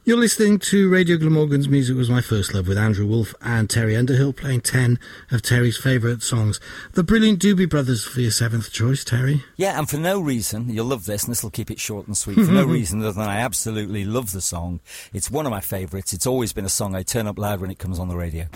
You're 0.10 0.18
listening 0.18 0.58
to 0.58 0.90
Radio 0.90 1.18
Glamorgan's 1.18 1.70
Music 1.70 1.96
Was 1.96 2.10
My 2.10 2.20
First 2.20 2.56
Love 2.56 2.68
with 2.68 2.80
Andrew 2.80 3.06
Wolfe 3.06 3.36
and 3.44 3.70
Terry 3.70 3.96
Underhill 3.96 4.34
playing 4.34 4.62
10 4.62 4.98
of 5.30 5.44
Terry's 5.44 5.78
favourite 5.78 6.24
songs. 6.24 6.60
The 6.94 7.04
brilliant 7.04 7.40
Doobie 7.40 7.70
Brothers 7.70 8.06
for 8.06 8.20
your 8.20 8.32
seventh 8.32 8.72
choice, 8.72 9.04
Terry. 9.04 9.44
Yeah, 9.56 9.78
and 9.78 9.88
for 9.88 9.98
no 9.98 10.20
reason, 10.20 10.68
you'll 10.68 10.88
love 10.88 11.06
this, 11.06 11.26
and 11.26 11.32
this 11.32 11.44
will 11.44 11.52
keep 11.52 11.70
it 11.70 11.80
short 11.80 12.08
and 12.08 12.18
sweet, 12.18 12.44
for 12.44 12.52
no 12.52 12.66
reason 12.66 13.02
other 13.02 13.12
than 13.12 13.30
I 13.30 13.38
absolutely 13.38 14.04
love 14.04 14.32
the 14.32 14.42
song. 14.42 14.80
It's 15.14 15.30
one 15.30 15.46
of 15.46 15.52
my 15.52 15.62
favourites. 15.62 16.12
It's 16.12 16.26
always 16.26 16.54
been 16.54 16.66
a 16.66 16.70
song 16.70 16.96
I 16.96 17.04
turn 17.04 17.28
up 17.28 17.38
loud 17.38 17.62
when 17.62 17.70
it 17.70 17.78
comes 17.78 18.00
on 18.00 18.08
the 18.08 18.18
radio. 18.18 18.48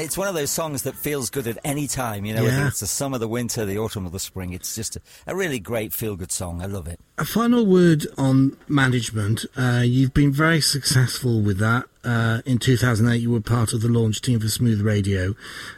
And 0.00 0.06
it's 0.06 0.16
one 0.16 0.28
of 0.28 0.34
those 0.34 0.50
songs 0.50 0.84
that 0.84 0.94
feels 0.96 1.28
good 1.28 1.46
at 1.46 1.58
any 1.62 1.86
time, 1.86 2.24
you 2.24 2.32
know, 2.32 2.42
whether 2.42 2.66
it's 2.66 2.80
the 2.80 2.86
summer, 2.86 3.18
the 3.18 3.28
winter, 3.28 3.66
the 3.66 3.76
autumn, 3.76 4.06
or 4.06 4.08
the 4.08 4.18
spring. 4.18 4.54
It's 4.54 4.74
just 4.74 4.96
a, 4.96 5.02
a 5.26 5.36
really 5.36 5.58
great 5.58 5.92
feel 5.92 6.16
good 6.16 6.32
song. 6.32 6.62
I 6.62 6.64
love 6.64 6.88
it. 6.88 6.98
A 7.18 7.26
final 7.26 7.66
word 7.66 8.06
on 8.16 8.56
management. 8.66 9.44
Uh, 9.58 9.82
you've 9.84 10.14
been 10.14 10.32
very 10.32 10.62
successful 10.62 11.42
with 11.42 11.58
that. 11.58 11.84
Uh, 12.02 12.40
in 12.46 12.56
2008, 12.56 13.18
you 13.18 13.30
were 13.30 13.42
part 13.42 13.74
of 13.74 13.82
the 13.82 13.88
launch 13.88 14.22
team 14.22 14.40
for 14.40 14.48
Smooth 14.48 14.80
Radio. 14.80 15.34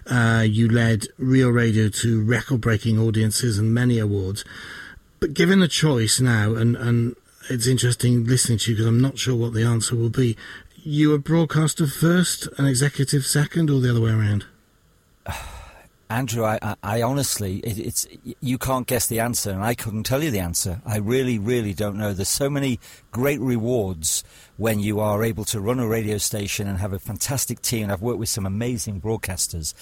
Uh, 0.07 0.47
you 0.49 0.69
led 0.69 1.09
Real 1.19 1.51
Radio 1.51 1.89
to 1.89 2.25
record 2.25 2.61
breaking 2.61 3.01
audiences 3.01 3.59
and 3.59 3.75
many 3.75 3.99
awards. 3.99 4.45
But 5.19 5.35
given 5.35 5.61
a 5.63 5.69
choice 5.69 6.21
now, 6.21 6.55
and, 6.55 6.77
and 6.77 7.17
it's 7.51 7.67
interesting 7.67 8.25
listening 8.25 8.59
to 8.59 8.71
you 8.71 8.77
because 8.77 8.87
I'm 8.87 9.01
not 9.01 9.19
sure 9.19 9.35
what 9.35 9.53
the 9.53 9.65
answer 9.65 9.97
will 9.97 10.11
be. 10.11 10.37
You 10.85 11.14
a 11.14 11.18
broadcaster 11.18 11.87
first, 11.87 12.49
an 12.59 12.66
executive 12.66 13.25
second, 13.25 13.71
or 13.71 13.81
the 13.81 13.90
other 13.90 14.01
way 14.01 14.11
around? 14.11 14.47
Andrew, 16.12 16.44
I, 16.44 16.59
I, 16.61 16.77
I 16.83 17.03
honestly, 17.03 17.57
it, 17.61 17.79
it's 17.79 18.07
you 18.40 18.59
can't 18.59 18.87
guess 18.87 19.07
the 19.07 19.20
answer, 19.20 19.51
and 19.51 19.64
I 19.64 19.75
couldn't 19.75 20.03
tell 20.03 20.22
you 20.22 20.31
the 20.31 20.40
answer. 20.40 20.83
I 20.85 20.98
really, 20.98 21.38
really 21.38 21.72
don't 21.72 21.96
know. 21.96 22.12
There's 22.12 22.29
so 22.29 22.51
many 22.51 22.81
great 23.12 23.40
rewards 23.40 24.22
when 24.59 24.79
you 24.79 25.01
are 25.01 25.25
able 25.25 25.46
to 25.46 25.61
run 25.61 25.81
a 25.81 25.88
radio 25.88 26.18
station 26.18 26.68
and 26.68 26.79
have 26.79 26.92
a 26.92 26.98
fantastic 26.98 27.62
team. 27.62 27.90
I've 27.90 28.03
worked 28.03 28.18
with 28.18 28.29
some 28.29 28.44
amazing 28.44 29.01
broadcasters, 29.01 29.72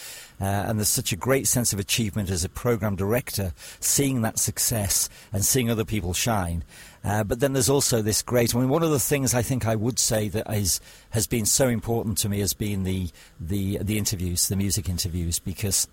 uh, 0.40 0.44
and 0.44 0.78
there's 0.78 0.88
such 0.88 1.12
a 1.12 1.16
great 1.16 1.48
sense 1.48 1.72
of 1.72 1.80
achievement 1.80 2.30
as 2.30 2.44
a 2.44 2.48
program 2.48 2.94
director, 2.94 3.52
seeing 3.80 4.22
that 4.22 4.38
success 4.38 5.08
and 5.32 5.44
seeing 5.44 5.68
other 5.68 5.84
people 5.84 6.12
shine. 6.12 6.62
Uh, 7.02 7.24
but 7.24 7.40
then 7.40 7.54
there's 7.54 7.68
also 7.68 8.02
this 8.02 8.22
great. 8.22 8.54
I 8.54 8.60
mean, 8.60 8.68
one 8.68 8.84
of 8.84 8.90
the 8.92 9.00
things 9.00 9.34
I 9.34 9.42
think 9.42 9.66
I 9.66 9.74
would 9.74 9.98
say 9.98 10.28
that 10.28 10.48
is 10.54 10.80
has 11.10 11.26
been 11.26 11.44
so 11.44 11.66
important 11.66 12.18
to 12.18 12.28
me 12.28 12.38
has 12.38 12.54
been 12.54 12.84
the 12.84 13.10
the 13.40 13.78
the 13.78 13.98
interviews, 13.98 14.46
the 14.46 14.56
music 14.56 14.88
interviews, 14.88 15.40
because 15.40 15.88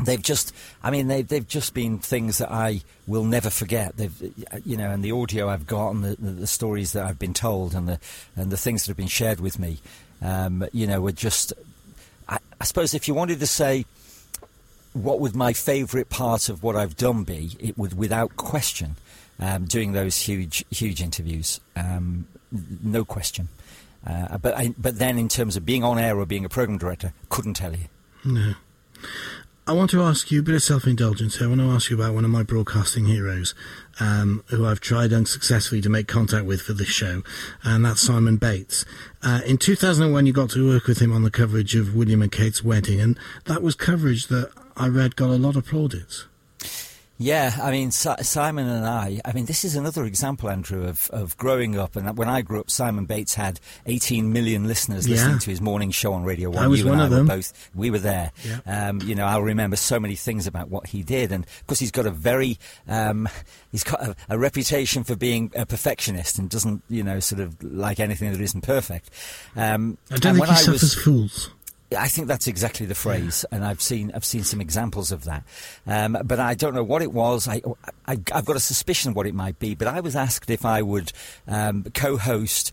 they've 0.00 0.22
just 0.22 0.54
i 0.82 0.90
mean 0.90 1.08
they've, 1.08 1.26
they've 1.26 1.48
just 1.48 1.74
been 1.74 1.98
things 1.98 2.38
that 2.38 2.50
i 2.52 2.80
will 3.06 3.24
never 3.24 3.50
forget 3.50 3.96
they've 3.96 4.32
you 4.64 4.76
know 4.76 4.90
and 4.90 5.02
the 5.02 5.10
audio 5.10 5.48
i've 5.48 5.66
got 5.66 5.90
and 5.90 6.04
the, 6.04 6.16
the, 6.20 6.30
the 6.30 6.46
stories 6.46 6.92
that 6.92 7.04
i've 7.04 7.18
been 7.18 7.34
told 7.34 7.74
and 7.74 7.88
the 7.88 7.98
and 8.36 8.52
the 8.52 8.56
things 8.56 8.84
that 8.84 8.90
have 8.90 8.96
been 8.96 9.08
shared 9.08 9.40
with 9.40 9.58
me 9.58 9.80
um, 10.22 10.64
you 10.72 10.86
know 10.86 11.00
were 11.00 11.12
just 11.12 11.52
I, 12.28 12.38
I 12.60 12.64
suppose 12.64 12.94
if 12.94 13.08
you 13.08 13.14
wanted 13.14 13.40
to 13.40 13.46
say 13.46 13.86
what 14.92 15.20
would 15.20 15.34
my 15.34 15.52
favourite 15.52 16.08
part 16.08 16.48
of 16.48 16.62
what 16.62 16.76
I've 16.76 16.96
done 16.96 17.24
be? 17.24 17.52
It 17.58 17.78
would, 17.78 17.96
without 17.96 18.36
question, 18.36 18.96
um, 19.38 19.64
doing 19.64 19.92
those 19.92 20.16
huge, 20.16 20.64
huge 20.70 21.02
interviews. 21.02 21.60
Um, 21.76 22.26
no 22.82 23.04
question. 23.04 23.48
Uh, 24.06 24.38
but 24.38 24.56
I, 24.56 24.74
but 24.78 24.98
then, 24.98 25.18
in 25.18 25.28
terms 25.28 25.56
of 25.56 25.66
being 25.66 25.84
on 25.84 25.98
air 25.98 26.18
or 26.18 26.24
being 26.24 26.44
a 26.44 26.48
program 26.48 26.78
director, 26.78 27.12
couldn't 27.28 27.54
tell 27.54 27.72
you. 27.74 27.86
No. 28.24 28.54
I 29.68 29.72
want 29.72 29.90
to 29.90 30.00
ask 30.00 30.30
you 30.30 30.40
a 30.40 30.42
bit 30.42 30.54
of 30.54 30.62
self-indulgence 30.62 31.36
here. 31.36 31.46
I 31.46 31.50
want 31.50 31.60
to 31.60 31.66
ask 31.66 31.90
you 31.90 31.96
about 31.96 32.14
one 32.14 32.24
of 32.24 32.30
my 32.30 32.42
broadcasting 32.42 33.04
heroes, 33.04 33.54
um, 34.00 34.42
who 34.46 34.64
I've 34.64 34.80
tried 34.80 35.12
unsuccessfully 35.12 35.82
to 35.82 35.90
make 35.90 36.08
contact 36.08 36.46
with 36.46 36.62
for 36.62 36.72
this 36.72 36.88
show, 36.88 37.22
and 37.62 37.84
that's 37.84 38.00
Simon 38.00 38.38
Bates. 38.38 38.86
Uh, 39.22 39.42
in 39.44 39.58
2001, 39.58 40.24
you 40.24 40.32
got 40.32 40.48
to 40.52 40.66
work 40.66 40.86
with 40.86 41.00
him 41.00 41.12
on 41.12 41.22
the 41.22 41.30
coverage 41.30 41.74
of 41.74 41.94
William 41.94 42.22
and 42.22 42.32
Kate's 42.32 42.64
wedding, 42.64 42.98
and 42.98 43.18
that 43.44 43.62
was 43.62 43.74
coverage 43.74 44.28
that 44.28 44.50
I 44.74 44.88
read 44.88 45.16
got 45.16 45.28
a 45.28 45.36
lot 45.36 45.54
of 45.54 45.66
plaudits. 45.66 46.24
Yeah, 47.20 47.56
I 47.60 47.72
mean, 47.72 47.90
si- 47.90 48.22
Simon 48.22 48.68
and 48.68 48.86
I, 48.86 49.20
I 49.24 49.32
mean, 49.32 49.46
this 49.46 49.64
is 49.64 49.74
another 49.74 50.04
example, 50.04 50.48
Andrew, 50.48 50.86
of, 50.86 51.10
of 51.10 51.36
growing 51.36 51.76
up. 51.76 51.96
And 51.96 52.16
when 52.16 52.28
I 52.28 52.42
grew 52.42 52.60
up, 52.60 52.70
Simon 52.70 53.06
Bates 53.06 53.34
had 53.34 53.58
18 53.86 54.32
million 54.32 54.68
listeners 54.68 55.06
Yeah. 55.08 55.16
listening 55.16 55.38
to 55.40 55.50
his 55.50 55.60
morning 55.60 55.90
show 55.90 56.12
on 56.12 56.22
Radio 56.22 56.48
1. 56.50 56.62
I 56.62 56.68
was 56.68 56.78
you 56.80 56.86
one 56.86 57.00
and 57.00 57.06
of 57.06 57.12
I 57.12 57.16
them. 57.16 57.26
Were 57.26 57.34
both, 57.36 57.70
we 57.74 57.90
were 57.90 57.98
there. 57.98 58.30
Yeah. 58.44 58.88
Um, 58.88 59.00
you 59.02 59.16
know, 59.16 59.26
I'll 59.26 59.42
remember 59.42 59.74
so 59.74 59.98
many 59.98 60.14
things 60.14 60.46
about 60.46 60.68
what 60.70 60.86
he 60.86 61.02
did. 61.02 61.32
And 61.32 61.44
of 61.44 61.66
course, 61.66 61.80
he's 61.80 61.90
got 61.90 62.06
a 62.06 62.10
very, 62.12 62.56
um, 62.86 63.28
he's 63.72 63.82
got 63.82 64.00
a, 64.00 64.14
a 64.28 64.38
reputation 64.38 65.02
for 65.02 65.16
being 65.16 65.50
a 65.56 65.66
perfectionist 65.66 66.38
and 66.38 66.48
doesn't, 66.48 66.84
you 66.88 67.02
know, 67.02 67.18
sort 67.18 67.40
of 67.40 67.60
like 67.64 67.98
anything 67.98 68.30
that 68.30 68.40
isn't 68.40 68.60
perfect. 68.62 69.10
Um, 69.56 69.98
I 70.12 70.18
don't 70.18 70.36
think 70.36 70.46
he 70.46 70.52
I 70.52 70.56
suffers 70.56 70.82
was, 70.82 70.94
fools. 70.94 71.50
I 71.96 72.08
think 72.08 72.28
that's 72.28 72.46
exactly 72.46 72.84
the 72.84 72.94
phrase, 72.94 73.46
and 73.50 73.64
I've 73.64 73.80
seen 73.80 74.12
I've 74.14 74.24
seen 74.24 74.44
some 74.44 74.60
examples 74.60 75.10
of 75.10 75.24
that, 75.24 75.44
um, 75.86 76.18
but 76.24 76.38
I 76.38 76.54
don't 76.54 76.74
know 76.74 76.84
what 76.84 77.00
it 77.00 77.12
was. 77.12 77.48
I, 77.48 77.62
I 78.06 78.18
I've 78.32 78.44
got 78.44 78.56
a 78.56 78.60
suspicion 78.60 79.14
what 79.14 79.26
it 79.26 79.34
might 79.34 79.58
be, 79.58 79.74
but 79.74 79.88
I 79.88 80.00
was 80.00 80.14
asked 80.14 80.50
if 80.50 80.66
I 80.66 80.82
would 80.82 81.12
um, 81.46 81.84
co-host. 81.94 82.72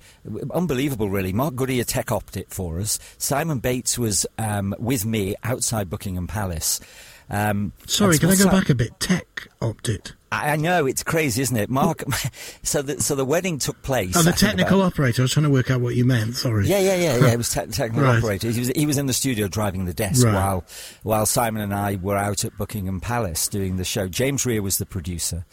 Unbelievable, 0.51 1.09
really. 1.09 1.31
Mark 1.31 1.55
Goodier 1.55 1.85
tech 1.85 2.11
opt 2.11 2.35
it 2.35 2.49
for 2.49 2.79
us. 2.79 2.99
Simon 3.17 3.59
Bates 3.59 3.97
was 3.97 4.25
um, 4.37 4.75
with 4.79 5.05
me 5.05 5.35
outside 5.43 5.89
Buckingham 5.89 6.27
Palace. 6.27 6.81
Um, 7.29 7.73
Sorry, 7.87 8.17
can 8.19 8.29
I 8.29 8.35
go 8.35 8.49
back 8.49 8.69
a 8.69 8.75
bit? 8.75 8.99
Tech 8.99 9.47
opted. 9.61 10.11
I 10.31 10.51
I 10.51 10.55
know 10.57 10.85
it's 10.85 11.01
crazy, 11.01 11.41
isn't 11.41 11.55
it, 11.57 11.69
Mark? 11.71 12.03
so 12.63 12.81
the 12.83 13.01
so 13.01 13.15
the 13.15 13.25
wedding 13.25 13.57
took 13.57 13.81
place. 13.81 14.15
Oh, 14.15 14.21
the 14.21 14.31
technical 14.31 14.81
about- 14.81 14.93
operator. 14.93 15.21
I 15.21 15.23
was 15.23 15.31
trying 15.31 15.45
to 15.45 15.49
work 15.49 15.71
out 15.71 15.81
what 15.81 15.95
you 15.95 16.05
meant. 16.05 16.35
Sorry. 16.35 16.67
Yeah, 16.67 16.79
yeah, 16.79 16.95
yeah, 16.95 17.17
yeah. 17.17 17.33
It 17.33 17.37
was 17.37 17.49
te- 17.49 17.65
technical 17.71 18.03
Right. 18.03 18.17
operator. 18.19 18.51
He 18.51 18.59
was 18.59 18.67
he 18.75 18.85
was 18.85 18.97
in 18.99 19.07
the 19.07 19.13
studio 19.13 19.47
driving 19.47 19.85
the 19.85 19.93
desk 19.93 20.23
Right. 20.23 20.33
while 20.35 20.63
while 21.03 21.25
Simon 21.25 21.61
and 21.63 21.73
I 21.73 21.95
were 21.95 22.17
out 22.17 22.45
at 22.45 22.55
Buckingham 22.57 22.99
Palace 23.01 23.47
doing 23.47 23.77
the 23.77 23.83
show. 23.85 24.07
James 24.07 24.45
Rear 24.45 24.61
was 24.61 24.77
the 24.77 24.85
producer, 24.85 25.45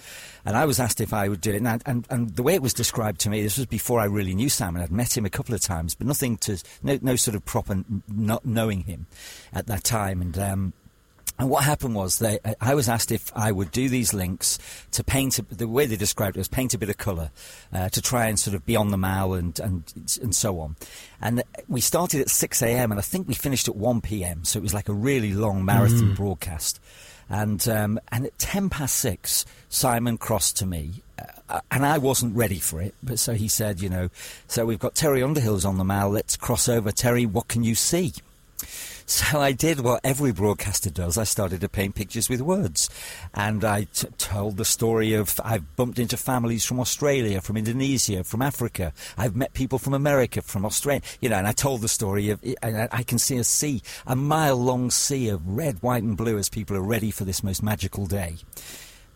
and 0.44 0.56
I 0.58 0.66
was 0.66 0.78
asked 0.78 1.00
if 1.00 1.14
I 1.14 1.28
would 1.28 1.40
do 1.40 1.52
it. 1.52 1.62
And, 1.62 1.82
and 1.86 2.06
and 2.10 2.36
the 2.36 2.42
way 2.42 2.54
it 2.54 2.62
was 2.62 2.74
described 2.74 3.20
to 3.22 3.30
me, 3.30 3.42
this 3.42 3.56
was 3.56 3.66
before 3.66 3.98
I 4.00 4.04
really 4.04 4.34
knew 4.34 4.50
Simon. 4.50 4.82
I'd 4.82 4.92
met 4.92 5.16
him 5.16 5.24
a 5.24 5.30
couple 5.30 5.54
of 5.54 5.62
times, 5.62 5.94
but 5.94 6.06
nothing 6.06 6.36
to 6.38 6.62
no 6.82 6.98
no 7.00 7.16
sort 7.16 7.34
of 7.34 7.44
proper 7.46 7.82
not 8.08 8.44
knowing 8.44 8.80
him 8.82 9.06
at 9.54 9.66
that 9.68 9.84
time. 9.84 10.20
And 10.20 10.38
um, 10.38 10.72
and 11.42 11.50
what 11.50 11.64
happened 11.64 11.96
was 11.96 12.20
they, 12.20 12.38
I 12.60 12.76
was 12.76 12.88
asked 12.88 13.10
if 13.10 13.32
I 13.34 13.50
would 13.50 13.72
do 13.72 13.88
these 13.88 14.14
links 14.14 14.60
to 14.92 15.02
paint. 15.02 15.40
A, 15.40 15.42
the 15.42 15.66
way 15.66 15.86
they 15.86 15.96
described 15.96 16.36
it 16.36 16.40
was 16.40 16.46
paint 16.46 16.72
a 16.72 16.78
bit 16.78 16.88
of 16.88 16.98
colour 16.98 17.32
uh, 17.72 17.88
to 17.88 18.00
try 18.00 18.26
and 18.26 18.38
sort 18.38 18.54
of 18.54 18.64
be 18.64 18.76
on 18.76 18.92
the 18.92 18.96
mall 18.96 19.34
and, 19.34 19.58
and 19.58 19.82
and 20.22 20.34
so 20.36 20.60
on. 20.60 20.76
And 21.20 21.42
we 21.66 21.80
started 21.80 22.20
at 22.20 22.30
six 22.30 22.62
a.m. 22.62 22.92
and 22.92 23.00
I 23.00 23.02
think 23.02 23.26
we 23.26 23.34
finished 23.34 23.66
at 23.66 23.74
one 23.74 24.00
p.m. 24.00 24.44
So 24.44 24.60
it 24.60 24.62
was 24.62 24.72
like 24.72 24.88
a 24.88 24.94
really 24.94 25.32
long 25.34 25.64
marathon 25.64 26.14
broadcast. 26.14 26.78
And 27.28 27.66
um, 27.66 27.98
and 28.12 28.26
at 28.26 28.38
ten 28.38 28.70
past 28.70 28.94
six, 28.94 29.44
Simon 29.68 30.18
crossed 30.18 30.56
to 30.58 30.66
me. 30.66 31.02
Uh, 31.48 31.60
and 31.70 31.84
I 31.84 31.98
wasn't 31.98 32.36
ready 32.36 32.60
for 32.60 32.80
it, 32.80 32.94
but 33.02 33.18
so 33.18 33.34
he 33.34 33.48
said, 33.48 33.80
you 33.80 33.88
know, 33.88 34.10
so 34.46 34.64
we've 34.64 34.78
got 34.78 34.94
Terry 34.94 35.22
Underhill's 35.22 35.64
on 35.64 35.78
the 35.78 35.84
mall. 35.84 36.10
Let's 36.10 36.36
cross 36.36 36.68
over. 36.68 36.92
Terry, 36.92 37.26
what 37.26 37.48
can 37.48 37.64
you 37.64 37.74
see? 37.74 38.12
So 39.12 39.40
I 39.40 39.52
did 39.52 39.80
what 39.80 40.00
every 40.04 40.32
broadcaster 40.32 40.90
does. 40.90 41.16
I 41.16 41.24
started 41.24 41.60
to 41.60 41.68
paint 41.68 41.94
pictures 41.94 42.28
with 42.28 42.40
words. 42.40 42.88
And 43.34 43.64
I 43.64 43.84
t- 43.84 44.08
told 44.18 44.56
the 44.56 44.64
story 44.64 45.14
of 45.14 45.40
I've 45.44 45.76
bumped 45.76 45.98
into 45.98 46.16
families 46.16 46.64
from 46.64 46.80
Australia, 46.80 47.40
from 47.40 47.56
Indonesia, 47.56 48.24
from 48.24 48.42
Africa. 48.42 48.92
I've 49.16 49.36
met 49.36 49.54
people 49.54 49.78
from 49.78 49.94
America, 49.94 50.42
from 50.42 50.64
Australia. 50.64 51.02
You 51.20 51.28
know, 51.28 51.36
and 51.36 51.46
I 51.46 51.52
told 51.52 51.80
the 51.82 51.88
story 51.88 52.30
of, 52.30 52.40
I 52.62 53.02
can 53.06 53.18
see 53.18 53.36
a 53.36 53.44
sea, 53.44 53.82
a 54.06 54.16
mile 54.16 54.56
long 54.56 54.90
sea 54.90 55.28
of 55.28 55.46
red, 55.46 55.82
white, 55.82 56.02
and 56.02 56.16
blue 56.16 56.38
as 56.38 56.48
people 56.48 56.76
are 56.76 56.82
ready 56.82 57.10
for 57.10 57.24
this 57.24 57.42
most 57.42 57.62
magical 57.62 58.06
day. 58.06 58.36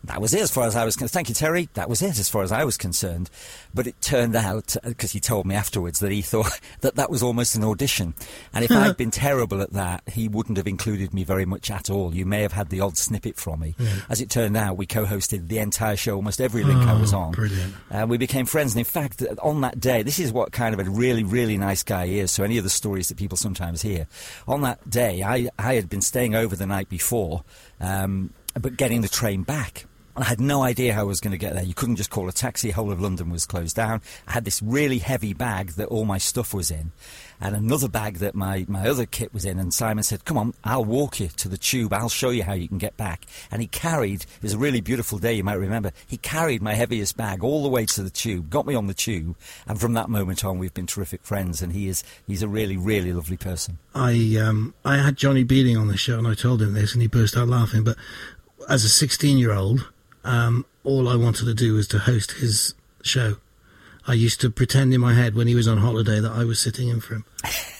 That 0.03 0.21
was 0.21 0.33
it 0.33 0.41
as 0.41 0.51
far 0.51 0.65
as 0.65 0.75
I 0.75 0.85
was 0.85 0.95
concerned. 0.95 1.11
Thank 1.11 1.29
you, 1.29 1.35
Terry. 1.35 1.67
That 1.73 1.89
was 1.89 2.01
it 2.01 2.17
as 2.17 2.29
far 2.29 2.41
as 2.43 2.51
I 2.51 2.63
was 2.63 2.77
concerned. 2.77 3.29
But 3.73 3.87
it 3.87 4.01
turned 4.01 4.35
out, 4.37 4.75
because 4.85 5.11
he 5.11 5.19
told 5.19 5.45
me 5.45 5.53
afterwards, 5.53 5.99
that 5.99 6.11
he 6.11 6.21
thought 6.21 6.59
that 6.81 6.95
that 6.95 7.09
was 7.09 7.21
almost 7.21 7.55
an 7.55 7.63
audition. 7.65 8.13
And 8.53 8.63
if 8.63 8.71
I'd 8.71 8.95
been 8.97 9.11
terrible 9.11 9.61
at 9.61 9.73
that, 9.73 10.03
he 10.07 10.27
wouldn't 10.29 10.57
have 10.57 10.67
included 10.67 11.13
me 11.13 11.23
very 11.25 11.45
much 11.45 11.69
at 11.69 11.89
all. 11.89 12.15
You 12.15 12.25
may 12.25 12.41
have 12.41 12.53
had 12.53 12.69
the 12.69 12.79
odd 12.79 12.97
snippet 12.97 13.35
from 13.37 13.59
me. 13.59 13.75
As 14.09 14.21
it 14.21 14.29
turned 14.29 14.55
out, 14.55 14.77
we 14.77 14.85
co 14.85 15.05
hosted 15.05 15.49
the 15.49 15.57
entire 15.59 15.97
show, 15.97 16.15
almost 16.15 16.39
every 16.39 16.63
link 16.63 16.81
I 16.87 16.93
was 16.99 17.13
Oh, 17.13 17.19
on. 17.19 17.31
brilliant. 17.33 17.73
Uh, 17.91 18.05
we 18.07 18.17
became 18.17 18.45
friends. 18.45 18.73
And 18.73 18.79
in 18.79 18.85
fact, 18.85 19.21
on 19.43 19.61
that 19.61 19.79
day, 19.79 20.03
this 20.03 20.19
is 20.19 20.31
what 20.31 20.51
kind 20.53 20.73
of 20.79 20.85
a 20.85 20.89
really, 20.89 21.23
really 21.23 21.57
nice 21.57 21.83
guy 21.83 22.07
he 22.07 22.19
is. 22.19 22.31
So 22.31 22.43
any 22.43 22.57
of 22.57 22.63
the 22.63 22.69
stories 22.69 23.09
that 23.09 23.17
people 23.17 23.37
sometimes 23.37 23.81
hear. 23.81 24.07
On 24.47 24.61
that 24.61 24.89
day, 24.89 25.21
I, 25.23 25.49
I 25.59 25.73
had 25.73 25.89
been 25.89 26.01
staying 26.01 26.33
over 26.35 26.55
the 26.55 26.65
night 26.67 26.87
before, 26.87 27.43
um, 27.81 28.31
but 28.57 28.77
getting 28.77 29.01
the 29.01 29.09
train 29.09 29.43
back. 29.43 29.85
I 30.19 30.23
had 30.23 30.41
no 30.41 30.63
idea 30.63 30.95
how 30.95 31.01
I 31.01 31.03
was 31.03 31.21
going 31.21 31.31
to 31.33 31.37
get 31.37 31.53
there. 31.53 31.63
You 31.63 31.75
couldn't 31.75 31.97
just 31.97 32.09
call 32.09 32.27
a 32.27 32.31
taxi. 32.31 32.71
Whole 32.71 32.91
of 32.91 32.99
London 32.99 33.29
was 33.29 33.45
closed 33.45 33.75
down. 33.75 34.01
I 34.27 34.31
had 34.31 34.45
this 34.45 34.63
really 34.63 34.97
heavy 34.97 35.33
bag 35.33 35.73
that 35.73 35.89
all 35.89 36.05
my 36.05 36.17
stuff 36.17 36.55
was 36.55 36.71
in, 36.71 36.91
and 37.39 37.55
another 37.55 37.87
bag 37.87 38.17
that 38.17 38.33
my, 38.33 38.65
my 38.67 38.87
other 38.87 39.05
kit 39.05 39.31
was 39.31 39.45
in. 39.45 39.59
And 39.59 39.71
Simon 39.71 40.03
said, 40.03 40.25
"Come 40.25 40.37
on, 40.37 40.55
I'll 40.63 40.83
walk 40.83 41.19
you 41.19 41.27
to 41.27 41.47
the 41.47 41.57
tube. 41.57 41.93
I'll 41.93 42.09
show 42.09 42.31
you 42.31 42.41
how 42.41 42.53
you 42.53 42.67
can 42.67 42.79
get 42.79 42.97
back." 42.97 43.25
And 43.51 43.61
he 43.61 43.67
carried. 43.67 44.21
It 44.21 44.41
was 44.41 44.53
a 44.53 44.57
really 44.57 44.81
beautiful 44.81 45.19
day. 45.19 45.33
You 45.33 45.43
might 45.43 45.53
remember. 45.53 45.91
He 46.07 46.17
carried 46.17 46.63
my 46.63 46.73
heaviest 46.73 47.15
bag 47.15 47.43
all 47.43 47.61
the 47.61 47.69
way 47.69 47.85
to 47.85 48.01
the 48.01 48.09
tube. 48.09 48.49
Got 48.49 48.65
me 48.65 48.73
on 48.73 48.87
the 48.87 48.95
tube, 48.95 49.35
and 49.67 49.79
from 49.79 49.93
that 49.93 50.09
moment 50.09 50.43
on, 50.43 50.57
we've 50.57 50.73
been 50.73 50.87
terrific 50.87 51.23
friends. 51.23 51.61
And 51.61 51.73
he 51.73 51.87
is 51.87 52.03
he's 52.25 52.41
a 52.41 52.47
really 52.47 52.75
really 52.75 53.13
lovely 53.13 53.37
person. 53.37 53.77
I 53.93 54.35
um, 54.41 54.73
I 54.83 54.97
had 54.97 55.15
Johnny 55.15 55.45
Beerling 55.45 55.79
on 55.79 55.89
the 55.89 55.97
show, 55.97 56.17
and 56.17 56.27
I 56.27 56.33
told 56.33 56.63
him 56.63 56.73
this, 56.73 56.93
and 56.93 57.03
he 57.03 57.07
burst 57.07 57.37
out 57.37 57.49
laughing. 57.49 57.83
But 57.83 57.97
as 58.67 58.83
a 58.83 58.89
16 58.89 59.37
year 59.37 59.53
old, 59.53 59.87
um, 60.23 60.65
all 60.83 61.07
I 61.07 61.15
wanted 61.15 61.45
to 61.45 61.53
do 61.53 61.73
was 61.73 61.87
to 61.89 61.99
host 61.99 62.33
his 62.33 62.73
show. 63.01 63.37
I 64.05 64.13
used 64.13 64.39
to 64.41 64.49
pretend 64.49 64.93
in 64.93 65.01
my 65.01 65.13
head 65.13 65.35
when 65.35 65.47
he 65.47 65.55
was 65.55 65.67
on 65.67 65.79
holiday 65.79 66.19
that 66.19 66.31
I 66.31 66.45
was 66.45 66.59
sitting 66.59 66.87
in 66.87 67.01
for 67.01 67.15
him. 67.15 67.25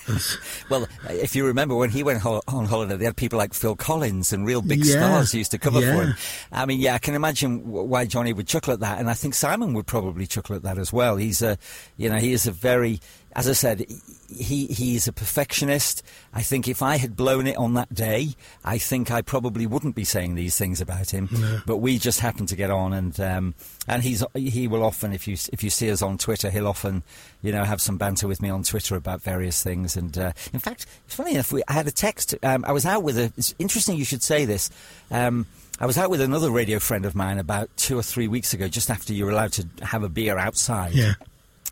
Well, 0.69 0.87
if 1.09 1.35
you 1.35 1.45
remember 1.45 1.75
when 1.75 1.89
he 1.89 2.01
went 2.03 2.19
ho- 2.21 2.41
on 2.47 2.65
holiday, 2.65 2.95
they 2.97 3.05
had 3.05 3.15
people 3.17 3.37
like 3.37 3.53
Phil 3.53 3.75
Collins 3.75 4.31
and 4.33 4.45
real 4.45 4.61
big 4.61 4.85
Yeah, 4.85 4.93
stars 4.95 5.31
who 5.31 5.37
used 5.39 5.51
to 5.51 5.57
cover 5.57 5.79
yeah. 5.81 5.95
for 5.95 6.03
him. 6.03 6.13
I 6.51 6.65
mean, 6.65 6.79
yeah, 6.79 6.93
I 6.93 6.97
can 6.97 7.13
imagine 7.13 7.59
w- 7.65 7.83
why 7.83 8.05
Johnny 8.05 8.31
would 8.33 8.47
chuckle 8.47 8.73
at 8.73 8.79
that, 8.81 8.99
and 8.99 9.09
I 9.09 9.13
think 9.13 9.33
Simon 9.33 9.73
would 9.73 9.87
probably 9.87 10.25
chuckle 10.27 10.55
at 10.55 10.63
that 10.63 10.77
as 10.77 10.91
well. 10.93 11.17
He's 11.17 11.41
a, 11.41 11.57
you 11.97 12.09
know, 12.09 12.17
he 12.17 12.31
is 12.33 12.47
a 12.47 12.51
very, 12.51 12.99
as 13.35 13.47
I 13.49 13.53
said, 13.53 13.85
he 14.29 14.67
he's 14.67 15.07
a 15.07 15.13
perfectionist. 15.13 16.03
I 16.33 16.41
think 16.41 16.67
if 16.67 16.81
I 16.81 16.97
had 16.97 17.15
blown 17.15 17.47
it 17.47 17.55
on 17.57 17.73
that 17.75 17.93
day, 17.93 18.29
I 18.63 18.77
think 18.77 19.09
I 19.11 19.21
probably 19.21 19.65
wouldn't 19.65 19.95
be 19.95 20.03
saying 20.03 20.35
these 20.35 20.57
things 20.57 20.81
about 20.81 21.11
him. 21.13 21.29
But 21.65 21.77
we 21.77 21.97
just 21.97 22.19
happened 22.19 22.49
to 22.49 22.55
get 22.57 22.69
on, 22.71 22.91
and 22.93 23.17
um, 23.21 23.55
and 23.87 24.03
he's 24.03 24.23
he 24.35 24.67
will 24.67 24.83
often, 24.83 25.13
if 25.13 25.27
you 25.27 25.37
if 25.53 25.63
you 25.63 25.69
see 25.69 25.91
us 25.91 26.01
on 26.01 26.17
Twitter, 26.17 26.49
he'll 26.49 26.67
often, 26.67 27.03
you 27.41 27.51
know, 27.53 27.63
have 27.63 27.81
some 27.81 27.97
banter 27.97 28.27
with 28.27 28.41
me 28.41 28.49
on 28.49 28.63
Twitter 28.63 28.95
about 28.97 29.21
various 29.21 29.56
things. 29.61 29.95
And 29.95 30.17
uh, 30.17 30.31
in 30.53 30.59
fact, 30.59 30.85
it's 31.05 31.15
funny 31.15 31.33
enough, 31.33 31.51
we, 31.51 31.63
I 31.67 31.73
had 31.73 31.87
a 31.87 31.91
text. 31.91 32.35
Um, 32.43 32.65
I 32.67 32.71
was 32.71 32.85
out 32.85 33.03
with 33.03 33.17
a. 33.17 33.31
It's 33.37 33.53
interesting 33.59 33.97
you 33.97 34.05
should 34.05 34.23
say 34.23 34.45
this. 34.45 34.69
Um, 35.11 35.45
I 35.79 35.85
was 35.85 35.97
out 35.97 36.09
with 36.09 36.21
another 36.21 36.49
radio 36.49 36.79
friend 36.79 37.05
of 37.05 37.13
mine 37.13 37.37
about 37.37 37.69
two 37.77 37.97
or 37.99 38.03
three 38.03 38.27
weeks 38.27 38.53
ago, 38.53 38.67
just 38.67 38.89
after 38.89 39.13
you 39.13 39.25
were 39.25 39.31
allowed 39.31 39.53
to 39.53 39.67
have 39.83 40.03
a 40.03 40.09
beer 40.09 40.37
outside. 40.37 40.93
yeah. 40.93 41.13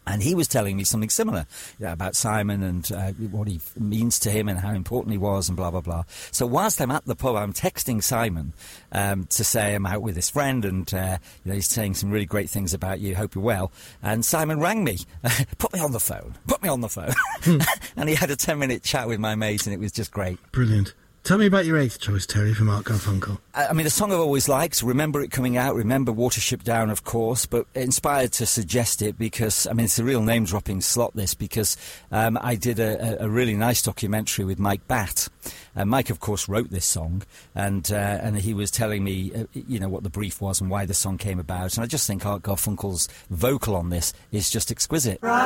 And 0.08 0.22
he 0.22 0.36
was 0.36 0.48
telling 0.48 0.78
me 0.78 0.84
something 0.84 1.10
similar 1.10 1.46
you 1.80 1.86
know, 1.86 1.94
about 1.94 2.16
Simon 2.16 2.64
and 2.64 2.92
uh, 2.92 3.12
what 3.12 3.48
he 3.48 3.60
means 3.78 4.20
to 4.20 4.32
him 4.32 4.48
and 4.48 4.60
how 4.60 4.72
important 4.72 5.12
he 5.12 5.18
was 5.18 5.50
and 5.50 5.56
blah, 5.56 5.72
blah, 5.72 5.82
blah. 5.82 6.04
So 6.32 6.46
whilst 6.46 6.80
I'm 6.82 6.92
at 6.92 7.06
the 7.06 7.16
pub, 7.16 7.36
I'm 7.36 7.54
texting 7.54 8.04
Simon 8.04 8.54
um, 8.92 9.26
to 9.26 9.44
say 9.44 9.76
I'm 9.76 9.86
out 9.86 10.02
with 10.02 10.16
this 10.16 10.30
friend 10.30 10.64
and 10.66 10.94
uh, 10.94 11.18
you 11.44 11.50
know, 11.50 11.56
he's 11.56 11.68
saying 11.68 11.96
some 11.96 12.12
really 12.12 12.26
great 12.26 12.50
things 12.50 12.74
about 12.74 13.00
you, 13.00 13.16
hope 13.16 13.36
you're 13.36 13.44
well. 13.44 13.72
And 14.04 14.24
Simon 14.24 14.60
rang 14.60 14.84
me, 14.84 15.00
put 15.58 15.74
me 15.74 15.80
on 15.80 15.92
the 15.92 16.00
phone, 16.00 16.36
put 16.48 16.62
me 16.62 16.70
on 16.70 16.82
the 16.82 16.90
phone. 16.90 17.14
and 17.96 18.10
he 18.10 18.16
had 18.16 18.30
a 18.30 18.36
10 18.36 18.60
minute 18.60 18.84
chat 18.84 19.08
with 19.08 19.20
my 19.20 19.36
mate 19.36 19.66
and 19.66 19.74
it 19.74 19.80
was 19.80 19.92
just 19.92 20.12
great. 20.12 20.40
Brilliant. 20.52 20.94
Tell 21.26 21.40
me 21.40 21.48
about 21.48 21.66
your 21.66 21.80
eighth 21.80 22.00
choice, 22.00 22.28
Terry, 22.28 22.54
from 22.54 22.70
Art 22.70 22.86
Garfunkel. 22.86 23.40
I 23.56 23.70
I 23.70 23.74
mean, 23.74 23.88
a 23.88 23.90
song 23.90 24.14
I've 24.14 24.20
always 24.20 24.48
liked. 24.48 24.84
Remember 24.84 25.24
it 25.24 25.32
coming 25.32 25.58
out. 25.58 25.74
Remember 25.74 26.12
Watership 26.12 26.62
Down, 26.62 26.92
of 26.92 27.04
course. 27.04 27.48
But 27.48 27.66
inspired 27.74 28.32
to 28.34 28.46
suggest 28.46 29.02
it 29.02 29.18
because 29.18 29.66
I 29.66 29.74
mean, 29.74 29.86
it's 29.86 29.98
a 29.98 30.04
real 30.04 30.22
name-dropping 30.22 30.82
slot. 30.82 31.16
This 31.16 31.34
because 31.34 31.78
um, 32.12 32.38
I 32.40 32.54
did 32.54 32.80
a, 32.80 33.24
a 33.24 33.26
a 33.26 33.30
really 33.30 33.56
nice 33.56 33.82
documentary 33.82 34.46
with 34.46 34.60
Mike 34.60 34.88
Batt. 34.88 35.28
Uh, 35.76 35.84
Mike, 35.84 36.12
of 36.12 36.20
course, 36.20 36.48
wrote 36.48 36.70
this 36.70 36.86
song, 36.86 37.24
and 37.56 37.92
uh, 37.92 38.20
and 38.22 38.38
he 38.38 38.54
was 38.54 38.70
telling 38.70 39.04
me, 39.04 39.32
uh, 39.34 39.46
you 39.52 39.80
know, 39.80 39.90
what 39.90 40.04
the 40.04 40.12
brief 40.12 40.42
was 40.42 40.62
and 40.62 40.70
why 40.70 40.86
the 40.86 40.94
song 40.94 41.18
came 41.18 41.40
about. 41.40 41.76
And 41.76 41.84
I 41.84 41.88
just 41.88 42.06
think 42.06 42.24
Art 42.24 42.44
Garfunkel's 42.44 43.10
vocal 43.32 43.76
on 43.76 43.90
this 43.90 44.14
is 44.32 44.52
just 44.52 44.70
exquisite. 44.70 45.20
burning 45.22 45.40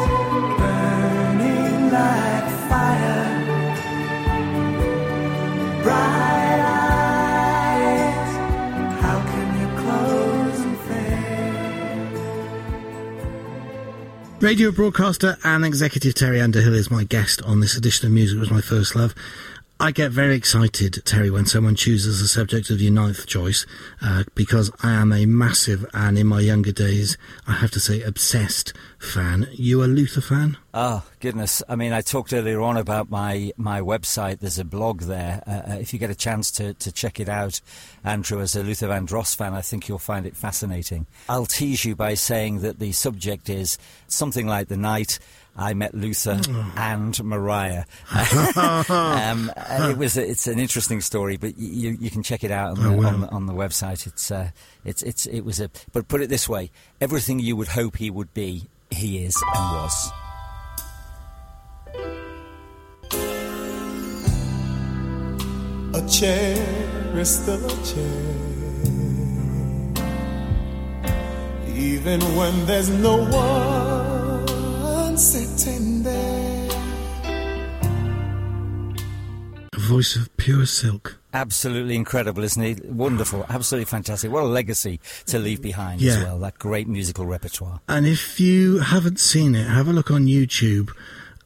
like 0.00 0.13
Radio 14.44 14.70
broadcaster 14.70 15.38
and 15.42 15.64
executive 15.64 16.12
Terry 16.12 16.38
Underhill 16.38 16.74
is 16.74 16.90
my 16.90 17.04
guest 17.04 17.40
on 17.44 17.60
this 17.60 17.78
edition 17.78 18.06
of 18.06 18.12
Music 18.12 18.38
Was 18.38 18.50
My 18.50 18.60
First 18.60 18.94
Love. 18.94 19.14
I 19.84 19.90
get 19.90 20.12
very 20.12 20.34
excited, 20.34 21.02
Terry, 21.04 21.30
when 21.30 21.44
someone 21.44 21.74
chooses 21.74 22.18
the 22.18 22.26
subject 22.26 22.70
of 22.70 22.80
your 22.80 22.90
ninth 22.90 23.26
choice, 23.26 23.66
uh, 24.00 24.24
because 24.34 24.70
I 24.82 24.92
am 24.92 25.12
a 25.12 25.26
massive 25.26 25.84
and 25.92 26.16
in 26.16 26.26
my 26.26 26.40
younger 26.40 26.72
days, 26.72 27.18
I 27.46 27.52
have 27.52 27.70
to 27.72 27.80
say, 27.80 28.00
obsessed 28.00 28.72
fan. 28.98 29.46
You 29.52 29.84
a 29.84 29.84
Luther 29.84 30.22
fan? 30.22 30.56
Oh 30.72 31.06
goodness! 31.20 31.62
I 31.68 31.76
mean, 31.76 31.92
I 31.92 32.00
talked 32.00 32.32
earlier 32.32 32.62
on 32.62 32.78
about 32.78 33.10
my 33.10 33.52
my 33.58 33.82
website. 33.82 34.38
There's 34.38 34.58
a 34.58 34.64
blog 34.64 35.02
there. 35.02 35.42
Uh, 35.46 35.72
uh 35.72 35.76
if 35.78 35.92
you 35.92 35.98
get 35.98 36.08
a 36.08 36.14
chance 36.14 36.50
to, 36.52 36.72
to 36.72 36.90
check 36.90 37.20
it 37.20 37.28
out, 37.28 37.60
Andrew, 38.02 38.40
as 38.40 38.56
a 38.56 38.62
Luther 38.62 38.88
Vandross 38.88 39.36
fan, 39.36 39.52
I 39.52 39.60
think 39.60 39.86
you'll 39.86 39.98
find 39.98 40.24
it 40.24 40.34
fascinating. 40.34 41.06
I'll 41.28 41.44
tease 41.44 41.84
you 41.84 41.94
by 41.94 42.14
saying 42.14 42.60
that 42.60 42.78
the 42.78 42.92
subject 42.92 43.50
is 43.50 43.76
something 44.08 44.46
like 44.46 44.68
the 44.68 44.78
night 44.78 45.18
I 45.56 45.74
met 45.74 45.94
Luther 45.94 46.40
and 46.76 47.22
Mariah. 47.24 47.84
um, 48.88 49.50
it 49.56 49.96
was 49.96 50.16
it's 50.16 50.46
an 50.46 50.58
interesting 50.58 51.00
story, 51.00 51.36
but 51.36 51.58
you, 51.58 51.96
you 52.00 52.10
can 52.10 52.22
check 52.22 52.44
it 52.44 52.50
out 52.50 52.78
on, 52.78 52.82
the, 52.82 53.06
on, 53.06 53.20
the, 53.20 53.28
on 53.28 53.46
the 53.46 53.52
website. 53.52 54.06
It's 54.06 54.30
uh, 54.30 54.50
it's 54.84 55.02
it's 55.02 55.26
it 55.26 55.42
was 55.42 55.60
a 55.60 55.70
but 55.92 56.08
put 56.08 56.20
it 56.20 56.28
this 56.28 56.48
way: 56.48 56.70
everything 57.00 57.38
you 57.38 57.56
would 57.56 57.68
hope 57.68 57.96
he 57.96 58.10
would 58.10 58.32
be, 58.34 58.68
he 58.90 59.24
is 59.24 59.36
and 59.54 59.72
was. 59.72 60.12
A 65.94 66.08
chair 66.08 66.56
is 67.16 67.42
still 67.42 67.64
a 67.64 67.84
chair. 67.84 68.44
Even 71.76 72.20
when 72.36 72.66
there's 72.66 72.88
no 72.88 73.16
one 73.18 74.03
sitting 75.16 76.02
there. 76.02 76.68
A 79.72 79.78
voice 79.78 80.16
of 80.16 80.34
pure 80.36 80.66
silk. 80.66 81.18
Absolutely 81.32 81.96
incredible, 81.96 82.44
isn't 82.44 82.62
he? 82.62 82.76
Wonderful, 82.84 83.44
absolutely 83.48 83.86
fantastic. 83.86 84.30
What 84.30 84.44
a 84.44 84.46
legacy 84.46 85.00
to 85.26 85.38
leave 85.38 85.60
behind 85.60 86.00
as 86.02 86.22
well. 86.22 86.38
That 86.38 86.58
great 86.58 86.86
musical 86.86 87.26
repertoire. 87.26 87.80
And 87.88 88.06
if 88.06 88.38
you 88.38 88.78
haven't 88.78 89.18
seen 89.18 89.54
it, 89.54 89.66
have 89.66 89.88
a 89.88 89.92
look 89.92 90.10
on 90.10 90.26
YouTube 90.26 90.90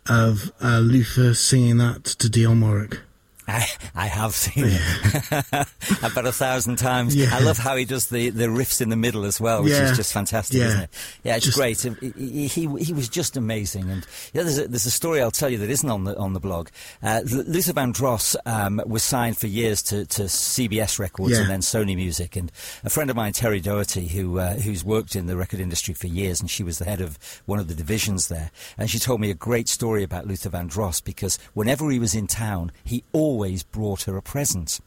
of 0.08 0.52
uh, 0.62 0.78
Luther 0.78 1.34
singing 1.34 1.78
that 1.78 2.04
to 2.04 2.28
Dionne 2.28 2.60
Warwick. 2.60 3.00
I, 3.48 3.66
I 3.94 4.06
have 4.06 4.34
seen 4.34 4.64
it 4.68 5.66
about 6.02 6.26
a 6.26 6.32
thousand 6.32 6.76
times. 6.76 7.16
Yeah. 7.16 7.30
I 7.32 7.40
love 7.40 7.56
how 7.58 7.76
he 7.76 7.84
does 7.84 8.08
the, 8.08 8.30
the 8.30 8.44
riffs 8.46 8.80
in 8.82 8.90
the 8.90 8.96
middle 8.96 9.24
as 9.24 9.40
well, 9.40 9.62
which 9.62 9.72
Yeah. 9.72 9.90
is 9.90 9.96
just 9.96 10.12
fantastic, 10.12 10.58
Yeah. 10.58 10.66
isn't 10.66 10.80
it? 10.82 10.90
Yeah, 11.24 11.36
it's 11.36 11.46
Just- 11.46 11.56
great. 11.56 11.80
He, 12.16 12.46
he, 12.46 12.66
he 12.78 12.92
was 12.92 13.08
just 13.08 13.36
amazing. 13.36 13.90
And 13.90 14.06
yeah, 14.34 14.42
there's 14.42 14.58
a, 14.58 14.68
there's 14.68 14.84
a 14.86 14.90
story 14.90 15.22
I'll 15.22 15.30
tell 15.30 15.48
you 15.48 15.58
that 15.58 15.70
isn't 15.70 15.88
on 15.88 16.04
the 16.04 16.16
on 16.18 16.34
the 16.34 16.40
blog. 16.40 16.68
Uh, 17.02 17.22
Luther 17.24 17.72
Vandross 17.72 18.36
um, 18.44 18.82
was 18.86 19.02
signed 19.02 19.38
for 19.38 19.46
years 19.46 19.80
to, 19.84 20.04
to 20.06 20.22
CBS 20.24 20.98
Records 20.98 21.32
Yeah. 21.32 21.40
and 21.40 21.50
then 21.50 21.60
Sony 21.60 21.96
Music. 21.96 22.36
And 22.36 22.52
a 22.84 22.90
friend 22.90 23.08
of 23.08 23.16
mine, 23.16 23.32
Terry 23.32 23.60
Doherty, 23.60 24.08
who 24.08 24.38
uh, 24.38 24.54
who's 24.56 24.84
worked 24.84 25.16
in 25.16 25.26
the 25.26 25.36
record 25.38 25.60
industry 25.60 25.94
for 25.94 26.06
years, 26.06 26.40
and 26.40 26.50
she 26.50 26.62
was 26.62 26.78
the 26.78 26.84
head 26.84 27.00
of 27.00 27.18
one 27.46 27.58
of 27.58 27.68
the 27.68 27.74
divisions 27.74 28.28
there. 28.28 28.50
And 28.76 28.90
she 28.90 28.98
told 28.98 29.20
me 29.22 29.30
a 29.30 29.34
great 29.34 29.68
story 29.68 30.02
about 30.02 30.26
Luther 30.26 30.50
Vandross 30.50 31.02
because 31.02 31.38
whenever 31.54 31.90
he 31.90 31.98
was 31.98 32.14
in 32.14 32.26
town, 32.26 32.72
he 32.84 33.04
always 33.12 33.37
brought 33.72 34.02
her 34.02 34.16
a 34.16 34.22
present. 34.22 34.80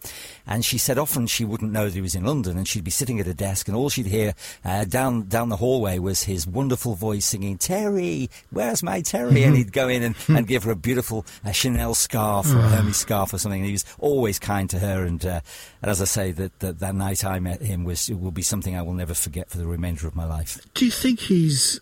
And 0.45 0.63
she 0.65 0.77
said 0.77 0.97
often 0.97 1.27
she 1.27 1.45
wouldn't 1.45 1.71
know 1.71 1.85
that 1.85 1.93
he 1.93 2.01
was 2.01 2.15
in 2.15 2.25
London, 2.25 2.57
and 2.57 2.67
she'd 2.67 2.83
be 2.83 2.91
sitting 2.91 3.19
at 3.19 3.27
a 3.27 3.33
desk, 3.33 3.67
and 3.67 3.75
all 3.77 3.89
she'd 3.89 4.07
hear 4.07 4.33
uh, 4.65 4.85
down 4.85 5.23
down 5.27 5.49
the 5.49 5.57
hallway 5.57 5.99
was 5.99 6.23
his 6.23 6.45
wonderful 6.45 6.95
voice 6.95 7.25
singing, 7.25 7.57
"Terry, 7.57 8.29
where's 8.49 8.83
my 8.83 9.01
Terry?" 9.01 9.43
and 9.43 9.55
he'd 9.55 9.73
go 9.73 9.87
in 9.87 10.03
and, 10.03 10.15
and 10.27 10.47
give 10.47 10.63
her 10.63 10.71
a 10.71 10.75
beautiful 10.75 11.25
uh, 11.45 11.51
Chanel 11.51 11.93
scarf 11.93 12.51
or 12.53 12.59
a 12.59 12.69
Hermes 12.69 12.97
scarf 12.97 13.33
or 13.33 13.37
something. 13.37 13.61
And 13.61 13.67
he 13.67 13.73
was 13.73 13.85
always 13.99 14.39
kind 14.39 14.69
to 14.69 14.79
her, 14.79 15.03
and, 15.03 15.25
uh, 15.25 15.41
and 15.81 15.91
as 15.91 16.01
I 16.01 16.05
say, 16.05 16.31
that, 16.31 16.59
that 16.59 16.79
that 16.79 16.95
night 16.95 17.23
I 17.23 17.39
met 17.39 17.61
him 17.61 17.83
was 17.83 18.09
it 18.09 18.19
will 18.19 18.31
be 18.31 18.41
something 18.41 18.75
I 18.75 18.81
will 18.81 18.93
never 18.93 19.13
forget 19.13 19.49
for 19.49 19.57
the 19.57 19.67
remainder 19.67 20.07
of 20.07 20.15
my 20.15 20.25
life. 20.25 20.59
Do 20.73 20.85
you 20.85 20.91
think 20.91 21.19
he's 21.19 21.79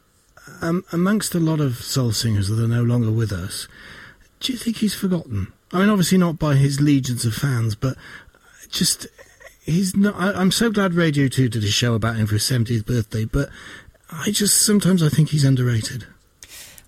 um, 0.62 0.84
amongst 0.92 1.36
a 1.36 1.40
lot 1.40 1.60
of 1.60 1.76
soul 1.78 2.12
singers 2.12 2.48
that 2.50 2.64
are 2.64 2.68
no 2.68 2.84
longer 2.84 3.12
with 3.12 3.32
us? 3.32 3.68
Do 4.40 4.54
you 4.54 4.58
think 4.58 4.78
he's 4.78 4.96
forgotten? 4.96 5.52
I 5.72 5.80
mean, 5.80 5.90
obviously 5.90 6.18
not 6.18 6.40
by 6.40 6.56
his 6.56 6.82
legions 6.82 7.26
of 7.26 7.34
fans, 7.34 7.76
but 7.76 7.96
just 8.70 9.08
he's 9.62 9.96
not. 9.96 10.16
I, 10.16 10.34
I'm 10.34 10.52
so 10.52 10.72
glad 10.72 10.94
Radio 10.94 11.28
Two 11.28 11.50
did 11.50 11.64
a 11.64 11.68
show 11.68 11.94
about 11.94 12.16
him 12.16 12.28
for 12.28 12.34
his 12.34 12.44
70th 12.44 12.86
birthday, 12.86 13.26
but 13.26 13.50
I 14.12 14.32
just 14.32 14.66
sometimes 14.66 15.04
I 15.04 15.10
think 15.10 15.30
he's 15.30 15.46
underrated. 15.46 16.06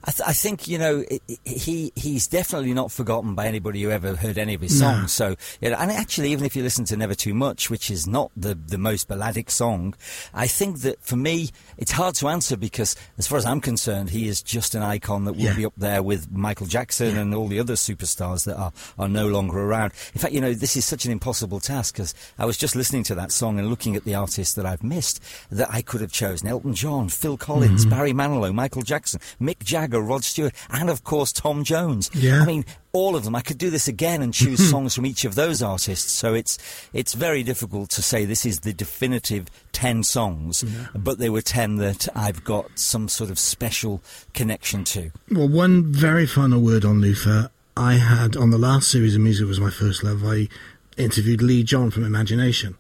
I, 0.03 0.11
th- 0.11 0.27
I 0.29 0.33
think 0.33 0.67
you 0.67 0.77
know 0.77 1.03
he 1.45 1.91
he's 1.95 2.27
definitely 2.27 2.73
not 2.73 2.91
forgotten 2.91 3.35
by 3.35 3.47
anybody 3.47 3.81
who 3.83 3.91
ever 3.91 4.15
heard 4.15 4.37
any 4.37 4.53
of 4.55 4.61
his 4.61 4.79
No. 4.79 4.87
songs. 4.87 5.11
So 5.11 5.35
you 5.61 5.69
know, 5.69 5.75
and 5.77 5.91
actually, 5.91 6.31
even 6.31 6.45
if 6.45 6.55
you 6.55 6.63
listen 6.63 6.85
to 6.85 6.97
Never 6.97 7.13
Too 7.15 7.33
Much, 7.33 7.69
which 7.69 7.91
is 7.91 8.07
not 8.07 8.31
the 8.35 8.55
the 8.55 8.77
most 8.77 9.07
balladic 9.07 9.51
song, 9.51 9.93
I 10.33 10.47
think 10.47 10.79
that 10.81 11.03
for 11.03 11.15
me 11.15 11.49
it's 11.77 11.91
hard 11.91 12.15
to 12.15 12.27
answer 12.29 12.57
because, 12.57 12.95
as 13.17 13.27
far 13.27 13.37
as 13.37 13.45
I'm 13.45 13.61
concerned, 13.61 14.09
he 14.09 14.27
is 14.27 14.41
just 14.41 14.75
an 14.75 14.81
icon 14.81 15.25
that 15.25 15.33
will 15.33 15.41
Yeah. 15.41 15.55
be 15.55 15.65
up 15.65 15.73
there 15.77 16.01
with 16.01 16.31
Michael 16.31 16.67
Jackson 16.67 17.17
and 17.17 17.33
all 17.35 17.47
the 17.47 17.59
other 17.59 17.73
superstars 17.75 18.45
that 18.45 18.55
are 18.57 18.71
are 18.97 19.07
no 19.09 19.27
longer 19.27 19.59
around. 19.59 19.91
In 20.13 20.19
fact, 20.19 20.33
you 20.33 20.41
know, 20.41 20.53
this 20.53 20.75
is 20.75 20.85
such 20.85 21.05
an 21.05 21.11
impossible 21.11 21.59
task 21.59 21.93
because 21.95 22.13
I 22.39 22.45
was 22.45 22.57
just 22.57 22.75
listening 22.75 23.03
to 23.05 23.15
that 23.15 23.31
song 23.31 23.59
and 23.59 23.69
looking 23.69 23.95
at 23.95 24.03
the 24.05 24.15
artists 24.15 24.55
that 24.55 24.65
I've 24.65 24.83
missed 24.83 25.21
that 25.51 25.69
I 25.71 25.81
could 25.81 26.01
have 26.01 26.11
chosen: 26.11 26.47
Elton 26.47 26.73
John, 26.73 27.09
Phil 27.09 27.37
Collins, 27.37 27.81
Mm-hmm. 27.81 27.89
Barry 27.89 28.13
Manilow, 28.13 28.53
Michael 28.53 28.81
Jackson, 28.81 29.19
Mick 29.39 29.59
Jagger, 29.63 29.90
Rod 29.99 30.23
Stewart, 30.23 30.53
and 30.69 30.89
of 30.89 31.03
course 31.03 31.31
Tom 31.31 31.63
Jones. 31.63 32.09
Yeah. 32.13 32.41
I 32.41 32.45
mean, 32.45 32.65
all 32.93 33.15
of 33.15 33.23
them. 33.23 33.35
I 33.35 33.41
could 33.41 33.57
do 33.57 33.69
this 33.69 33.87
again 33.87 34.21
and 34.21 34.33
choose 34.33 34.59
mm-hmm. 34.59 34.69
songs 34.69 34.95
from 34.95 35.05
each 35.05 35.25
of 35.25 35.35
those 35.35 35.61
artists. 35.61 36.11
So 36.11 36.33
it's 36.33 36.57
it's 36.93 37.13
very 37.13 37.43
difficult 37.43 37.89
to 37.91 38.01
say 38.01 38.25
this 38.25 38.45
is 38.45 38.61
the 38.61 38.73
definitive 38.73 39.47
ten 39.71 40.03
songs, 40.03 40.63
but 40.95 41.17
they 41.17 41.29
were 41.29 41.41
ten 41.41 41.77
that 41.77 42.07
I've 42.15 42.43
got 42.43 42.77
some 42.77 43.07
sort 43.07 43.29
of 43.29 43.39
special 43.39 44.01
connection 44.33 44.83
to. 44.85 45.11
Well, 45.29 45.47
one 45.47 45.91
very 45.91 46.25
final 46.25 46.61
word 46.61 46.85
on 46.85 47.01
Luther. 47.01 47.49
I 47.77 47.93
had 47.93 48.35
on 48.35 48.49
the 48.49 48.57
last 48.57 48.91
series 48.91 49.15
of 49.15 49.21
music 49.21 49.47
was 49.47 49.59
my 49.59 49.69
first 49.71 50.03
love. 50.03 50.23
I 50.25 50.49
interviewed 50.97 51.41
Lee 51.41 51.63
John 51.63 51.89
from 51.89 52.03
Imagination, 52.03 52.77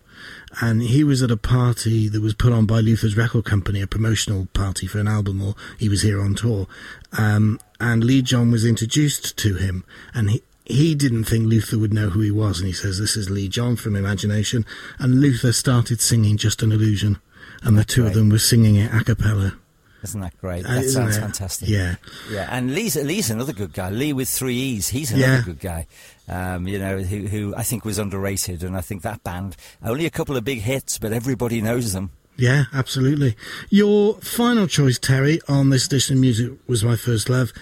and 0.61 0.81
he 0.81 1.03
was 1.03 1.23
at 1.23 1.31
a 1.31 1.37
party 1.37 2.09
that 2.09 2.21
was 2.21 2.33
put 2.33 2.51
on 2.51 2.65
by 2.65 2.81
Luther's 2.81 3.15
record 3.15 3.45
company, 3.45 3.81
a 3.81 3.87
promotional 3.87 4.47
party 4.53 4.87
for 4.87 4.99
an 4.99 5.07
album, 5.07 5.41
or 5.41 5.55
he 5.79 5.87
was 5.87 6.01
here 6.01 6.21
on 6.21 6.35
tour. 6.35 6.67
Um, 7.17 7.59
and 7.79 8.03
Lee 8.03 8.21
John 8.21 8.51
was 8.51 8.65
introduced 8.65 9.37
to 9.37 9.55
him, 9.55 9.83
and 10.13 10.29
he. 10.31 10.41
He 10.63 10.95
didn't 10.95 11.25
think 11.25 11.47
Luther 11.47 11.77
would 11.77 11.93
know 11.93 12.11
who 12.11 12.21
he 12.21 12.31
was, 12.31 12.59
and 12.59 12.67
he 12.67 12.71
says, 12.71 12.97
"This 12.97 13.17
is 13.17 13.29
Lee 13.29 13.49
John 13.49 13.75
from 13.75 13.93
Imagination." 13.95 14.65
And 14.99 15.19
Luther 15.19 15.51
started 15.51 15.99
singing 15.99 16.37
"Just 16.37 16.63
an 16.63 16.71
Illusion," 16.71 17.17
and 17.63 17.77
the 17.77 17.83
two 17.83 18.05
of 18.05 18.13
them 18.13 18.29
were 18.29 18.39
singing 18.39 18.75
it 18.77 18.93
a 18.93 19.03
cappella. 19.03 19.55
Isn't 20.01 20.21
that 20.21 20.37
great? 20.39 20.63
Uh, 20.65 20.75
That 20.75 20.83
isn't 20.85 21.01
sounds 21.01 21.17
it? 21.17 21.19
fantastic. 21.19 21.67
Yeah. 21.67 21.95
Yeah, 22.31 22.47
and 22.49 22.73
Lee's, 22.73 22.95
Lee's 22.95 23.29
another 23.29 23.51
good 23.53 23.73
guy. 23.73 23.89
Lee 23.89 24.13
with 24.13 24.29
three 24.29 24.55
E's. 24.55 24.87
He's 24.87 25.11
another 25.11 25.33
Yeah. 25.33 25.41
good 25.43 25.59
guy. 25.59 25.87
Um, 26.29 26.67
you 26.67 26.79
know, 26.79 26.99
who, 27.01 27.27
who 27.27 27.53
I 27.57 27.63
think 27.63 27.83
was 27.83 27.97
underrated, 27.97 28.63
and 28.63 28.77
I 28.77 28.81
think 28.81 29.01
that 29.01 29.23
band 29.23 29.57
only 29.83 30.05
a 30.05 30.09
couple 30.11 30.37
of 30.37 30.45
big 30.45 30.59
hits, 30.61 30.97
but 30.99 31.11
everybody 31.11 31.59
knows 31.59 31.91
them. 31.91 32.11
Yeah, 32.41 32.63
absolutely. 32.73 33.37
Your 33.69 34.15
final 34.15 34.65
choice, 34.65 34.97
Terry, 34.97 35.39
on 35.47 35.69
this 35.69 35.85
edition 35.85 36.15
of 36.15 36.21
Music 36.21 36.53
Was 36.65 36.83
My 36.83 36.95
First 36.95 37.29
Love 37.29 37.53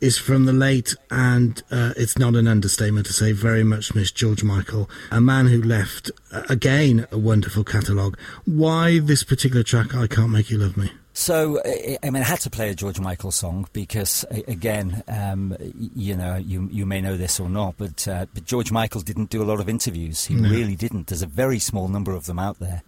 is 0.00 0.16
from 0.16 0.44
the 0.44 0.52
late, 0.52 0.94
and 1.10 1.60
uh, 1.72 1.92
it's 1.96 2.16
not 2.16 2.36
an 2.36 2.46
understatement 2.46 3.04
to 3.06 3.12
say, 3.12 3.32
very 3.32 3.64
much 3.64 3.96
Miss 3.96 4.12
George 4.12 4.44
Michael, 4.44 4.88
a 5.10 5.20
man 5.20 5.48
who 5.48 5.60
left, 5.60 6.12
uh, 6.30 6.44
again, 6.48 7.08
a 7.10 7.18
wonderful 7.18 7.64
catalogue. 7.64 8.16
Why 8.44 9.00
this 9.00 9.24
particular 9.24 9.64
track, 9.64 9.92
I 9.96 10.06
Can't 10.06 10.30
Make 10.30 10.50
You 10.50 10.58
Love 10.58 10.76
Me? 10.76 10.92
So, 11.18 11.60
I 11.64 12.10
mean, 12.10 12.22
I 12.22 12.26
had 12.26 12.38
to 12.42 12.48
play 12.48 12.70
a 12.70 12.76
George 12.76 13.00
Michael 13.00 13.32
song 13.32 13.66
because, 13.72 14.24
again, 14.46 15.02
um, 15.08 15.56
you 15.74 16.16
know, 16.16 16.36
you 16.36 16.68
you 16.70 16.86
may 16.86 17.00
know 17.00 17.16
this 17.16 17.40
or 17.40 17.50
not, 17.50 17.74
but 17.76 18.06
uh, 18.06 18.26
but 18.32 18.44
George 18.44 18.70
Michael 18.70 19.00
didn't 19.00 19.28
do 19.28 19.42
a 19.42 19.44
lot 19.44 19.58
of 19.58 19.68
interviews. 19.68 20.26
He 20.26 20.36
really 20.36 20.76
didn't. 20.76 21.08
There's 21.08 21.20
a 21.20 21.26
very 21.26 21.58
small 21.58 21.88
number 21.88 22.12
of 22.12 22.26
them 22.26 22.38
out 22.38 22.60
there. 22.60 22.82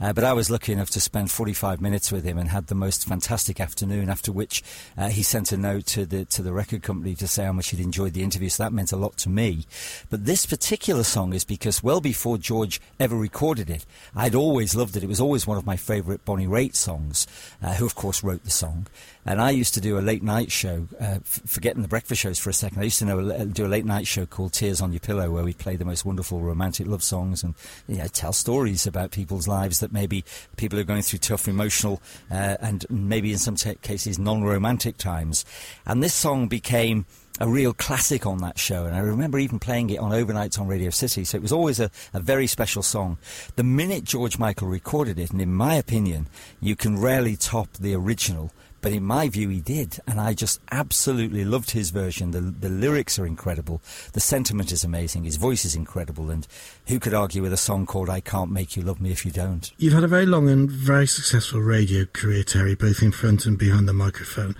Uh, 0.00 0.14
but 0.14 0.24
I 0.24 0.32
was 0.32 0.50
lucky 0.50 0.72
enough 0.72 0.88
to 0.90 1.00
spend 1.00 1.30
45 1.30 1.82
minutes 1.82 2.10
with 2.10 2.24
him 2.24 2.38
and 2.38 2.48
had 2.48 2.68
the 2.68 2.74
most 2.74 3.06
fantastic 3.06 3.60
afternoon. 3.60 4.08
After 4.08 4.32
which, 4.32 4.62
uh, 4.96 5.10
he 5.10 5.22
sent 5.22 5.52
a 5.52 5.58
note 5.58 5.84
to 5.88 6.06
the 6.06 6.24
to 6.24 6.42
the 6.42 6.54
record 6.54 6.82
company 6.82 7.14
to 7.16 7.28
say 7.28 7.44
how 7.44 7.52
much 7.52 7.68
he'd 7.68 7.80
enjoyed 7.80 8.14
the 8.14 8.22
interview. 8.22 8.48
So 8.48 8.62
that 8.62 8.72
meant 8.72 8.92
a 8.92 8.96
lot 8.96 9.18
to 9.18 9.28
me. 9.28 9.66
But 10.08 10.24
this 10.24 10.46
particular 10.46 11.02
song 11.02 11.34
is 11.34 11.44
because 11.44 11.82
well 11.82 12.00
before 12.00 12.38
George 12.38 12.80
ever 12.98 13.14
recorded 13.14 13.68
it, 13.68 13.84
I'd 14.16 14.34
always 14.34 14.74
loved 14.74 14.96
it. 14.96 15.04
It 15.04 15.08
was 15.08 15.20
always 15.20 15.46
one 15.46 15.58
of 15.58 15.66
my 15.66 15.76
favourite 15.76 16.24
Bonnie 16.24 16.46
Raitt 16.46 16.76
songs. 16.76 17.26
Uh, 17.62 17.73
who 17.74 17.86
of 17.86 17.94
course 17.94 18.22
wrote 18.22 18.44
the 18.44 18.50
song. 18.50 18.86
And 19.26 19.40
I 19.40 19.50
used 19.50 19.74
to 19.74 19.80
do 19.80 19.98
a 19.98 20.00
late 20.00 20.22
night 20.22 20.52
show, 20.52 20.86
uh, 21.00 21.18
f- 21.20 21.40
forgetting 21.46 21.82
the 21.82 21.88
breakfast 21.88 22.20
shows 22.20 22.38
for 22.38 22.50
a 22.50 22.52
second. 22.52 22.80
I 22.80 22.84
used 22.84 22.98
to 22.98 23.04
know, 23.06 23.44
do 23.46 23.64
a 23.64 23.68
late 23.68 23.86
night 23.86 24.06
show 24.06 24.26
called 24.26 24.52
Tears 24.52 24.80
on 24.82 24.92
Your 24.92 25.00
Pillow, 25.00 25.30
where 25.30 25.44
we'd 25.44 25.58
play 25.58 25.76
the 25.76 25.84
most 25.84 26.04
wonderful 26.04 26.40
romantic 26.40 26.86
love 26.86 27.02
songs 27.02 27.42
and 27.42 27.54
you 27.88 27.96
know, 27.96 28.06
tell 28.06 28.32
stories 28.32 28.86
about 28.86 29.12
people's 29.12 29.48
lives 29.48 29.80
that 29.80 29.92
maybe 29.92 30.24
people 30.56 30.78
are 30.78 30.84
going 30.84 31.02
through 31.02 31.20
tough 31.20 31.48
emotional 31.48 32.02
uh, 32.30 32.56
and 32.60 32.84
maybe 32.90 33.32
in 33.32 33.38
some 33.38 33.56
t- 33.56 33.74
cases 33.76 34.18
non-romantic 34.18 34.98
times. 34.98 35.44
And 35.86 36.02
this 36.02 36.14
song 36.14 36.48
became 36.48 37.06
a 37.40 37.48
real 37.48 37.72
classic 37.72 38.26
on 38.26 38.38
that 38.38 38.58
show, 38.58 38.84
and 38.84 38.94
I 38.94 39.00
remember 39.00 39.38
even 39.38 39.58
playing 39.58 39.90
it 39.90 39.98
on 39.98 40.12
overnights 40.12 40.58
on 40.60 40.68
Radio 40.68 40.90
City, 40.90 41.24
so 41.24 41.36
it 41.36 41.42
was 41.42 41.52
always 41.52 41.80
a, 41.80 41.90
a 42.12 42.20
very 42.20 42.46
special 42.46 42.82
song. 42.82 43.18
The 43.56 43.64
minute 43.64 44.04
George 44.04 44.38
Michael 44.38 44.68
recorded 44.68 45.18
it, 45.18 45.32
and 45.32 45.40
in 45.40 45.52
my 45.52 45.74
opinion, 45.74 46.28
you 46.60 46.76
can 46.76 47.00
rarely 47.00 47.36
top 47.36 47.72
the 47.72 47.94
original, 47.94 48.52
but 48.82 48.92
in 48.92 49.02
my 49.02 49.28
view, 49.28 49.48
he 49.48 49.60
did, 49.60 49.98
and 50.06 50.20
I 50.20 50.34
just 50.34 50.60
absolutely 50.70 51.44
loved 51.44 51.72
his 51.72 51.90
version. 51.90 52.30
The, 52.30 52.40
the 52.40 52.68
lyrics 52.68 53.18
are 53.18 53.26
incredible, 53.26 53.82
the 54.12 54.20
sentiment 54.20 54.70
is 54.70 54.84
amazing, 54.84 55.24
his 55.24 55.36
voice 55.36 55.64
is 55.64 55.74
incredible, 55.74 56.30
and 56.30 56.46
who 56.86 57.00
could 57.00 57.14
argue 57.14 57.42
with 57.42 57.52
a 57.52 57.56
song 57.56 57.84
called 57.84 58.10
I 58.10 58.20
Can't 58.20 58.52
Make 58.52 58.76
You 58.76 58.82
Love 58.82 59.00
Me 59.00 59.10
If 59.10 59.24
You 59.24 59.32
Don't? 59.32 59.72
You've 59.76 59.94
had 59.94 60.04
a 60.04 60.08
very 60.08 60.26
long 60.26 60.48
and 60.48 60.70
very 60.70 61.08
successful 61.08 61.60
radio 61.60 62.04
career, 62.04 62.44
Terry, 62.44 62.76
both 62.76 63.02
in 63.02 63.10
front 63.10 63.44
and 63.44 63.58
behind 63.58 63.88
the 63.88 63.92
microphone. 63.92 64.54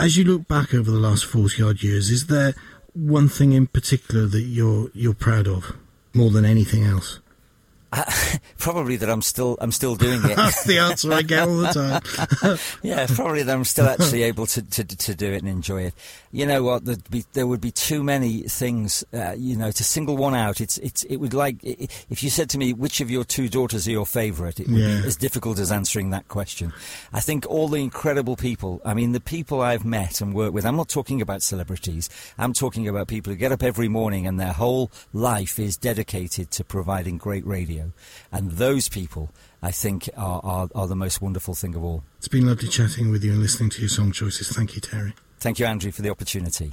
As 0.00 0.16
you 0.16 0.24
look 0.24 0.48
back 0.48 0.72
over 0.72 0.90
the 0.90 0.96
last 0.96 1.26
40 1.26 1.62
odd 1.62 1.82
years, 1.82 2.08
is 2.08 2.28
there 2.28 2.54
one 2.94 3.28
thing 3.28 3.52
in 3.52 3.66
particular 3.66 4.24
that 4.24 4.40
you're, 4.40 4.88
you're 4.94 5.12
proud 5.12 5.46
of 5.46 5.76
more 6.14 6.30
than 6.30 6.46
anything 6.46 6.84
else? 6.84 7.20
probably 8.58 8.96
that 8.96 9.10
I'm 9.10 9.22
still 9.22 9.56
I'm 9.60 9.72
still 9.72 9.96
doing 9.96 10.20
it. 10.24 10.36
That's 10.36 10.64
the 10.64 10.78
answer 10.78 11.12
I 11.12 11.22
get 11.22 11.48
all 11.48 11.56
the 11.56 11.68
time. 12.42 12.58
yeah, 12.82 13.06
probably 13.08 13.42
that 13.42 13.52
I'm 13.54 13.64
still 13.64 13.86
actually 13.88 14.22
able 14.24 14.46
to, 14.46 14.62
to, 14.62 14.84
to 14.84 15.14
do 15.14 15.32
it 15.32 15.38
and 15.42 15.48
enjoy 15.48 15.82
it. 15.82 15.94
You 16.30 16.46
know 16.46 16.62
what? 16.62 16.84
There'd 16.84 17.10
be, 17.10 17.24
there 17.32 17.46
would 17.46 17.60
be 17.60 17.72
too 17.72 18.02
many 18.04 18.42
things. 18.42 19.04
Uh, 19.12 19.34
you 19.36 19.56
know, 19.56 19.70
to 19.72 19.84
single 19.84 20.16
one 20.16 20.34
out, 20.34 20.60
it's 20.60 20.78
it's 20.78 21.02
it 21.04 21.16
would 21.16 21.34
like 21.34 21.56
if 21.62 22.22
you 22.22 22.30
said 22.30 22.48
to 22.50 22.58
me 22.58 22.72
which 22.72 23.00
of 23.00 23.10
your 23.10 23.24
two 23.24 23.48
daughters 23.48 23.88
are 23.88 23.90
your 23.92 24.06
favourite, 24.06 24.60
it 24.60 24.68
would 24.68 24.76
Yeah. 24.78 25.00
be 25.00 25.06
as 25.08 25.16
difficult 25.16 25.58
as 25.58 25.72
answering 25.72 26.10
that 26.10 26.28
question. 26.28 26.72
I 27.12 27.20
think 27.20 27.46
all 27.46 27.68
the 27.68 27.82
incredible 27.82 28.36
people. 28.36 28.80
I 28.84 28.94
mean, 28.94 29.12
the 29.12 29.20
people 29.20 29.60
I've 29.60 29.84
met 29.84 30.20
and 30.20 30.32
worked 30.34 30.52
with. 30.54 30.64
I'm 30.64 30.76
not 30.76 30.88
talking 30.88 31.20
about 31.20 31.42
celebrities. 31.42 32.08
I'm 32.38 32.52
talking 32.52 32.86
about 32.88 33.08
people 33.08 33.32
who 33.32 33.36
get 33.36 33.50
up 33.52 33.62
every 33.62 33.88
morning 33.88 34.26
and 34.26 34.38
their 34.38 34.52
whole 34.52 34.90
life 35.12 35.58
is 35.58 35.76
dedicated 35.76 36.50
to 36.52 36.64
providing 36.64 37.18
great 37.18 37.44
radio. 37.46 37.79
And 38.32 38.52
those 38.52 38.88
people, 38.88 39.30
I 39.62 39.70
think, 39.70 40.08
are, 40.16 40.40
are, 40.42 40.68
are 40.74 40.86
the 40.86 40.96
most 40.96 41.20
wonderful 41.20 41.54
thing 41.54 41.74
of 41.74 41.84
all. 41.84 42.04
It's 42.18 42.28
been 42.28 42.46
lovely 42.46 42.68
chatting 42.68 43.10
with 43.10 43.24
you 43.24 43.32
and 43.32 43.40
listening 43.40 43.70
to 43.70 43.80
your 43.80 43.88
song 43.88 44.12
choices. 44.12 44.48
Thank 44.50 44.74
you, 44.74 44.80
Terry. 44.80 45.14
Thank 45.38 45.58
you, 45.58 45.66
Andrew, 45.66 45.90
for 45.90 46.02
the 46.02 46.10
opportunity. 46.10 46.72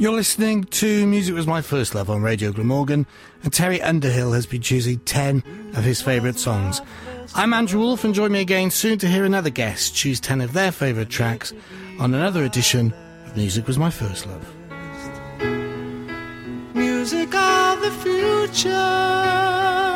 You're 0.00 0.12
listening 0.12 0.62
to 0.62 1.08
Music 1.08 1.34
Was 1.34 1.48
My 1.48 1.60
First 1.60 1.92
Love 1.92 2.08
on 2.08 2.22
Radio 2.22 2.52
Glamorgan, 2.52 3.04
and 3.42 3.52
Terry 3.52 3.82
Underhill 3.82 4.30
has 4.30 4.46
been 4.46 4.62
choosing 4.62 5.00
10 5.00 5.42
of 5.74 5.82
his 5.82 6.00
favourite 6.00 6.38
songs. 6.38 6.80
I'm 7.34 7.52
Andrew 7.52 7.80
Wolf, 7.80 8.04
and 8.04 8.14
join 8.14 8.30
me 8.30 8.40
again 8.40 8.70
soon 8.70 8.98
to 9.00 9.08
hear 9.08 9.24
another 9.24 9.50
guest 9.50 9.96
choose 9.96 10.20
10 10.20 10.40
of 10.40 10.52
their 10.52 10.70
favourite 10.70 11.08
tracks 11.08 11.52
on 11.98 12.14
another 12.14 12.44
edition 12.44 12.94
of 13.26 13.36
Music 13.36 13.66
Was 13.66 13.76
My 13.76 13.90
First 13.90 14.28
Love. 14.28 14.54
Music 16.74 17.34
of 17.34 17.80
the 17.80 17.90
future. 18.00 19.87